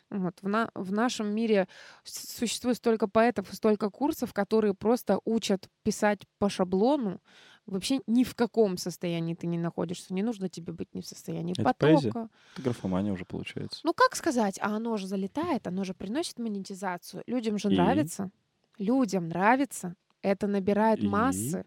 Вот. 0.09 0.35
В, 0.41 0.47
на- 0.47 0.71
в 0.73 0.91
нашем 0.91 1.27
мире 1.33 1.67
существует 2.03 2.77
столько 2.77 3.07
поэтов 3.07 3.51
и 3.51 3.55
столько 3.55 3.89
курсов, 3.89 4.33
которые 4.33 4.73
просто 4.73 5.19
учат 5.23 5.69
писать 5.83 6.21
по 6.39 6.49
шаблону. 6.49 7.21
Вообще 7.69 8.01
ни 8.07 8.23
в 8.23 8.33
каком 8.35 8.77
состоянии 8.77 9.35
ты 9.35 9.45
не 9.47 9.57
находишься. 9.57 10.13
Не 10.13 10.23
нужно 10.23 10.49
тебе 10.49 10.73
быть 10.73 10.93
ни 10.95 11.01
в 11.01 11.05
состоянии 11.05 11.53
Это 11.53 11.73
поэзия? 11.77 12.09
потока. 12.09 12.29
Это 12.53 12.61
графомания 12.63 13.13
уже 13.13 13.25
получается. 13.25 13.81
Ну, 13.83 13.93
как 13.93 14.15
сказать, 14.15 14.57
а 14.61 14.75
оно 14.75 14.97
же 14.97 15.07
залетает, 15.07 15.67
оно 15.67 15.83
же 15.83 15.93
приносит 15.93 16.39
монетизацию. 16.39 17.23
Людям 17.27 17.57
же 17.57 17.69
И? 17.69 17.73
нравится. 17.75 18.31
Людям 18.77 19.27
нравится. 19.27 19.95
Это 20.21 20.47
набирает 20.47 20.99
И? 20.99 21.07
массы. 21.07 21.65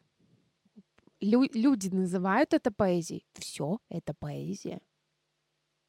Лю- 1.20 1.48
люди 1.54 1.88
называют 1.88 2.52
это 2.52 2.72
поэзией. 2.72 3.24
Все, 3.34 3.78
это 3.88 4.12
поэзия. 4.12 4.80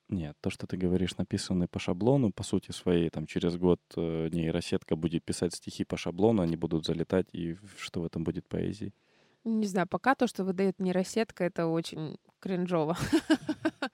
Нет, 0.09 0.37
то, 0.41 0.49
что 0.49 0.67
ты 0.67 0.77
говоришь, 0.77 1.17
написаны 1.17 1.67
по 1.67 1.79
шаблону, 1.79 2.31
по 2.31 2.43
сути 2.43 2.71
своей, 2.71 3.09
там 3.09 3.25
через 3.25 3.57
год 3.57 3.81
э, 3.95 4.29
нейросетка 4.31 4.95
будет 4.95 5.23
писать 5.25 5.55
стихи 5.55 5.85
по 5.85 5.97
шаблону, 5.97 6.43
они 6.43 6.55
будут 6.55 6.85
залетать, 6.85 7.27
и 7.33 7.57
что 7.77 8.01
в 8.01 8.05
этом 8.05 8.23
будет 8.23 8.47
поэзии? 8.47 8.93
Не 9.45 9.67
знаю, 9.67 9.87
пока 9.87 10.15
то, 10.15 10.27
что 10.27 10.43
выдает 10.45 10.79
нейросетка, 10.79 11.43
это 11.43 11.67
очень 11.67 12.17
кринжово. 12.39 12.97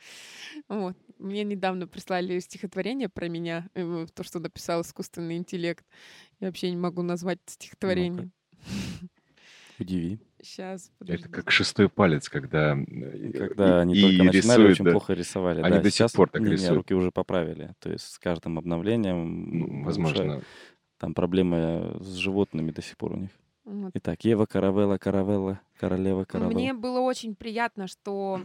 Вот. 0.67 0.95
Мне 1.17 1.43
недавно 1.43 1.87
прислали 1.87 2.39
стихотворение 2.39 3.09
про 3.09 3.27
меня, 3.27 3.67
э, 3.73 4.05
то, 4.13 4.23
что 4.23 4.39
написал 4.39 4.81
искусственный 4.81 5.35
интеллект. 5.37 5.85
Я 6.39 6.47
вообще 6.47 6.69
не 6.69 6.77
могу 6.77 7.01
назвать 7.01 7.39
стихотворение. 7.45 8.29
Удиви. 9.79 10.19
Сейчас, 10.41 10.91
Это 11.05 11.27
как 11.27 11.51
шестой 11.51 11.89
палец, 11.89 12.29
когда... 12.29 12.77
э, 12.77 13.31
Когда 13.33 13.81
они 13.81 13.95
и 13.95 14.01
только 14.01 14.23
начинали, 14.23 14.31
рисуют, 14.61 14.71
очень 14.71 14.85
да. 14.85 14.91
плохо 14.91 15.13
рисовали. 15.13 15.61
Они 15.61 15.77
да, 15.77 15.81
до 15.81 15.89
сих 15.89 15.97
сейчас 15.97 16.11
пор 16.13 16.29
так 16.29 16.41
не, 16.41 16.47
не, 16.47 16.53
рисуют. 16.53 16.75
руки 16.77 16.93
уже 16.93 17.11
поправили. 17.11 17.73
То 17.79 17.91
есть 17.91 18.05
с 18.05 18.19
каждым 18.19 18.57
обновлением 18.57 19.59
Ну. 19.59 19.83
Возможно, 19.83 20.41
там 20.97 21.13
проблемы 21.13 21.97
с 22.01 22.15
животными 22.15 22.71
до 22.71 22.81
сих 22.81 22.95
пор 22.97 23.13
у 23.13 23.17
них. 23.17 23.31
Вот. 23.69 23.91
Итак, 23.93 24.25
Ева 24.25 24.47
Каравелла, 24.47 24.97
Каравелла, 24.97 25.61
Королева 25.77 26.25
Каравелла. 26.25 26.53
Мне 26.53 26.73
было 26.73 27.01
очень 27.01 27.35
приятно, 27.35 27.85
что 27.85 28.41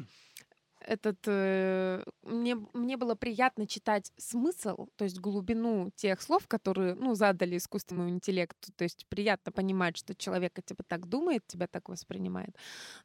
этот 0.81 1.17
э, 1.27 2.05
мне 2.23 2.57
мне 2.75 2.99
было 2.99 3.15
приятно 3.15 3.67
читать 3.67 4.13
смысл, 4.19 4.89
то 4.97 5.05
есть 5.05 5.19
глубину 5.19 5.91
тех 5.97 6.21
слов, 6.21 6.47
которые 6.47 6.95
ну 6.95 7.15
задали 7.15 7.57
искусственному 7.57 8.11
интеллекту, 8.11 8.71
то 8.77 8.85
есть 8.85 9.07
приятно 9.09 9.51
понимать, 9.51 9.97
что 9.97 10.15
человек 10.15 10.53
тебе 10.63 10.85
так 10.87 11.09
думает, 11.09 11.47
тебя 11.47 11.69
так 11.69 11.89
воспринимает, 11.89 12.55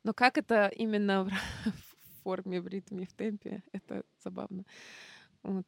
но 0.04 0.14
как 0.14 0.38
это 0.38 0.68
именно 0.76 1.24
в, 1.24 1.30
в 1.72 2.24
форме, 2.24 2.60
в 2.60 2.68
ритме, 2.68 3.06
в 3.06 3.14
темпе, 3.14 3.64
это 3.72 4.04
забавно. 4.22 4.66
Вот. 5.42 5.66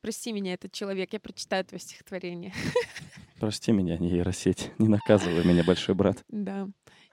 Прости 0.00 0.32
меня, 0.32 0.54
этот 0.54 0.72
человек, 0.72 1.12
я 1.12 1.20
прочитаю 1.20 1.64
твое 1.64 1.80
стихотворение. 1.80 2.52
Прости 3.40 3.72
меня, 3.72 3.98
не 3.98 4.10
нейросеть, 4.10 4.70
не 4.78 4.88
наказывай 4.88 5.44
меня, 5.44 5.64
большой 5.64 5.94
брат. 5.94 6.24
Да. 6.28 6.68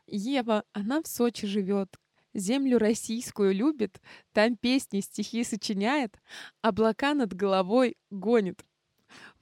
Ева, 0.08 0.64
она 0.74 1.02
в 1.02 1.08
Сочи 1.08 1.48
живет, 1.48 1.96
землю 2.34 2.78
российскую 2.78 3.54
любит, 3.54 4.00
там 4.34 4.56
песни, 4.56 5.00
стихи 5.00 5.44
сочиняет, 5.44 6.20
облака 6.62 7.14
над 7.14 7.34
головой 7.34 7.98
гонит. 8.12 8.64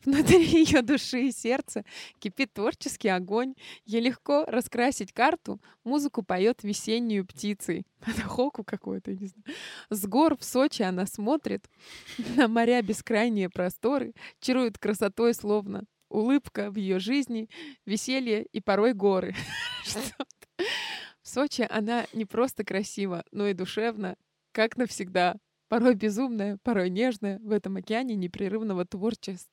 Внутри 0.05 0.43
ее 0.63 0.81
души 0.81 1.27
и 1.27 1.31
сердца 1.31 1.85
кипит 2.19 2.53
творческий 2.53 3.09
огонь. 3.09 3.55
Ей 3.85 4.01
легко 4.01 4.45
раскрасить 4.45 5.13
карту, 5.13 5.61
музыку 5.83 6.23
поет 6.23 6.63
весеннюю 6.63 7.25
птицей. 7.25 7.85
Это 8.05 8.21
хоку 8.21 8.63
какой-то, 8.63 9.11
не 9.11 9.27
знаю. 9.27 9.57
С 9.89 10.05
гор 10.05 10.37
в 10.37 10.43
Сочи 10.43 10.81
она 10.81 11.05
смотрит 11.05 11.69
на 12.35 12.47
моря 12.47 12.81
бескрайние 12.81 13.49
просторы, 13.49 14.13
чарует 14.39 14.77
красотой 14.77 15.33
словно 15.33 15.85
улыбка 16.09 16.69
в 16.69 16.75
ее 16.75 16.99
жизни, 16.99 17.49
веселье 17.85 18.43
и 18.43 18.61
порой 18.61 18.93
горы. 18.93 19.35
В 21.21 21.27
Сочи 21.27 21.65
она 21.69 22.05
не 22.13 22.25
просто 22.25 22.63
красива, 22.63 23.23
но 23.31 23.47
и 23.47 23.53
душевна, 23.53 24.15
как 24.51 24.77
навсегда. 24.77 25.37
Порой 25.69 25.95
безумная, 25.95 26.59
порой 26.61 26.91
нежная 26.91 27.39
в 27.39 27.51
этом 27.51 27.77
океане 27.77 28.15
непрерывного 28.15 28.85
творчества. 28.85 29.52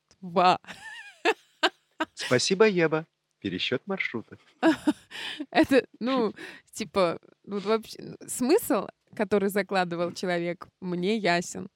Спасибо, 2.15 2.67
Ева. 2.67 3.07
Пересчет 3.41 3.83
маршрута. 3.87 4.39
Это, 5.51 5.87
ну, 5.99 6.35
типа, 6.73 7.19
ну, 7.45 7.59
вообще, 7.59 7.97
ну, 8.03 8.17
смысл, 8.27 8.87
который 9.15 9.49
закладывал 9.49 10.13
человек, 10.13 10.69
мне 10.81 11.17
ясен. 11.17 11.69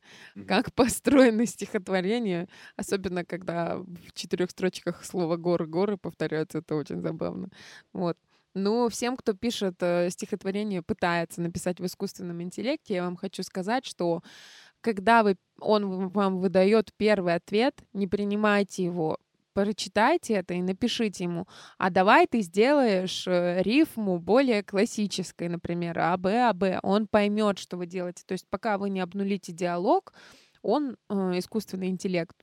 Как 0.46 0.72
построено 0.74 1.46
стихотворение, 1.46 2.48
особенно 2.76 3.24
когда 3.24 3.78
в 3.78 4.12
четырех 4.12 4.50
строчках 4.50 5.04
слово 5.04 5.36
горы, 5.36 5.66
горы 5.66 5.96
повторяются, 5.96 6.58
это 6.58 6.74
очень 6.74 7.00
забавно. 7.00 7.48
Вот. 7.92 8.18
Ну, 8.54 8.88
всем, 8.88 9.16
кто 9.16 9.32
пишет 9.32 9.74
э, 9.80 10.10
стихотворение, 10.10 10.80
пытается 10.80 11.40
написать 11.40 11.80
в 11.80 11.86
искусственном 11.86 12.40
интеллекте, 12.40 12.94
я 12.94 13.02
вам 13.02 13.16
хочу 13.16 13.42
сказать, 13.42 13.84
что 13.84 14.22
когда 14.80 15.24
вы, 15.24 15.36
он 15.60 16.08
вам 16.08 16.38
выдает 16.38 16.92
первый 16.96 17.34
ответ, 17.34 17.82
не 17.92 18.06
принимайте 18.06 18.84
его, 18.84 19.18
прочитайте 19.54 20.34
это 20.34 20.54
и 20.54 20.62
напишите 20.62 21.24
ему, 21.24 21.46
а 21.78 21.90
давай 21.90 22.26
ты 22.26 22.40
сделаешь 22.40 23.26
э, 23.26 23.62
рифму 23.62 24.18
более 24.18 24.62
классической, 24.62 25.48
например, 25.48 25.98
А, 25.98 26.16
Б, 26.16 26.48
А, 26.48 26.52
Б. 26.52 26.80
Он 26.82 27.06
поймет, 27.06 27.58
что 27.58 27.76
вы 27.76 27.86
делаете. 27.86 28.24
То 28.26 28.32
есть 28.32 28.46
пока 28.50 28.76
вы 28.76 28.90
не 28.90 29.00
обнулите 29.00 29.52
диалог, 29.52 30.12
он, 30.62 30.96
э, 31.08 31.14
искусственный 31.38 31.88
интеллект, 31.88 32.36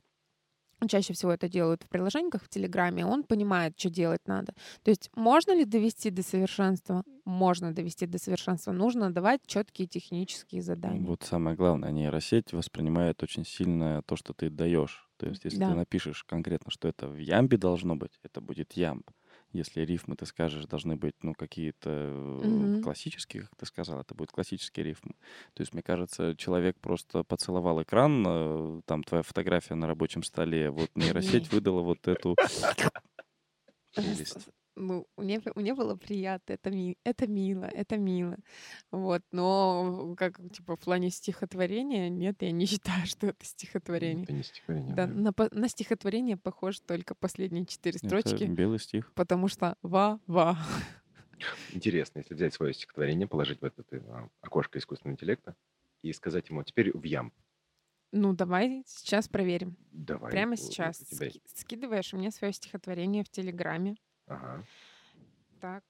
чаще 0.88 1.12
всего 1.12 1.32
это 1.32 1.48
делают 1.48 1.82
в 1.82 1.88
приложениях 1.88 2.42
в 2.42 2.48
Телеграме, 2.48 3.06
он 3.06 3.22
понимает, 3.24 3.74
что 3.78 3.90
делать 3.90 4.20
надо. 4.26 4.54
То 4.82 4.90
есть 4.90 5.10
можно 5.14 5.54
ли 5.54 5.64
довести 5.64 6.10
до 6.10 6.22
совершенства? 6.22 7.04
Можно 7.24 7.72
довести 7.72 8.06
до 8.06 8.18
совершенства. 8.18 8.72
Нужно 8.72 9.12
давать 9.12 9.40
четкие 9.46 9.86
технические 9.86 10.62
задания. 10.62 11.06
Вот 11.06 11.22
самое 11.22 11.56
главное, 11.56 11.90
нейросеть 11.90 12.52
воспринимает 12.52 13.22
очень 13.22 13.44
сильно 13.44 14.02
то, 14.06 14.16
что 14.16 14.32
ты 14.32 14.50
даешь. 14.50 15.08
То 15.18 15.28
есть 15.28 15.44
если 15.44 15.58
Да. 15.58 15.68
ты 15.70 15.74
напишешь 15.76 16.24
конкретно, 16.24 16.70
что 16.70 16.88
это 16.88 17.06
в 17.08 17.16
ямбе 17.16 17.56
должно 17.56 17.94
быть, 17.96 18.18
это 18.24 18.40
будет 18.40 18.72
ямб. 18.72 19.08
Если 19.52 19.82
рифмы, 19.82 20.16
ты 20.16 20.26
скажешь, 20.26 20.64
должны 20.66 20.96
быть, 20.96 21.14
ну, 21.22 21.34
какие-то 21.34 21.90
Мгм. 22.42 22.82
классические, 22.82 23.42
как 23.42 23.56
ты 23.56 23.66
сказал, 23.66 24.00
это 24.00 24.14
будут 24.14 24.32
классические 24.32 24.84
рифмы. 24.84 25.12
То 25.54 25.60
есть, 25.60 25.72
мне 25.74 25.82
кажется, 25.82 26.34
человек 26.36 26.78
просто 26.80 27.22
поцеловал 27.24 27.82
экран, 27.82 28.24
э, 28.26 28.80
там 28.86 29.02
твоя 29.04 29.22
фотография 29.22 29.74
на 29.74 29.86
рабочем 29.86 30.22
столе, 30.22 30.70
вот 30.70 30.90
нейросеть 30.96 31.50
выдала 31.52 31.82
вот 31.82 32.08
эту 32.08 32.36
прелесть. 33.94 34.48
Ну, 34.74 35.06
мне, 35.18 35.40
мне 35.54 35.74
было 35.74 35.96
приятно, 35.96 36.54
это, 36.54 36.70
ми, 36.70 36.96
это 37.04 37.26
мило, 37.26 37.64
это 37.64 37.98
мило. 37.98 38.36
Вот, 38.90 39.22
но 39.30 40.14
как, 40.16 40.40
типа, 40.50 40.76
в 40.76 40.80
плане 40.80 41.10
стихотворения, 41.10 42.08
нет, 42.08 42.40
я 42.40 42.52
не 42.52 42.64
считаю, 42.66 43.06
что 43.06 43.26
это 43.26 43.44
стихотворение. 43.44 44.24
Это 44.24 44.32
не 44.32 44.42
стихотворение. 44.42 44.94
Да, 44.94 45.06
на, 45.06 45.34
на 45.50 45.68
стихотворение 45.68 46.36
похож 46.36 46.80
только 46.80 47.14
последние 47.14 47.66
четыре 47.66 47.96
Это 48.02 48.06
строчки, 48.06 48.44
белый 48.44 48.78
стих. 48.78 49.12
потому 49.14 49.48
что 49.48 49.76
ва-ва. 49.82 50.56
Интересно, 51.72 52.18
если 52.20 52.34
взять 52.34 52.54
свое 52.54 52.72
стихотворение, 52.72 53.26
положить 53.26 53.60
в 53.60 53.64
это 53.64 53.84
э, 53.90 54.28
окошко 54.40 54.78
искусственного 54.78 55.14
интеллекта 55.16 55.56
и 56.02 56.12
сказать 56.12 56.48
ему, 56.48 56.62
теперь 56.62 56.96
в 56.96 57.02
ям. 57.04 57.32
Ну, 58.12 58.32
давай 58.34 58.84
сейчас 58.86 59.28
проверим. 59.28 59.76
Давай. 59.90 60.30
Прямо 60.30 60.56
сейчас. 60.56 60.98
Ски- 60.98 61.42
скидываешь 61.46 62.12
мне 62.12 62.30
свое 62.30 62.52
стихотворение 62.52 63.24
в 63.24 63.28
Телеграме. 63.28 63.96
Ага. 64.26 64.64
Так. 65.60 65.84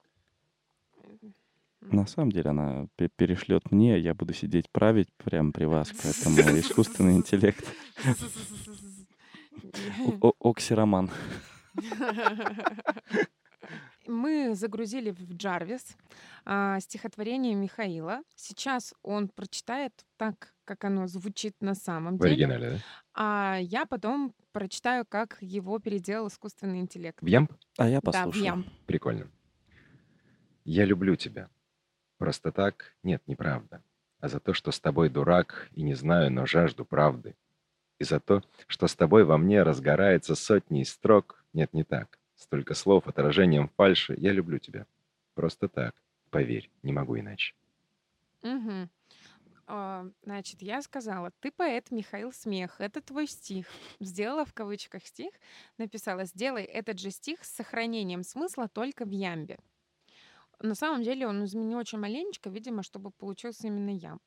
На 1.81 2.07
самом 2.07 2.31
деле 2.31 2.51
она 2.51 2.87
пе- 2.97 3.09
перешлет 3.09 3.73
мне, 3.73 3.99
я 3.99 4.15
буду 4.15 4.35
сидеть 4.35 4.71
править 4.71 5.09
прямо 5.17 5.51
при 5.53 5.65
вас, 5.65 5.91
поэтому 6.03 6.37
искусственный 6.61 7.17
интеллект. 7.17 7.65
Оксироман. 10.41 11.11
Мы 14.07 14.55
загрузили 14.55 15.11
в 15.11 15.35
Джарвис 15.37 15.97
а, 16.45 16.81
стихотворение 16.81 17.55
Михаила. 17.55 18.23
Сейчас 18.35 18.95
он 19.03 19.29
прочитает 19.29 19.93
так, 20.17 20.55
как 20.65 20.85
оно 20.85 21.07
звучит 21.07 21.55
на 21.61 21.75
самом 21.75 22.17
В 22.17 22.21
деле. 22.23 22.31
оригинале, 22.33 22.71
да? 22.71 22.79
А 23.15 23.59
я 23.61 23.87
потом 23.87 24.35
прочитаю, 24.53 25.05
как 25.09 25.39
его 25.41 25.79
переделал 25.79 26.29
искусственный 26.29 26.81
интеллект. 26.81 27.19
В 27.23 27.27
ямб? 27.27 27.53
А 27.79 27.89
я 27.89 28.01
Да, 28.01 28.11
в 28.11 28.13
послушаю. 28.13 28.45
ям. 28.45 28.67
Прикольно. 28.87 29.31
Я 30.65 30.85
люблю 30.85 31.17
тебя. 31.17 31.49
Просто 32.19 32.53
так? 32.53 32.95
Нет, 33.03 33.23
неправда. 33.27 33.83
А 34.21 34.29
за 34.29 34.39
то, 34.41 34.53
что 34.55 34.71
с 34.71 34.79
тобой 34.81 35.09
дурак 35.11 35.69
и 35.73 35.83
не 35.83 35.95
знаю, 35.95 36.31
но 36.33 36.47
жажду 36.47 36.85
правды. 36.85 37.35
И 37.99 38.05
за 38.05 38.21
то, 38.21 38.43
что 38.67 38.87
с 38.87 38.95
тобой 38.95 39.25
во 39.25 39.39
мне 39.39 39.63
разгорается 39.63 40.35
сотни 40.35 40.83
строк. 40.85 41.45
Нет, 41.53 41.73
не 41.73 41.85
так. 41.85 42.19
Столько 42.43 42.75
слов 42.75 43.07
отражением 43.07 43.69
фальши. 43.69 44.15
Я 44.19 44.33
люблю 44.33 44.59
тебя. 44.59 44.87
Просто 45.35 45.69
так. 45.69 45.95
Поверь, 46.31 46.71
не 46.83 46.93
могу 46.93 47.17
иначе. 47.17 47.55
А, 49.67 50.07
Значит, 50.23 50.63
я 50.63 50.83
сказала, 50.83 51.31
ты 51.41 51.51
поэт 51.53 51.91
Михаил 51.91 52.33
Смех, 52.33 52.81
это 52.81 53.01
твой 53.01 53.27
стих. 53.27 53.67
Сделала 54.01 54.45
в 54.45 54.53
кавычках 54.53 55.07
стих, 55.07 55.33
написала, 55.79 56.25
сделай 56.25 56.65
этот 56.65 56.99
же 56.99 57.11
стих 57.11 57.45
с 57.45 57.51
сохранением 57.55 58.23
смысла 58.25 58.69
только 58.69 59.05
в 59.05 59.11
ямбе. 59.11 59.59
На 60.61 60.75
самом 60.75 61.03
деле 61.03 61.27
он 61.27 61.45
изменил 61.45 61.79
очень 61.79 61.99
маленечко, 61.99 62.49
видимо, 62.49 62.83
чтобы 62.83 63.11
получился 63.11 63.67
именно 63.67 63.91
ямб. 63.91 64.23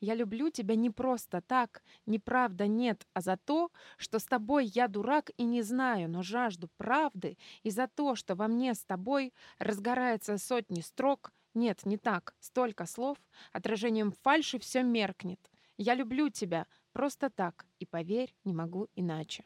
Я 0.00 0.14
люблю 0.14 0.50
тебя 0.50 0.74
не 0.74 0.90
просто 0.90 1.40
так, 1.40 1.82
неправда 2.06 2.66
нет, 2.66 3.06
а 3.12 3.20
за 3.20 3.36
то, 3.36 3.70
что 3.96 4.18
с 4.18 4.24
тобой 4.24 4.66
я 4.66 4.88
дурак 4.88 5.30
и 5.36 5.44
не 5.44 5.62
знаю, 5.62 6.08
но 6.10 6.22
жажду 6.22 6.68
правды, 6.76 7.38
и 7.62 7.70
за 7.70 7.88
то, 7.88 8.14
что 8.14 8.34
во 8.34 8.48
мне 8.48 8.74
с 8.74 8.84
тобой 8.84 9.32
разгорается 9.58 10.38
сотни 10.38 10.80
строк, 10.80 11.32
нет, 11.54 11.84
не 11.86 11.96
так, 11.96 12.34
столько 12.40 12.86
слов, 12.86 13.18
отражением 13.52 14.12
фальши 14.12 14.58
все 14.58 14.82
меркнет. 14.82 15.50
Я 15.76 15.94
люблю 15.94 16.28
тебя 16.28 16.66
просто 16.92 17.30
так, 17.30 17.66
и 17.78 17.86
поверь, 17.86 18.34
не 18.44 18.54
могу 18.54 18.88
иначе. 18.94 19.44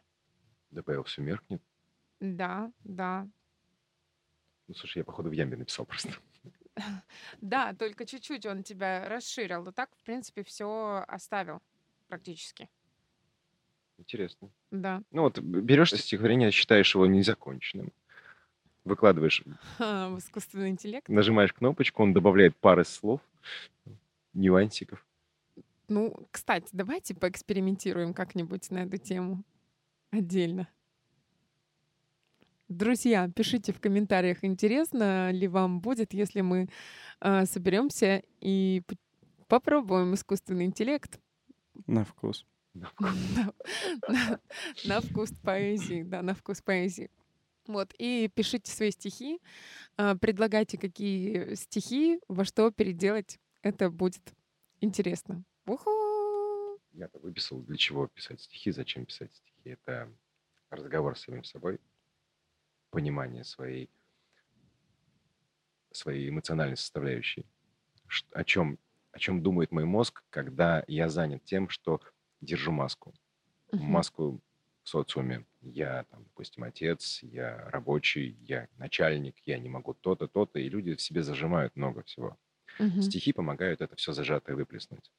ДПЛ 0.71 1.03
все 1.03 1.23
меркнет. 1.23 1.63
Да, 2.21 2.73
да, 2.85 3.29
Ну, 4.69 4.75
слушай, 4.75 4.99
я, 4.99 5.05
походу, 5.05 5.29
в 5.29 5.33
ямбе 5.33 5.57
написал 5.57 5.87
просто. 5.87 6.11
да, 7.41 7.75
только 7.75 8.07
чуть-чуть 8.07 8.47
он 8.47 8.63
тебя 8.63 9.09
расширил, 9.09 9.63
но 9.63 9.73
так, 9.73 9.91
в 9.97 10.03
принципе, 10.05 10.43
все 10.43 11.05
оставил 11.09 11.61
практически. 12.09 12.69
Интересно. 13.99 14.51
Да. 14.71 15.03
Ну 15.11 15.23
вот 15.23 15.39
берешь 15.39 15.93
стихотворение, 15.93 16.51
считаешь 16.51 16.95
его 16.95 17.07
незаконченным, 17.07 17.93
выкладываешь, 18.85 19.45
В 19.79 20.19
искусственный 20.19 20.71
интеллект. 20.71 21.09
нажимаешь 21.09 21.53
кнопочку, 21.53 22.03
он 22.03 22.13
добавляет 22.13 22.57
пары 22.57 22.85
слов, 22.85 23.21
нюансиков. 24.33 25.05
Ну, 25.89 26.27
кстати, 26.31 26.69
давайте 26.73 27.15
поэкспериментируем 27.15 28.15
как-нибудь 28.15 28.71
на 28.71 28.85
эту 28.85 28.97
тему 28.97 29.45
отдельно. 30.11 30.69
Друзья, 32.77 33.29
пишите 33.29 33.73
в 33.73 33.81
комментариях, 33.81 34.39
интересно 34.45 35.31
ли 35.31 35.47
вам 35.47 35.81
будет, 35.81 36.15
если 36.15 36.41
мы 36.41 36.69
соберемся 37.21 38.23
и 38.41 38.83
попробуем 39.47 40.15
искусственный 40.15 40.65
интеллект. 40.65 41.21
На 41.87 42.05
вкус. 42.05 42.47
На, 42.73 42.91
на- 44.09 44.41
на 44.87 45.01
вкус 45.03 45.31
поэзии, 45.43 46.03
да, 46.03 46.23
на 46.23 46.35
вкус 46.35 46.63
поэзии. 46.63 47.11
Вот, 47.67 47.95
и 47.99 48.31
пишите 48.35 48.73
свои 48.73 48.91
стихи, 48.91 49.39
а, 49.97 50.17
предлагайте, 50.17 50.79
какие 50.79 51.55
стихи, 51.55 52.21
во 52.29 52.45
что 52.47 52.71
переделать. 52.71 53.39
Это 53.63 53.91
будет 53.91 54.23
интересно. 54.81 55.45
Уху! 55.67 55.91
Я-то 56.95 57.19
выписал, 57.19 57.61
для 57.61 57.77
чего 57.77 58.09
писать 58.09 58.41
стихи, 58.41 58.73
зачем 58.73 59.05
писать 59.05 59.33
стихи. 59.35 59.71
Это 59.71 60.09
разговор 60.71 61.17
с 61.17 61.23
самим 61.23 61.45
собой, 61.45 61.79
понимание 62.93 63.45
своей, 63.45 63.91
своей 65.93 66.29
эмоциональной 66.29 66.77
составляющей. 66.77 67.47
О 68.33 68.45
чем, 68.45 68.79
о 69.13 69.19
чем 69.19 69.43
думает 69.43 69.73
мой 69.73 69.85
мозг, 69.85 70.25
когда 70.31 70.85
я 70.89 71.09
занят 71.09 71.45
тем, 71.45 71.69
что 71.69 72.01
держу 72.41 72.73
маску. 72.73 73.15
Мгм. 73.73 73.83
маску 73.89 74.43
в 74.85 74.89
социуме. 74.91 75.47
Я, 75.63 76.05
там, 76.11 76.25
допустим, 76.25 76.65
отец, 76.65 77.21
я 77.23 77.71
рабочий, 77.71 78.39
я 78.43 78.69
начальник, 78.79 79.37
я 79.47 79.59
не 79.59 79.69
могу 79.71 79.95
то-то, 79.95 80.29
то-то, 80.29 80.59
и 80.61 80.69
люди 80.71 80.95
в 80.97 81.03
себе 81.03 81.23
зажимают 81.23 81.77
много 81.77 82.03
всего. 82.05 82.39
Мгм. 82.79 83.15
Стихи 83.15 83.33
помогают 83.33 83.81
это 83.83 83.97
все 83.97 84.13
зажатое 84.13 84.57
выплеснуть 84.57 85.13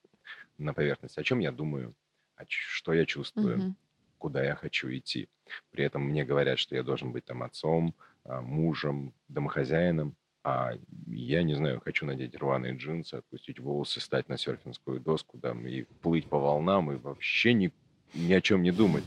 на 0.57 0.73
поверхность. 0.73 1.17
О 1.17 1.23
чем 1.23 1.39
я 1.39 1.51
думаю, 1.51 1.95
о 2.35 2.45
ч- 2.45 2.59
что 2.67 2.93
я 2.93 3.05
чувствую, 3.05 3.55
Мгм. 3.55 3.75
Куда 4.23 4.41
я 4.41 4.55
хочу 4.55 4.87
идти. 4.89 5.27
При 5.71 5.83
этом 5.83 6.03
мне 6.03 6.23
говорят, 6.23 6.57
что 6.57 6.77
я 6.77 6.83
должен 6.83 7.11
быть 7.11 7.25
там 7.25 7.43
отцом, 7.43 7.93
а, 8.23 8.39
мужем, 8.41 9.13
домохозяином, 9.27 10.15
а 10.45 10.71
я 11.07 11.43
не 11.43 11.55
знаю, 11.55 11.81
хочу 11.81 12.05
надеть 12.05 12.37
рваные 12.37 12.73
джинсы, 12.73 13.15
отпустить 13.15 13.59
волосы, 13.59 13.99
стать 13.99 14.29
на 14.29 14.37
серфингскую 14.37 15.01
доску 15.01 15.37
там, 15.39 15.67
и 15.67 15.83
плыть 16.01 16.29
по 16.29 16.39
волнам, 16.39 16.89
и 16.93 16.95
вообще 16.95 17.53
ни, 17.53 17.69
ни 18.13 18.31
о 18.31 18.39
чем 18.39 18.63
не 18.63 18.71
думать. 18.71 19.03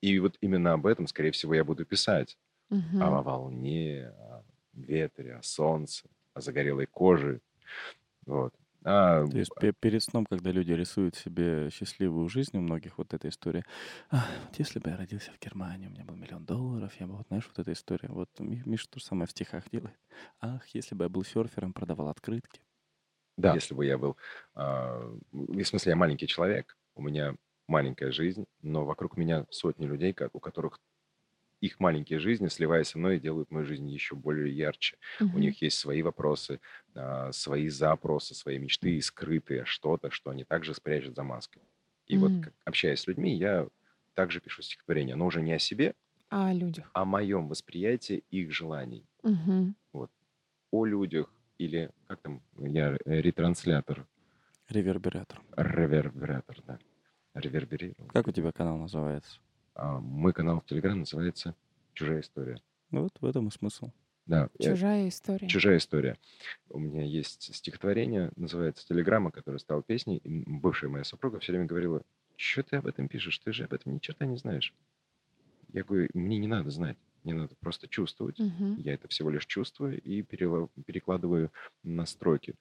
И 0.00 0.18
вот 0.18 0.36
именно 0.40 0.72
об 0.72 0.86
этом, 0.86 1.06
скорее 1.06 1.30
всего, 1.30 1.54
я 1.54 1.62
буду 1.62 1.84
писать. 1.84 2.36
Мгм. 2.68 3.00
О 3.00 3.22
волне, 3.22 4.08
о 4.08 4.42
ветре, 4.72 5.36
о 5.36 5.42
солнце, 5.42 6.08
о 6.34 6.40
загорелой 6.40 6.86
коже. 6.86 7.40
Вот. 8.26 8.52
А, 8.84 9.24
То 9.30 9.38
есть 9.38 9.52
пе- 9.58 9.72
перед 9.78 10.02
сном, 10.02 10.24
когда 10.26 10.50
люди 10.52 10.72
рисуют 10.72 11.14
себе 11.14 11.68
счастливую 11.70 12.28
жизнь, 12.28 12.56
у 12.56 12.60
многих 12.60 12.96
вот 12.98 13.12
эта 13.12 13.28
история. 13.28 13.64
«Ах, 14.10 14.26
вот 14.46 14.58
если 14.58 14.78
бы 14.78 14.88
я 14.90 14.96
родился 14.96 15.32
в 15.32 15.38
Германии, 15.38 15.86
у 15.86 15.90
меня 15.90 16.04
был 16.04 16.16
миллион 16.16 16.46
долларов, 16.46 16.94
я 16.98 17.06
бы, 17.06 17.16
вот 17.16 17.26
знаешь, 17.28 17.46
вот 17.46 17.58
эта 17.58 17.72
история. 17.72 18.08
Вот 18.08 18.30
Ми- 18.38 18.62
Миша 18.64 18.88
то 18.88 18.98
же 19.00 19.04
самое 19.04 19.26
в 19.26 19.30
стихах 19.30 19.68
делает. 19.70 19.98
Ах, 20.40 20.66
если 20.68 20.94
бы 20.94 21.04
я 21.04 21.08
был 21.10 21.24
серфером, 21.24 21.74
продавал 21.74 22.08
открытки. 22.08 22.62
Да, 23.36 23.60
если 23.60 23.74
бы 23.74 23.86
я 23.86 23.98
был... 23.98 24.16
а, 24.54 25.00
в 25.32 25.64
смысле, 25.64 25.90
я 25.90 25.96
маленький 25.96 26.26
человек, 26.26 26.76
у 26.94 27.02
меня 27.02 27.36
маленькая 27.68 28.10
жизнь, 28.12 28.46
но 28.62 28.84
вокруг 28.84 29.16
меня 29.16 29.46
сотни 29.50 29.86
людей, 29.86 30.14
у 30.32 30.40
которых 30.40 30.80
их 31.60 31.80
маленькие 31.80 32.18
жизни, 32.20 32.48
сливаясь 32.48 32.88
со 32.88 32.98
мной, 32.98 33.18
делают 33.20 33.50
мою 33.50 33.66
жизнь 33.66 33.88
еще 33.88 34.14
более 34.14 34.54
ярче. 34.56 34.96
У 35.32 35.38
Мгм. 35.38 35.38
них 35.38 35.60
есть 35.62 35.78
свои 35.78 36.02
вопросы, 36.02 36.60
а, 36.94 37.32
свои 37.32 37.68
запросы, 37.68 38.34
свои 38.34 38.58
мечты 38.58 38.96
и 38.96 39.00
скрытые 39.00 39.64
что-то, 39.64 40.10
что 40.10 40.30
они 40.30 40.44
также 40.44 40.74
спрячут 40.74 41.16
за 41.16 41.22
маской. 41.24 41.62
И 42.06 42.16
вот, 42.18 42.32
Мгм. 42.32 42.40
как- 42.40 42.54
общаясь 42.64 43.00
с 43.00 43.06
людьми, 43.06 43.36
я 43.36 43.68
также 44.14 44.40
пишу 44.40 44.62
стихотворение, 44.62 45.16
но 45.16 45.26
уже 45.26 45.42
не 45.42 45.52
о 45.52 45.58
себе, 45.58 45.94
А 46.30 46.46
о 46.48 46.54
людях. 46.54 46.90
а 46.94 47.02
о 47.02 47.04
моем 47.06 47.48
восприятии 47.48 48.24
их 48.30 48.52
желаний. 48.52 49.06
Мгм. 49.22 49.74
О 50.70 50.86
людях 50.86 51.34
или, 51.58 51.90
как 52.06 52.22
там, 52.22 52.42
я 52.58 52.96
э, 53.04 53.20
ретранслятор, 53.20 54.06
Ревербератор. 54.68 55.42
ревербератор, 55.56 56.62
да. 56.62 56.78
Реверберировал. 57.34 58.10
Как 58.10 58.26
у 58.28 58.32
тебя 58.32 58.52
канал 58.52 58.76
называется? 58.76 59.40
А, 59.78 60.00
мой 60.00 60.32
канал 60.32 60.60
в 60.60 60.66
Телеграм 60.66 60.98
называется 60.98 61.54
«Чужая 61.94 62.20
история». 62.20 62.60
Ну 62.90 63.02
вот 63.04 63.12
в 63.20 63.24
этом 63.24 63.46
и 63.46 63.50
смысл. 63.52 63.92
Да, 64.26 64.50
э, 64.58 64.64
Чужая 64.64 65.08
история. 65.08 65.46
«Чужая 65.48 65.76
история». 65.78 66.18
У 66.68 66.80
меня 66.80 67.04
есть 67.04 67.54
стихотворение, 67.54 68.32
называется 68.34 68.84
«Телеграмма», 68.88 69.30
которое 69.30 69.58
стало 69.58 69.84
песней. 69.84 70.16
И 70.18 70.28
бывшая 70.28 70.88
моя 70.88 71.04
супруга 71.04 71.38
все 71.38 71.52
время 71.52 71.66
говорила, 71.66 72.02
что 72.34 72.64
ты 72.64 72.76
об 72.76 72.88
этом 72.88 73.06
пишешь? 73.08 73.38
Ты 73.38 73.52
же 73.52 73.64
об 73.64 73.72
этом 73.72 73.94
ни 73.94 73.98
черта 74.00 74.26
не 74.26 74.36
знаешь. 74.36 74.74
Я 75.72 75.84
говорю, 75.84 76.08
мне 76.12 76.38
не 76.38 76.48
надо 76.48 76.70
знать. 76.70 76.96
Мне 77.22 77.34
надо 77.34 77.54
просто 77.60 77.86
чувствовать. 77.86 78.38
Мгм. 78.40 78.76
Я 78.80 78.94
это 78.94 79.06
всего 79.06 79.30
лишь 79.30 79.46
чувствую 79.46 80.00
и 80.00 80.22
перела- 80.22 80.70
перекладываю 80.86 81.52
на 81.84 82.04
строки. 82.04 82.54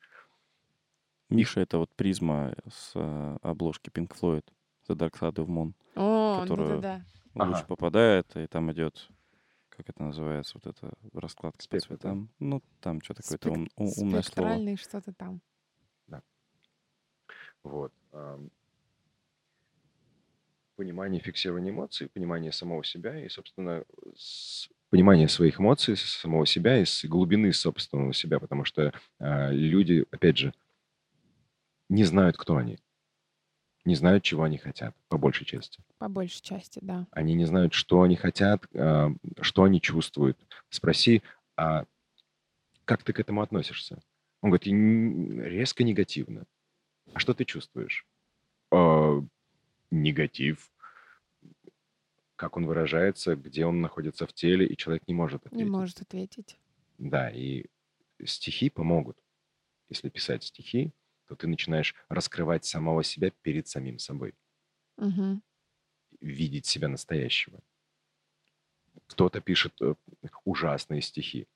Миша— 1.30 1.59
это 1.61 1.80
вот 1.80 1.89
призма 1.95 2.53
с 2.72 2.91
э, 2.95 3.38
обложки 3.41 3.89
Pink 3.89 4.15
Floyd, 4.20 4.45
The 4.88 4.95
Dark 4.95 5.13
Side 5.19 5.35
of 5.35 5.47
Moon. 5.47 5.73
О, 5.95 6.41
которую- 6.41 6.81
да-да-да. 6.81 7.05
Ага. 7.35 7.49
Луч 7.57 7.65
попадает, 7.65 8.35
и 8.35 8.47
там 8.47 8.71
идет, 8.71 9.09
как 9.69 9.89
это 9.89 10.01
называется, 10.03 10.59
вот 10.61 10.65
эта 10.67 10.93
раскладка 11.13 11.57
по 11.57 11.63
Спектр, 11.63 11.89
да? 11.89 11.95
цветам. 11.97 12.29
Ну, 12.39 12.63
там 12.81 13.01
что-то 13.01 13.21
какое-то 13.21 13.49
Спек- 13.49 13.71
ум- 13.75 13.93
умное 13.97 14.21
слово. 14.21 14.21
Спектральный 14.23 14.75
что-то 14.77 15.13
там. 15.13 15.41
Вот. 17.63 17.91
ам, 18.13 18.49
Понимание 20.77 21.19
фиксирования 21.19 21.71
эмоций, 21.71 22.07
понимание 22.07 22.51
самого 22.51 22.83
себя 22.83 23.19
и, 23.19 23.27
собственно, 23.29 23.83
с- 24.15 24.69
понимание 24.91 25.27
своих 25.27 25.59
эмоций, 25.59 25.97
самого 25.97 26.45
себя 26.45 26.79
и 26.79 26.85
с 26.85 27.03
глубины 27.05 27.51
собственного 27.51 28.13
себя, 28.13 28.39
потому 28.39 28.63
что 28.63 28.93
а, 29.19 29.49
люди, 29.49 30.05
опять 30.11 30.38
же, 30.38 30.53
не 31.89 32.03
знают, 32.03 32.38
кто 32.38 32.57
они, 32.57 32.77
не 33.88 33.95
знают, 33.95 34.23
чего 34.23 34.43
они 34.43 34.57
хотят, 34.57 34.95
по 35.07 35.17
большей 35.17 35.45
части. 35.45 35.79
По 35.97 36.09
большей 36.09 36.41
части, 36.41 36.79
да. 36.83 37.07
Они 37.11 37.33
не 37.33 37.45
знают, 37.45 37.73
что 37.73 38.01
они 38.01 38.15
хотят, 38.15 38.65
а, 38.75 39.11
что 39.41 39.63
они 39.63 39.79
чувствуют. 39.81 40.38
Спроси, 40.69 41.23
а 41.55 41.85
как 42.85 43.03
ты 43.03 43.13
к 43.13 43.19
этому 43.19 43.41
относишься? 43.41 43.99
Он 44.41 44.49
говорит, 44.51 44.67
«Н- 44.67 45.41
резко 45.41 45.83
негативно. 45.83 46.45
А 47.13 47.19
что 47.19 47.33
ты 47.33 47.45
чувствуешь? 47.45 48.05
«А, 48.71 49.21
негатив. 49.89 50.69
Как 52.35 52.55
он 52.57 52.65
выражается, 52.65 53.35
где 53.35 53.65
он 53.65 53.81
находится 53.81 54.27
в 54.27 54.33
теле, 54.33 54.67
и 54.67 54.77
человек 54.77 55.07
не 55.07 55.13
может 55.13 55.43
Не 55.45 55.47
ответить. 55.47 55.71
может 55.71 56.01
ответить. 56.01 56.57
Да, 56.99 57.29
и 57.31 57.65
стихи 58.25 58.69
помогут. 58.69 59.17
Если 59.89 60.09
писать 60.09 60.43
стихи, 60.43 60.91
то 61.28 61.36
ты 61.36 61.47
начинаешь 61.47 61.95
раскрывать 62.09 62.65
самого 62.65 63.03
себя 63.03 63.32
перед 63.41 63.67
самим 63.67 63.99
собой 63.99 64.34
Мгм. 64.97 65.41
видеть 66.21 66.65
себя 66.65 66.88
настоящего. 66.88 67.59
Кто-то 69.07 69.41
пишет 69.41 69.73
э, 69.82 69.95
ужасные 70.43 71.01
стихи, 71.01 71.47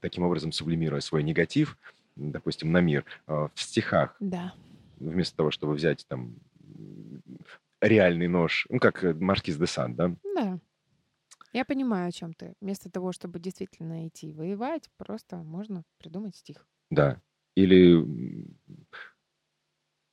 таким 0.00 0.24
образом 0.24 0.52
сублимируя 0.52 1.00
свой 1.00 1.22
негатив, 1.22 1.78
допустим, 2.16 2.72
на 2.72 2.80
мир 2.80 3.04
э, 3.26 3.32
в 3.54 3.60
стихах, 3.60 4.16
Да. 4.20 4.54
вместо 4.98 5.36
того, 5.36 5.50
чтобы 5.50 5.74
взять 5.74 6.06
там 6.08 6.36
реальный 7.80 8.28
нож, 8.28 8.66
ну, 8.70 8.78
как 8.78 9.04
э, 9.04 9.14
Маркиз 9.14 9.56
де 9.56 9.66
Сан, 9.66 9.94
да? 9.94 10.14
Да. 10.34 10.58
Я 11.52 11.64
понимаю, 11.64 12.08
о 12.08 12.12
чем 12.12 12.34
ты. 12.34 12.54
Вместо 12.60 12.90
того, 12.90 13.12
чтобы 13.12 13.38
действительно 13.40 14.08
идти 14.08 14.32
воевать, 14.32 14.90
просто 14.96 15.36
можно 15.36 15.84
придумать 15.98 16.36
стих. 16.36 16.66
Да. 16.90 17.20
Или 17.54 18.04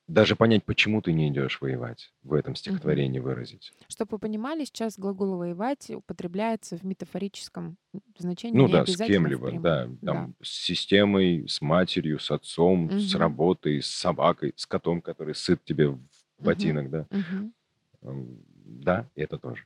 даже 0.06 0.36
понять, 0.36 0.64
почему 0.64 1.00
ты 1.00 1.12
не 1.12 1.28
идешь 1.28 1.60
воевать, 1.60 2.12
в 2.22 2.34
этом 2.34 2.54
стихотворении 2.54 3.20
выразить. 3.20 3.72
Чтобы 3.88 4.12
вы 4.12 4.18
понимали, 4.18 4.64
сейчас 4.64 4.98
глагол 4.98 5.36
«воевать» 5.36 5.90
употребляется 5.90 6.76
в 6.76 6.84
метафорическом 6.84 7.76
значении. 8.18 8.58
Ну 8.58 8.68
да, 8.68 8.84
с 8.86 8.96
кем-либо, 8.96 9.52
да, 9.60 9.88
там, 10.04 10.34
с 10.42 10.50
системой, 10.50 11.48
с 11.48 11.60
матерью, 11.60 12.18
с 12.18 12.30
отцом, 12.30 12.90
с 12.90 13.14
Мгм. 13.14 13.20
работой, 13.20 13.82
с 13.82 13.86
собакой, 13.86 14.52
с 14.56 14.66
котом, 14.66 15.00
который 15.00 15.34
сыт 15.34 15.64
тебе 15.64 15.88
в 15.88 16.00
ботинок, 16.38 16.90
да. 16.90 17.06
Мгм. 17.10 17.54
М, 18.02 18.44
Да, 18.66 19.08
это 19.14 19.38
тоже. 19.38 19.64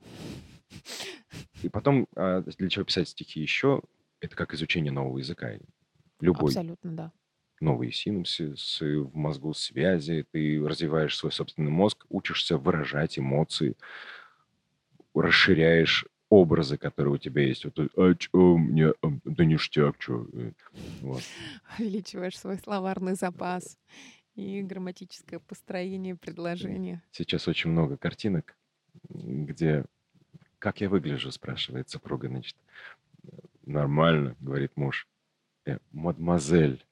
И 1.62 1.68
потом, 1.68 2.06
а, 2.14 2.42
для 2.42 2.68
чего 2.68 2.84
писать 2.84 3.08
стихи 3.08 3.40
еще, 3.40 3.82
это 4.20 4.36
как 4.36 4.54
изучение 4.54 4.92
нового 4.92 5.18
языка. 5.18 5.52
Любой 6.20 6.52
Абсолютно, 6.52 6.92
да. 6.96 7.12
Новые 7.60 7.92
синапсисы 7.92 9.00
в 9.00 9.14
мозгу, 9.16 9.54
связи, 9.54 10.26
ты 10.32 10.60
развиваешь 10.64 11.16
свой 11.16 11.32
собственный 11.32 11.70
мозг, 11.70 12.04
учишься 12.08 12.58
выражать 12.58 13.18
эмоции, 13.18 13.76
расширяешь 15.14 16.06
образы, 16.28 16.76
которые 16.76 17.14
у 17.14 17.18
тебя 17.18 17.42
есть. 17.42 17.64
Вот, 17.64 17.78
а 17.96 18.14
чё 18.14 18.56
мне, 18.56 18.92
да 19.24 19.44
ништяк, 19.44 19.98
чё. 19.98 20.26
Вот. 21.00 21.22
Увеличиваешь 21.78 22.38
свой 22.38 22.58
словарный 22.58 23.14
запас 23.14 23.78
и 24.34 24.62
грамматическое 24.62 25.40
построение 25.40 26.16
предложения. 26.16 27.02
Сейчас 27.12 27.48
очень 27.48 27.70
много 27.70 27.96
картинок, 27.96 28.56
где 29.08 29.84
«Как 30.58 30.80
я 30.80 30.88
выгляжу?» 30.88 31.30
спрашивает 31.30 31.88
супруга, 31.90 32.28
значит. 32.28 32.56
«Нормально», 33.64 34.36
говорит 34.40 34.72
муж. 34.76 35.06
«Э, 35.66 35.78
«Мадемуазель, 35.92 36.84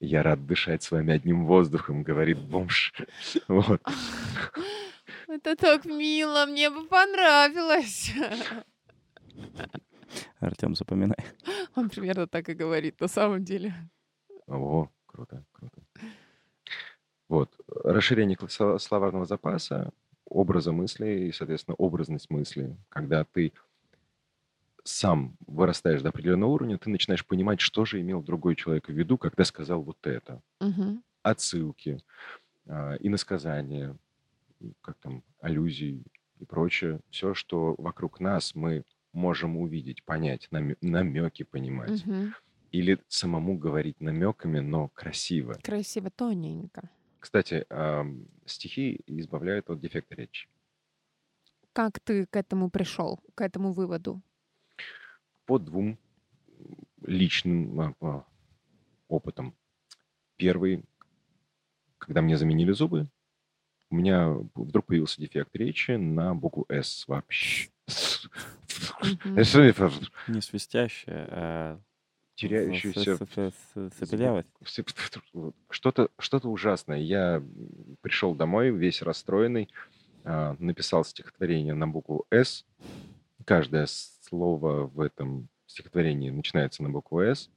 Я 0.00 0.22
рад 0.22 0.46
дышать 0.46 0.82
с 0.82 0.90
вами 0.90 1.12
одним 1.14 1.46
воздухом, 1.46 2.02
говорит 2.02 2.38
бомж. 2.38 2.92
Вот. 3.48 3.80
Это 5.28 5.56
так 5.56 5.84
мило, 5.84 6.46
мне 6.46 6.70
бы 6.70 6.86
понравилось. 6.86 8.12
Артем, 10.40 10.74
запоминай. 10.74 11.16
Он 11.74 11.88
примерно 11.88 12.26
так 12.26 12.48
и 12.48 12.54
говорит 12.54 13.00
на 13.00 13.08
самом 13.08 13.44
деле. 13.44 13.74
О, 14.46 14.88
круто, 15.06 15.44
круто. 15.52 15.82
Вот. 17.28 17.50
Расширение 17.66 18.36
сло- 18.36 18.78
словарного 18.78 19.24
запаса, 19.24 19.90
образа 20.26 20.72
мысли 20.72 21.28
и, 21.28 21.32
соответственно, 21.32 21.74
образность 21.76 22.30
мысли. 22.30 22.76
Когда 22.90 23.24
ты 23.24 23.52
сам 24.84 25.36
вырастаешь 25.46 26.02
до 26.02 26.10
определенного 26.10 26.50
уровня, 26.50 26.78
ты 26.78 26.90
начинаешь 26.90 27.26
понимать, 27.26 27.60
что 27.60 27.84
же 27.84 28.00
имел 28.00 28.22
другой 28.22 28.54
человек 28.54 28.88
в 28.88 28.92
виду, 28.92 29.18
когда 29.18 29.44
сказал 29.44 29.82
вот 29.82 30.06
это. 30.06 30.40
Мгм. 30.60 31.02
Отсылки, 31.22 31.98
а, 32.66 32.96
иносказания, 33.00 33.96
как 34.82 34.98
там, 34.98 35.22
аллюзии 35.40 36.04
и 36.38 36.44
прочее. 36.44 37.00
Все, 37.10 37.34
что 37.34 37.74
вокруг 37.78 38.20
нас 38.20 38.54
мы 38.54 38.84
можем 39.12 39.56
увидеть, 39.56 40.04
понять, 40.04 40.48
намеки 40.50 41.44
понимать. 41.44 42.04
Мгм. 42.06 42.34
Или 42.72 42.98
самому 43.08 43.56
говорить 43.56 44.00
намеками, 44.00 44.58
но 44.58 44.88
красиво. 44.88 45.54
Красиво, 45.62 46.10
тоненько. 46.10 46.90
Кстати, 47.20 47.64
ам, 47.70 48.26
стихи 48.44 49.00
избавляют 49.06 49.70
от 49.70 49.80
дефекта 49.80 50.14
речи. 50.16 50.48
Как 51.72 52.00
ты 52.00 52.26
к 52.26 52.36
этому 52.36 52.70
пришел, 52.70 53.20
к 53.34 53.40
этому 53.40 53.72
выводу? 53.72 54.22
По 55.46 55.58
двум 55.58 55.98
личным 57.02 57.80
а, 57.80 57.94
а, 58.00 58.24
опытам. 59.08 59.54
Первый, 60.36 60.82
когда 61.98 62.22
мне 62.22 62.36
заменили 62.36 62.72
зубы, 62.72 63.08
у 63.90 63.96
меня 63.96 64.30
вдруг 64.54 64.86
появился 64.86 65.20
дефект 65.20 65.54
речи 65.54 65.92
на 65.92 66.34
букву 66.34 66.66
«С» 66.68 67.06
вообще. 67.06 67.70
Не 70.28 70.40
свистящая, 70.40 71.28
а 71.30 71.80
теряющуюся. 72.34 73.18
Что-то 75.70 76.08
что 76.18 76.38
ужасное. 76.48 76.98
Я 76.98 77.42
пришел 78.00 78.34
домой 78.34 78.70
весь 78.70 79.02
расстроенный, 79.02 79.68
а, 80.24 80.56
написал 80.58 81.04
стихотворение 81.04 81.74
на 81.74 81.86
букву 81.86 82.26
«С». 82.30 82.64
Каждое 83.44 83.86
слово 83.86 84.86
в 84.86 85.00
этом 85.00 85.48
стихотворении 85.66 86.30
начинается 86.30 86.82
на 86.82 86.90
букву 86.90 87.20
«С». 87.20 87.50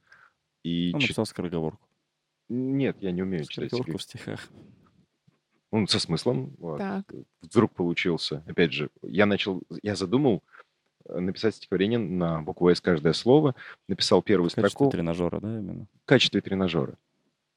И 0.64 0.90
Он 0.94 1.00
чит- 1.00 1.08
написал 1.10 1.26
скороговорку. 1.26 1.86
Нет, 2.48 2.96
я 3.00 3.10
не 3.12 3.22
умею 3.22 3.44
читать 3.44 3.72
стихи. 3.72 3.92
в 3.96 4.02
стихах. 4.02 4.48
Он 5.70 5.86
со 5.86 5.98
смыслом. 6.00 6.54
вот. 6.58 6.78
Так. 6.78 7.04
Вдруг 7.42 7.74
получился. 7.74 8.42
Опять 8.46 8.72
же, 8.72 8.90
я 9.02 9.26
начал, 9.26 9.62
я 9.82 9.94
задумал 9.94 10.42
э, 11.04 11.18
написать 11.20 11.56
стихотворение 11.56 11.98
на 11.98 12.40
букву 12.42 12.70
«С» 12.70 12.80
каждое 12.80 13.12
слово. 13.12 13.54
Написал 13.86 14.22
первую 14.22 14.48
В 14.50 14.54
качестве 14.54 14.70
строку 14.70 14.90
тренажера, 14.90 15.40
да, 15.40 15.58
именно? 15.58 15.86
в 16.02 16.06
качестве 16.06 16.40
тренажера. 16.40 16.96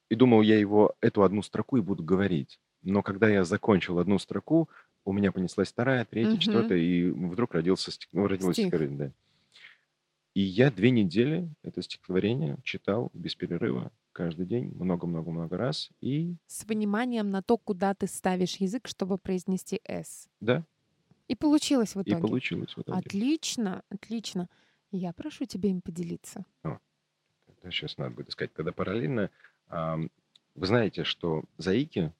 И 0.10 0.16
думал, 0.16 0.42
я 0.42 0.60
его, 0.60 0.94
эту 1.00 1.24
одну 1.24 1.42
строку 1.42 1.78
и 1.78 1.82
буду 1.82 2.04
говорить. 2.04 2.60
Но 2.84 3.02
когда 3.02 3.30
я 3.30 3.46
закончил 3.46 3.98
одну 4.00 4.20
строку, 4.20 4.68
у 5.06 5.14
меня 5.14 5.32
понеслась 5.32 5.70
вторая, 5.70 6.06
третья, 6.06 6.32
Мгм. 6.32 6.40
четвертая, 6.40 6.78
и 6.80 7.10
вдруг 7.10 7.54
родился 7.54 7.92
стих- 7.92 8.10
ну, 8.12 8.28
родилось 8.28 8.56
Стих. 8.56 8.68
стихотворение. 8.68 9.08
Да. 9.10 9.14
И 10.34 10.42
я 10.42 10.72
две 10.72 10.92
недели 10.92 11.50
это 11.64 11.82
стихотворение 11.82 12.58
читал 12.64 13.10
без 13.14 13.36
перерыва 13.36 13.92
каждый 14.14 14.46
день, 14.46 14.72
много-много-много 14.76 15.58
раз. 15.58 15.90
И 16.00 16.36
С 16.48 16.64
вниманием 16.66 17.30
на 17.30 17.42
то, 17.42 17.58
куда 17.58 17.94
ты 17.94 18.08
ставишь 18.08 18.56
язык, 18.58 18.88
чтобы 18.88 19.18
произнести 19.18 19.82
«с». 19.86 20.30
да, 20.40 20.64
И 21.28 21.36
получилось 21.36 21.96
в 21.96 22.00
и 22.00 22.04
итоге. 22.04 22.22
получилось 22.22 22.76
в 22.78 22.82
итоге. 22.82 22.98
Отлично, 23.00 23.84
отлично. 23.90 24.48
Я 24.92 25.12
прошу 25.14 25.46
тебя 25.46 25.70
им 25.70 25.82
поделиться. 25.82 26.46
Сейчас 27.64 27.98
надо 27.98 28.16
будет 28.16 28.30
искать. 28.30 28.54
Тогда 28.54 28.72
параллельно, 28.72 29.30
вы 29.70 30.66
знаете, 30.66 31.04
что 31.04 31.44
заики 31.58 32.12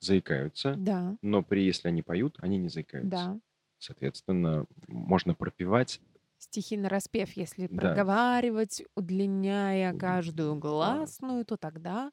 заикаются, 0.00 0.74
Да, 0.76 1.16
но 1.22 1.42
при 1.42 1.64
если 1.64 1.88
они 1.88 2.02
поют, 2.02 2.36
они 2.40 2.58
не 2.58 2.68
заикаются. 2.68 3.10
да. 3.10 3.40
Соответственно, 3.78 4.66
можно 4.88 5.34
пропевать 5.34 6.00
Стихи 6.38 6.76
на 6.76 6.88
распев, 6.90 7.32
если 7.32 7.66
Да. 7.66 7.76
проговаривать, 7.80 8.82
удлиняя 8.94 9.92
Уд- 9.94 9.98
каждую 10.00 10.56
гласную, 10.56 11.44
то 11.46 11.56
тогда 11.56 12.12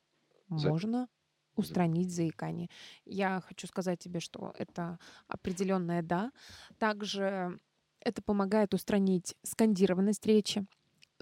За- 0.50 0.70
можно 0.70 1.08
устранить 1.56 2.10
заикание. 2.10 2.70
Я 3.06 3.42
хочу 3.42 3.68
сказать 3.68 4.00
тебе, 4.00 4.20
что 4.22 4.54
это 4.58 4.98
определенное 5.28 6.02
да. 6.02 6.32
Также 6.80 7.60
это 8.00 8.22
помогает 8.22 8.74
устранить 8.74 9.36
скандированность 9.44 10.26
речи. 10.26 10.66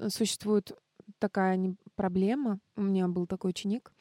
Существует 0.08 0.72
такая 1.20 1.76
проблема. 1.96 2.60
У 2.76 2.82
меня 2.84 3.08
был 3.08 3.26
такой 3.28 3.50
ученик. 3.50 3.92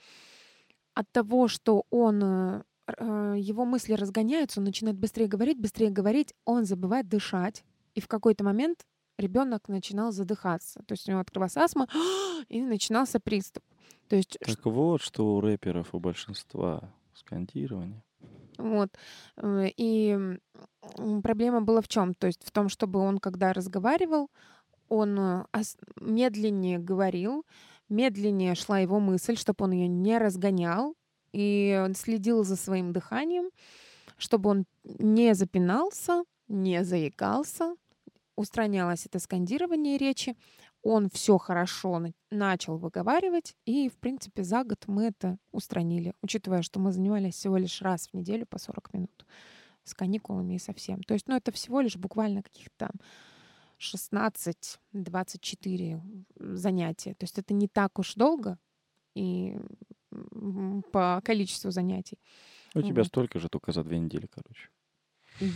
От 1.00 1.10
того, 1.12 1.48
что 1.48 1.86
он 1.88 2.22
э, 2.22 2.62
э, 2.98 3.34
его 3.38 3.64
мысли 3.64 3.94
разгоняются, 3.94 4.60
он 4.60 4.64
начинает 4.64 4.98
быстрее 4.98 5.28
говорить, 5.28 5.58
быстрее 5.58 5.88
говорить, 5.88 6.34
он 6.44 6.66
забывает 6.66 7.08
дышать. 7.08 7.64
И 7.94 8.02
в 8.02 8.06
какой-то 8.06 8.44
момент 8.44 8.84
ребенок 9.16 9.68
начинал 9.68 10.12
задыхаться. 10.12 10.82
То 10.86 10.92
есть 10.92 11.08
у 11.08 11.12
него 11.12 11.22
открывалась 11.22 11.56
астма, 11.56 11.88
и 12.50 12.60
начинался 12.60 13.18
приступ. 13.18 13.62
То 14.08 14.16
есть 14.16 14.36
Так 14.40 14.66
вот, 14.66 15.00
что 15.00 15.36
у 15.36 15.40
рэперов 15.40 15.94
у 15.94 16.00
большинства 16.00 16.92
скандирование. 17.14 18.02
Вот. 18.58 18.90
Э, 19.38 19.68
И 19.78 20.18
проблема 21.22 21.62
была 21.62 21.80
в 21.80 21.88
чем? 21.88 22.12
То 22.12 22.26
есть 22.26 22.44
в 22.44 22.50
том, 22.50 22.68
чтобы 22.68 23.00
он, 23.00 23.20
когда 23.20 23.54
разговаривал, 23.54 24.28
он 24.90 25.46
медленнее 25.96 26.78
говорил, 26.78 27.46
медленнее 27.90 28.54
шла 28.54 28.78
его 28.78 29.00
мысль, 29.00 29.36
чтобы 29.36 29.64
он 29.64 29.72
ее 29.72 29.88
не 29.88 30.18
разгонял, 30.18 30.94
и 31.32 31.80
он 31.84 31.94
следил 31.94 32.44
за 32.44 32.56
своим 32.56 32.92
дыханием, 32.92 33.50
чтобы 34.16 34.50
он 34.50 34.64
не 34.84 35.34
запинался, 35.34 36.24
не 36.48 36.84
заикался, 36.84 37.74
устранялось 38.36 39.06
это 39.06 39.18
скандирование 39.18 39.98
речи, 39.98 40.36
он 40.82 41.10
все 41.10 41.36
хорошо 41.38 41.98
на- 41.98 42.12
начал 42.30 42.78
выговаривать, 42.78 43.54
и, 43.66 43.88
в 43.88 43.98
принципе, 43.98 44.42
за 44.42 44.64
год 44.64 44.84
мы 44.86 45.04
это 45.06 45.36
устранили, 45.52 46.14
учитывая, 46.22 46.62
что 46.62 46.80
мы 46.80 46.92
занимались 46.92 47.34
всего 47.34 47.58
лишь 47.58 47.82
раз 47.82 48.08
в 48.08 48.14
неделю 48.14 48.46
по 48.46 48.58
40 48.58 48.92
минут 48.94 49.26
с 49.84 49.94
каникулами 49.94 50.54
и 50.54 50.58
совсем. 50.58 51.02
То 51.02 51.14
есть, 51.14 51.28
ну, 51.28 51.36
это 51.36 51.52
всего 51.52 51.80
лишь 51.80 51.96
буквально 51.96 52.42
каких-то 52.42 52.90
16-24 53.80 56.00
занятия. 56.36 57.14
То 57.14 57.24
есть 57.24 57.38
это 57.38 57.54
не 57.54 57.68
так 57.68 57.98
уж 57.98 58.14
долго 58.14 58.58
и 59.14 59.56
по 60.92 61.20
количеству 61.24 61.70
занятий. 61.70 62.18
У 62.74 62.82
тебя 62.82 63.02
Вот. 63.02 63.06
столько 63.06 63.38
же, 63.38 63.48
только 63.48 63.72
за 63.72 63.84
две 63.84 63.98
недели, 63.98 64.26
короче. 64.26 64.68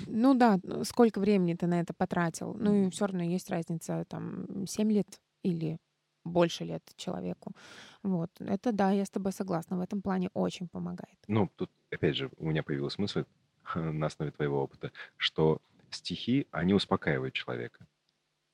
Ну 0.07 0.35
да, 0.35 0.59
сколько 0.85 1.21
времени 1.21 1.55
ты 1.55 1.67
на 1.67 1.81
это 1.81 1.93
потратил. 1.95 2.55
Ну 2.55 2.87
и 2.87 2.91
все 2.91 3.07
равно 3.07 3.23
есть 3.23 3.51
разница, 3.51 4.05
там, 4.09 4.67
7 4.67 4.93
лет 4.93 5.21
или 5.43 5.79
больше 6.25 6.65
лет 6.65 6.83
человеку. 6.97 7.53
Вот. 8.03 8.31
Это 8.41 8.73
да, 8.73 8.93
я 8.93 9.05
с 9.05 9.11
тобой 9.11 9.33
согласна. 9.33 9.77
В 9.77 9.81
этом 9.81 10.01
плане 10.01 10.31
очень 10.33 10.69
помогает. 10.69 11.19
Ну, 11.29 11.51
тут, 11.57 11.71
опять 11.91 12.17
же, 12.17 12.31
у 12.39 12.47
меня 12.47 12.63
появилась 12.63 12.99
мысль 12.99 13.25
на 13.75 14.07
основе 14.07 14.31
твоего 14.31 14.63
опыта, 14.63 14.91
что 15.17 15.61
стихи, 15.91 16.47
они 16.51 16.75
успокаивают 16.75 17.35
человека. 17.35 17.87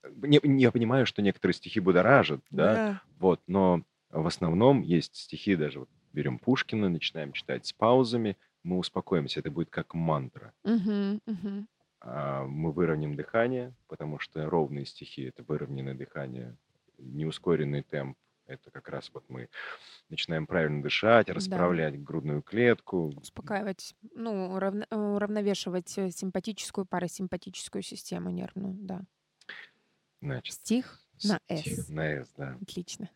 Не- 0.03 0.39
не- 0.43 0.63
я 0.63 0.71
понимаю, 0.71 1.05
что 1.05 1.21
некоторые 1.21 1.53
стихи 1.53 1.79
будоражат, 1.79 2.41
да, 2.49 3.01
вот, 3.19 3.41
но 3.47 3.83
в 4.09 4.25
основном 4.25 4.81
есть 4.81 5.15
стихи, 5.15 5.55
даже 5.55 5.79
вот 5.81 5.89
берем 6.13 6.39
Пушкина, 6.39 6.89
начинаем 6.89 7.31
читать 7.33 7.65
с 7.67 7.73
паузами, 7.73 8.37
мы 8.63 8.77
успокоимся, 8.77 9.39
это 9.39 9.51
будет 9.51 9.69
как 9.69 9.93
мантра. 9.93 10.53
Мгм, 10.63 11.21
мгм. 11.25 11.67
А, 12.01 12.45
Мы 12.45 12.71
выровняем 12.71 13.15
дыхание, 13.15 13.73
потому 13.87 14.19
что 14.19 14.49
ровные 14.49 14.85
стихи— 14.85 15.21
это 15.23 15.43
выровненное 15.43 15.93
дыхание, 15.93 16.57
неускоренный 16.97 17.83
темп— 17.83 18.17
это 18.47 18.71
как 18.71 18.89
раз 18.89 19.11
вот 19.13 19.23
мы 19.29 19.49
начинаем 20.09 20.47
правильно 20.47 20.81
дышать, 20.81 21.29
расправлять 21.29 22.03
грудную 22.03 22.41
клетку. 22.41 23.13
Успокаивать, 23.15 23.95
ну, 24.15 24.57
э, 24.59 24.95
уравновешивать 24.95 25.95
э, 25.97 26.09
симпатическую, 26.09 26.85
парасимпатическую 26.85 27.81
систему 27.83 28.29
нервную, 28.31 28.73
да. 28.73 29.01
Значит, 30.21 30.53
Стих 30.53 31.01
на 31.23 31.39
стих 31.57 31.79
«С». 31.79 31.89
На 31.89 32.05
«С», 32.05 32.29
да. 32.37 32.57
Отлично. 32.61 33.09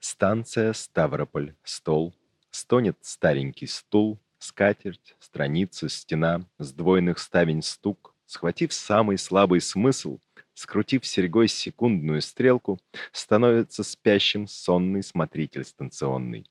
Станция 0.00 0.72
Ставрополь, 0.72 1.54
стол. 1.62 2.14
Стонет 2.50 2.98
старенький 3.02 3.66
стул, 3.66 4.18
скатерть, 4.38 5.14
страницы, 5.20 5.88
стена, 5.88 6.46
сдвоенных 6.58 7.18
ставень 7.18 7.62
стук. 7.62 8.14
Схватив 8.26 8.72
самый 8.72 9.18
слабый 9.18 9.60
смысл, 9.60 10.18
скрутив 10.54 11.06
серьгой 11.06 11.48
секундную 11.48 12.20
стрелку, 12.22 12.78
становится 13.12 13.84
спящим 13.84 14.46
сонный 14.46 15.02
смотритель 15.02 15.64
станционный. 15.64 16.46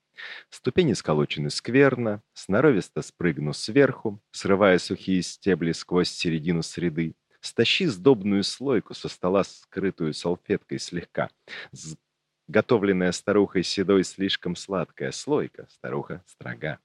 Ступени 0.50 0.94
сколочены 0.94 1.50
скверно, 1.50 2.22
сноровисто 2.34 3.02
спрыгну 3.02 3.54
сверху, 3.54 4.22
срывая 4.32 4.78
сухие 4.78 5.22
стебли 5.24 5.72
сквозь 5.72 6.10
середину 6.10 6.62
среды. 6.62 7.16
Стащи 7.42 7.88
сдобную 7.88 8.44
слойку 8.44 8.94
со 8.94 9.10
стола, 9.10 9.44
скрытую 9.44 10.14
салфеткой 10.14 10.80
слегка. 10.80 11.30
Готовленная 12.48 13.12
старухой 13.12 13.64
седой 13.64 14.04
слишком 14.04 14.56
сладкая 14.56 15.12
слойка, 15.12 15.68
старуха 15.70 16.24
строга. 16.28 16.80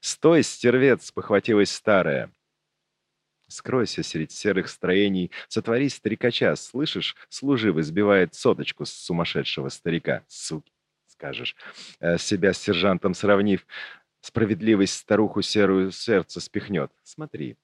«Стой, 0.00 0.42
стервец!»— 0.42 1.10
похватилась 1.12 1.70
старая. 1.70 2.32
Скройся 3.48 4.02
среди 4.02 4.32
серых 4.32 4.68
строений, 4.68 5.30
сотвори 5.48 5.88
старикача, 5.88 6.54
слышишь? 6.54 7.16
Служивый 7.30 7.82
сбивает 7.82 8.34
соточку 8.34 8.84
с 8.84 8.92
сумасшедшего 8.92 9.70
старика. 9.70 10.22
Суки, 10.28 10.70
скажешь. 11.06 11.56
Э, 11.98 12.18
себя 12.18 12.52
с 12.52 12.58
сержантом 12.58 13.14
сравнив, 13.14 13.66
справедливость 14.20 14.94
старуху 14.94 15.40
серую 15.40 15.92
сердце 15.92 16.40
спихнет. 16.40 16.92
Смотри, 17.02 17.56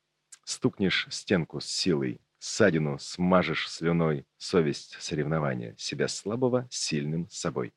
стукнешь 0.44 1.06
стенку 1.10 1.60
с 1.60 1.66
силой, 1.66 2.18
ссадину 2.44 2.98
смажешь 2.98 3.70
слюной, 3.70 4.26
совесть 4.36 5.00
соревнования, 5.00 5.74
себя 5.78 6.08
слабого 6.08 6.68
сильным 6.70 7.26
собой. 7.30 7.72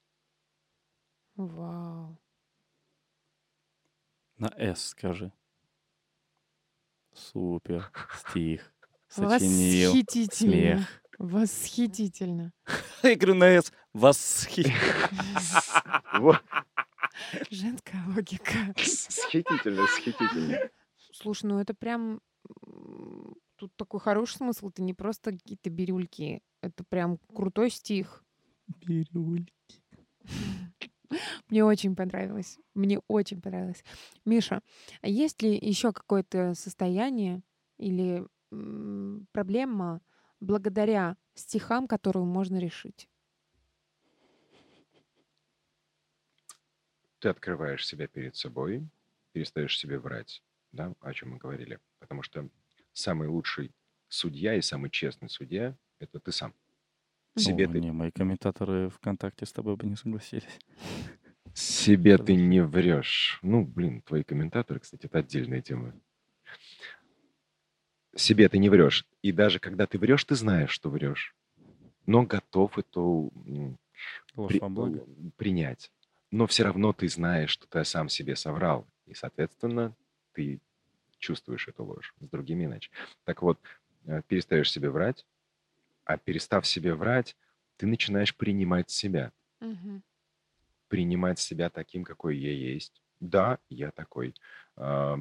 Вау. 1.35 2.19
На 4.37 4.49
«С» 4.57 4.89
скажи. 4.89 5.31
Супер. 7.13 7.91
Стих. 8.19 8.73
Сочинил. 9.07 9.93
Восхитительно. 9.93 10.51
Смех. 10.51 11.03
Восхитительно. 11.17 12.53
Я 13.03 13.15
говорю 13.15 13.35
на 13.35 13.45
«С». 13.45 13.71
Восхи... 13.93 14.65
Вот, 16.19 16.41
Женская 17.49 18.03
логика. 18.07 18.73
Восхитительно, 18.75 19.83
восхитительно. 19.83 20.69
Слушай, 21.13 21.45
ну 21.45 21.59
это 21.59 21.73
прям... 21.73 22.21
Тут 23.57 23.75
такой 23.75 23.99
хороший 23.99 24.37
смысл. 24.37 24.69
Это 24.69 24.81
не 24.81 24.93
просто 24.93 25.31
какие-то 25.31 25.69
бирюльки. 25.69 26.41
Это 26.61 26.83
прям 26.83 27.17
крутой 27.35 27.69
стих. 27.71 28.23
Бирюль. 28.85 29.51
Мне 31.49 31.63
очень 31.63 31.95
понравилось. 31.95 32.59
Мне 32.75 32.99
очень 33.07 33.41
понравилось. 33.41 33.83
Миша, 34.25 34.61
а 35.01 35.07
есть 35.07 35.41
ли 35.41 35.57
еще 35.57 35.91
какое-то 35.91 36.53
состояние 36.53 37.41
или 37.77 38.27
проблема 39.31 40.01
благодаря 40.39 41.17
стихам, 41.33 41.87
которую 41.87 42.25
можно 42.25 42.57
решить? 42.57 43.09
Ты 47.19 47.29
открываешь 47.29 47.87
себя 47.87 48.07
перед 48.07 48.35
собой, 48.35 48.87
перестаешь 49.31 49.79
себе 49.79 49.97
врать, 49.97 50.43
да, 50.71 50.93
о 50.99 51.13
чем 51.13 51.31
мы 51.31 51.37
говорили. 51.37 51.79
Потому 51.99 52.21
что 52.21 52.47
самый 52.97 53.27
лучший 53.27 53.71
судья 54.09 54.55
и 54.55 54.61
самый 54.61 54.89
честный 54.89 55.29
судья– 55.29 55.77
это 55.99 56.19
ты 56.19 56.31
сам. 56.31 56.53
Себе 57.35 57.65
О, 57.65 57.69
ты 57.69 57.79
Не, 57.79 57.91
мои 57.91 58.11
комментаторы 58.11 58.89
ВКонтакте 58.89 59.45
с 59.45 59.53
тобой 59.53 59.75
бы 59.75 59.85
не 59.85 59.95
согласились. 59.95 60.59
Себе 61.53 62.17
ты 62.17 62.35
не 62.35 62.63
врешь. 62.63 63.39
Ну, 63.43 63.63
блин, 63.63 64.01
твои 64.01 64.23
комментаторы, 64.23 64.79
кстати, 64.79 65.05
это 65.05 65.19
отдельная 65.19 65.61
тема. 65.61 65.93
Себе 68.15 68.49
ты 68.49 68.57
не 68.57 68.69
врешь. 68.69 69.05
И 69.21 69.31
даже 69.31 69.59
когда 69.59 69.85
ты 69.85 69.99
врешь, 69.99 70.23
ты 70.23 70.35
знаешь, 70.35 70.71
что 70.71 70.89
врешь. 70.89 71.35
Но 72.07 72.23
готов 72.23 72.77
Ложь 74.35 74.51
при- 74.51 75.29
принять. 75.37 75.91
Но 76.31 76.47
все 76.47 76.63
равно 76.63 76.93
ты 76.93 77.07
знаешь, 77.07 77.51
что 77.51 77.67
ты 77.67 77.83
сам 77.85 78.09
себе 78.09 78.35
соврал. 78.35 78.87
И, 79.05 79.13
соответственно, 79.13 79.95
ты 80.33 80.59
чувствуешь 81.19 81.67
эту 81.67 81.83
ложь. 81.85 82.13
С 82.19 82.27
другими 82.29 82.65
иначе. 82.65 82.91
Так 83.23 83.41
вот, 83.41 83.59
э, 84.05 84.21
перестаешь 84.27 84.71
себе 84.71 84.89
врать, 84.89 85.25
а 86.05 86.17
перестав 86.17 86.65
себе 86.65 86.93
врать, 86.93 87.35
ты 87.77 87.85
начинаешь 87.87 88.35
принимать 88.35 88.89
себя. 88.89 89.31
принимать 90.87 91.37
себя 91.39 91.69
таким, 91.69 92.03
какой 92.03 92.37
я 92.37 92.51
есть. 92.51 93.01
Да, 93.19 93.59
я 93.69 93.91
такой. 93.91 94.33
А, 94.77 95.19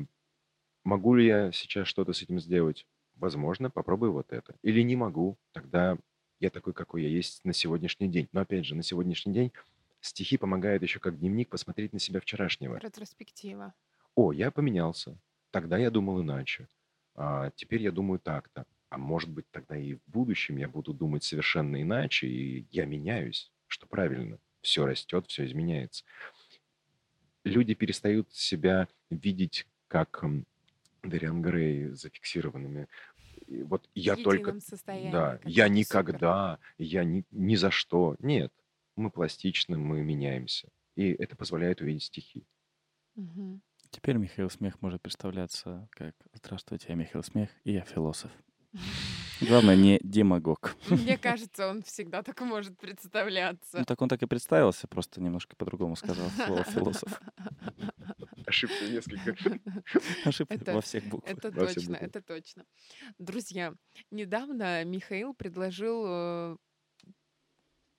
Могу 0.86 1.16
ли 1.16 1.26
я 1.26 1.50
сейчас 1.50 1.88
что-то 1.88 2.12
с 2.12 2.22
этим 2.22 2.38
сделать? 2.38 2.86
Возможно, 3.16 3.70
попробую 3.70 4.12
вот 4.12 4.32
это. 4.32 4.54
Или 4.62 4.82
не 4.82 4.94
могу, 4.94 5.36
тогда 5.50 5.98
я 6.38 6.48
такой, 6.48 6.74
какой 6.74 7.02
я 7.02 7.08
есть 7.08 7.44
на 7.44 7.52
сегодняшний 7.52 8.06
день. 8.06 8.28
Но 8.30 8.42
опять 8.42 8.64
же, 8.64 8.76
на 8.76 8.84
сегодняшний 8.84 9.32
день 9.32 9.52
стихи 10.00 10.36
помогают 10.36 10.84
еще 10.84 11.00
как 11.00 11.18
дневник 11.18 11.48
посмотреть 11.48 11.92
на 11.92 11.98
себя 11.98 12.20
вчерашнего. 12.20 12.76
Ретроспектива. 12.76 13.74
О, 14.14 14.30
я 14.30 14.52
поменялся. 14.52 15.18
Тогда 15.50 15.78
я 15.78 15.90
думал 15.90 16.22
иначе. 16.22 16.68
А 17.14 17.50
теперь 17.56 17.82
я 17.82 17.92
думаю 17.92 18.18
так-то. 18.18 18.66
А 18.88 18.98
может 18.98 19.30
быть, 19.30 19.50
тогда 19.50 19.76
и 19.76 19.94
в 19.94 20.00
будущем 20.06 20.58
я 20.58 20.68
буду 20.68 20.92
думать 20.92 21.24
совершенно 21.24 21.80
иначе, 21.80 22.28
и 22.28 22.66
я 22.70 22.84
меняюсь, 22.84 23.50
что 23.66 23.86
правильно. 23.86 24.38
Все 24.60 24.86
растет, 24.86 25.26
все 25.26 25.46
изменяется. 25.46 26.04
Люди 27.44 27.74
перестают 27.74 28.32
себя 28.32 28.88
видеть 29.10 29.66
как 29.88 30.24
Дариан 31.02 31.42
Грей 31.42 31.88
зафиксированными. 31.90 32.88
И 33.46 33.62
вот 33.62 33.88
я 33.94 34.16
только... 34.16 34.38
едином 34.38 34.60
состоянии, 34.60 35.12
Да, 35.12 35.40
я 35.44 35.68
никогда, 35.68 36.58
я 36.78 37.04
ни, 37.04 37.24
ни 37.30 37.54
за 37.54 37.70
что. 37.70 38.16
Нет, 38.18 38.52
мы 38.96 39.10
пластичны, 39.10 39.78
мы 39.78 40.02
меняемся. 40.02 40.68
И 40.96 41.12
это 41.12 41.36
позволяет 41.36 41.80
увидеть 41.80 42.04
стихи. 42.04 42.44
Мгм. 43.14 43.62
Теперь 43.96 44.18
Михаил 44.18 44.50
Смех 44.50 44.82
может 44.82 45.00
представляться 45.00 45.88
как 45.92 46.14
«Здравствуйте, 46.34 46.84
я 46.90 46.96
Михаил 46.96 47.24
Смех, 47.24 47.48
и 47.64 47.72
я 47.72 47.80
философ». 47.80 48.30
Главное, 49.40 49.74
не 49.74 49.98
демагог. 50.02 50.76
Мне 50.90 51.16
кажется, 51.16 51.66
он 51.66 51.82
всегда 51.82 52.22
так 52.22 52.38
может 52.42 52.78
представляться. 52.78 53.78
Ну, 53.78 53.84
так 53.86 54.02
он 54.02 54.10
так 54.10 54.22
и 54.22 54.26
представился, 54.26 54.86
просто 54.86 55.22
немножко 55.22 55.56
по-другому 55.56 55.96
сказал 55.96 56.28
слово 56.28 56.62
«философ». 56.64 57.22
Ошибся 58.46 58.86
несколько. 58.86 59.34
Ошибка 60.26 60.54
Это- 60.54 60.74
во 60.74 60.82
всех 60.82 61.04
буквах. 61.06 61.32
Это 61.34 61.50
Во 61.50 61.64
точно, 61.66 61.92
буквы. 61.94 62.06
это 62.06 62.20
точно. 62.20 62.64
Друзья, 63.18 63.72
недавно 64.10 64.84
Михаил 64.84 65.32
предложил 65.32 66.04
э, 66.06 66.56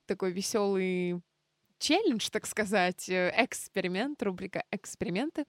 такой 0.05 0.31
веселый 0.31 1.23
челлендж, 1.80 2.30
так 2.32 2.45
сказать, 2.45 3.09
э, 3.09 3.34
эксперимент, 3.38 4.21
рубрика 4.23 4.63
«Эксперименты», 4.71 5.45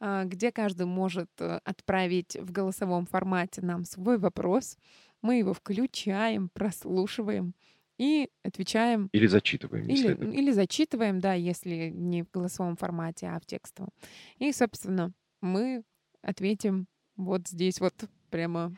а, 0.00 0.24
где 0.24 0.52
каждый 0.52 0.86
может 0.86 1.30
э, 1.40 1.60
отправить 1.64 2.36
в 2.36 2.52
голосовом 2.52 3.06
формате 3.06 3.62
нам 3.62 3.84
свой 3.84 4.18
вопрос. 4.18 4.76
Мы 5.22 5.38
его 5.38 5.52
включаем, 5.54 6.48
прослушиваем 6.48 7.54
и 7.98 8.28
отвечаем 8.42 9.08
Или 9.12 9.26
зачитываем, 9.26 9.86
если 9.86 10.06
или, 10.06 10.14
это... 10.14 10.24
или 10.24 10.50
зачитываем, 10.50 11.20
да, 11.20 11.34
если 11.34 11.90
не 11.94 12.22
в 12.22 12.30
голосовом 12.30 12.76
формате, 12.76 13.28
а 13.28 13.38
в 13.38 13.46
текстовом. 13.46 13.90
И, 14.38 14.52
собственно, 14.52 15.12
мы 15.40 15.84
ответим 16.22 16.86
вот 17.16 17.48
здесь 17.48 17.80
вот 17.80 17.94
прямо 18.30 18.74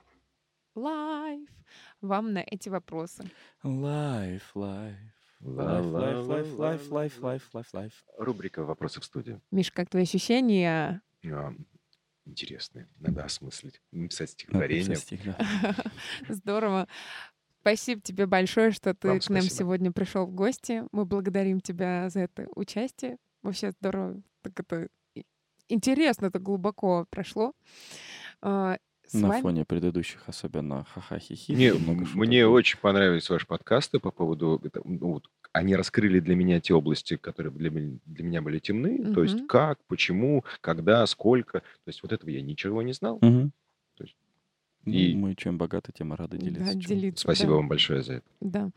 live 0.74 1.48
вам 2.00 2.32
на 2.32 2.40
эти 2.40 2.68
вопросы. 2.68 3.24
Live, 3.62 4.42
live. 4.54 5.13
Ла- 5.44 5.80
Live, 5.80 5.90
ла- 5.90 6.00
live, 6.00 6.26
ла- 6.26 6.38
live, 6.38 6.56
ла- 6.56 6.74
live, 6.74 6.88
live, 6.88 7.20
ла- 7.20 7.34
live, 7.34 7.42
live, 7.52 7.66
live. 7.74 7.92
Рубрика 8.16 8.64
«Вопросы 8.64 9.00
в 9.00 9.04
студии». 9.04 9.40
Миш, 9.50 9.70
как 9.70 9.90
твои 9.90 10.04
ощущения? 10.04 11.02
А, 11.26 11.52
Интересные. 12.24 12.88
Надо 13.00 13.24
осмыслить. 13.24 13.82
Написать 13.92 14.30
стихотворение. 14.30 14.96
Здорово. 16.30 16.88
Спасибо 17.60 18.00
тебе 18.00 18.24
большое, 18.26 18.70
что 18.70 18.94
ты 18.94 19.08
Вам 19.08 19.20
к 19.20 19.28
нам 19.28 19.42
спасибо. 19.42 19.54
сегодня 19.58 19.92
пришел 19.92 20.24
в 20.26 20.34
гости. 20.34 20.84
Мы 20.92 21.04
благодарим 21.04 21.60
тебя 21.60 22.08
за 22.08 22.20
это 22.20 22.46
участие. 22.56 23.18
Вообще 23.42 23.72
здорово. 23.72 24.22
Так 24.40 24.58
это 24.58 24.88
интересно, 25.68 26.26
это 26.26 26.38
глубоко 26.38 27.06
прошло. 27.10 27.52
С 29.14 29.20
На 29.20 29.28
вами 29.28 29.42
фоне 29.42 29.64
предыдущих 29.64 30.22
особенно 30.26 30.84
ха-ха-хи-хи. 30.92 31.52
Не, 31.52 31.72
мне 32.16 32.48
очень 32.48 32.78
понравились 32.80 33.30
ваши 33.30 33.46
подкасты 33.46 34.00
по 34.00 34.10
поводу... 34.10 34.60
ну, 34.84 35.12
вот, 35.12 35.30
они 35.52 35.76
раскрыли 35.76 36.18
для 36.18 36.34
меня 36.34 36.58
те 36.60 36.74
области, 36.74 37.16
которые 37.16 37.52
для, 37.52 37.70
для 37.70 38.24
меня 38.24 38.42
были 38.42 38.58
темны. 38.58 39.14
То 39.14 39.22
есть 39.22 39.46
как, 39.46 39.78
почему, 39.86 40.44
когда, 40.60 41.06
сколько. 41.06 41.60
То 41.60 41.88
есть 41.88 42.02
вот 42.02 42.12
этого 42.12 42.28
я 42.30 42.42
ничего 42.42 42.82
не 42.82 42.92
знал. 42.92 43.18
Мгм. 43.22 43.52
То 43.96 44.02
есть- 44.04 44.16
Ну, 44.84 44.92
и- 44.92 45.14
Мы 45.14 45.36
чем 45.36 45.58
богаты, 45.58 45.92
тем 45.96 46.12
рады 46.12 46.38
да, 46.38 46.44
делиться. 46.44 46.72
чем. 46.72 46.80
делиться. 46.80 47.22
Спасибо 47.22 47.50
да. 47.50 47.56
вам 47.56 47.68
большое 47.68 48.02
за 48.02 48.14
это. 48.14 48.26
Да. 48.40 48.70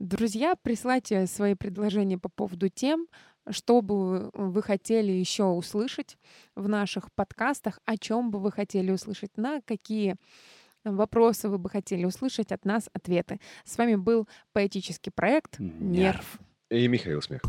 Друзья, 0.00 0.56
присылайте 0.60 1.26
свои 1.28 1.54
предложения 1.54 2.18
по 2.18 2.28
поводу 2.28 2.68
тем, 2.68 3.06
что 3.50 3.80
бы 3.80 4.30
вы 4.32 4.62
хотели 4.62 5.12
еще 5.12 5.44
услышать 5.44 6.16
в 6.54 6.68
наших 6.68 7.12
подкастах, 7.12 7.80
о 7.84 7.96
чем 7.96 8.30
бы 8.30 8.38
вы 8.38 8.52
хотели 8.52 8.90
услышать, 8.90 9.36
на 9.36 9.60
какие 9.62 10.16
вопросы 10.84 11.48
вы 11.48 11.58
бы 11.58 11.68
хотели 11.68 12.04
услышать 12.04 12.52
от 12.52 12.64
нас, 12.64 12.88
ответы. 12.92 13.40
С 13.64 13.76
вами 13.78 13.96
был 13.96 14.28
поэтический 14.52 15.10
проект 15.10 15.58
Нерв. 15.58 16.38
И 16.70 16.88
Михаил 16.88 17.22
Смех. 17.22 17.42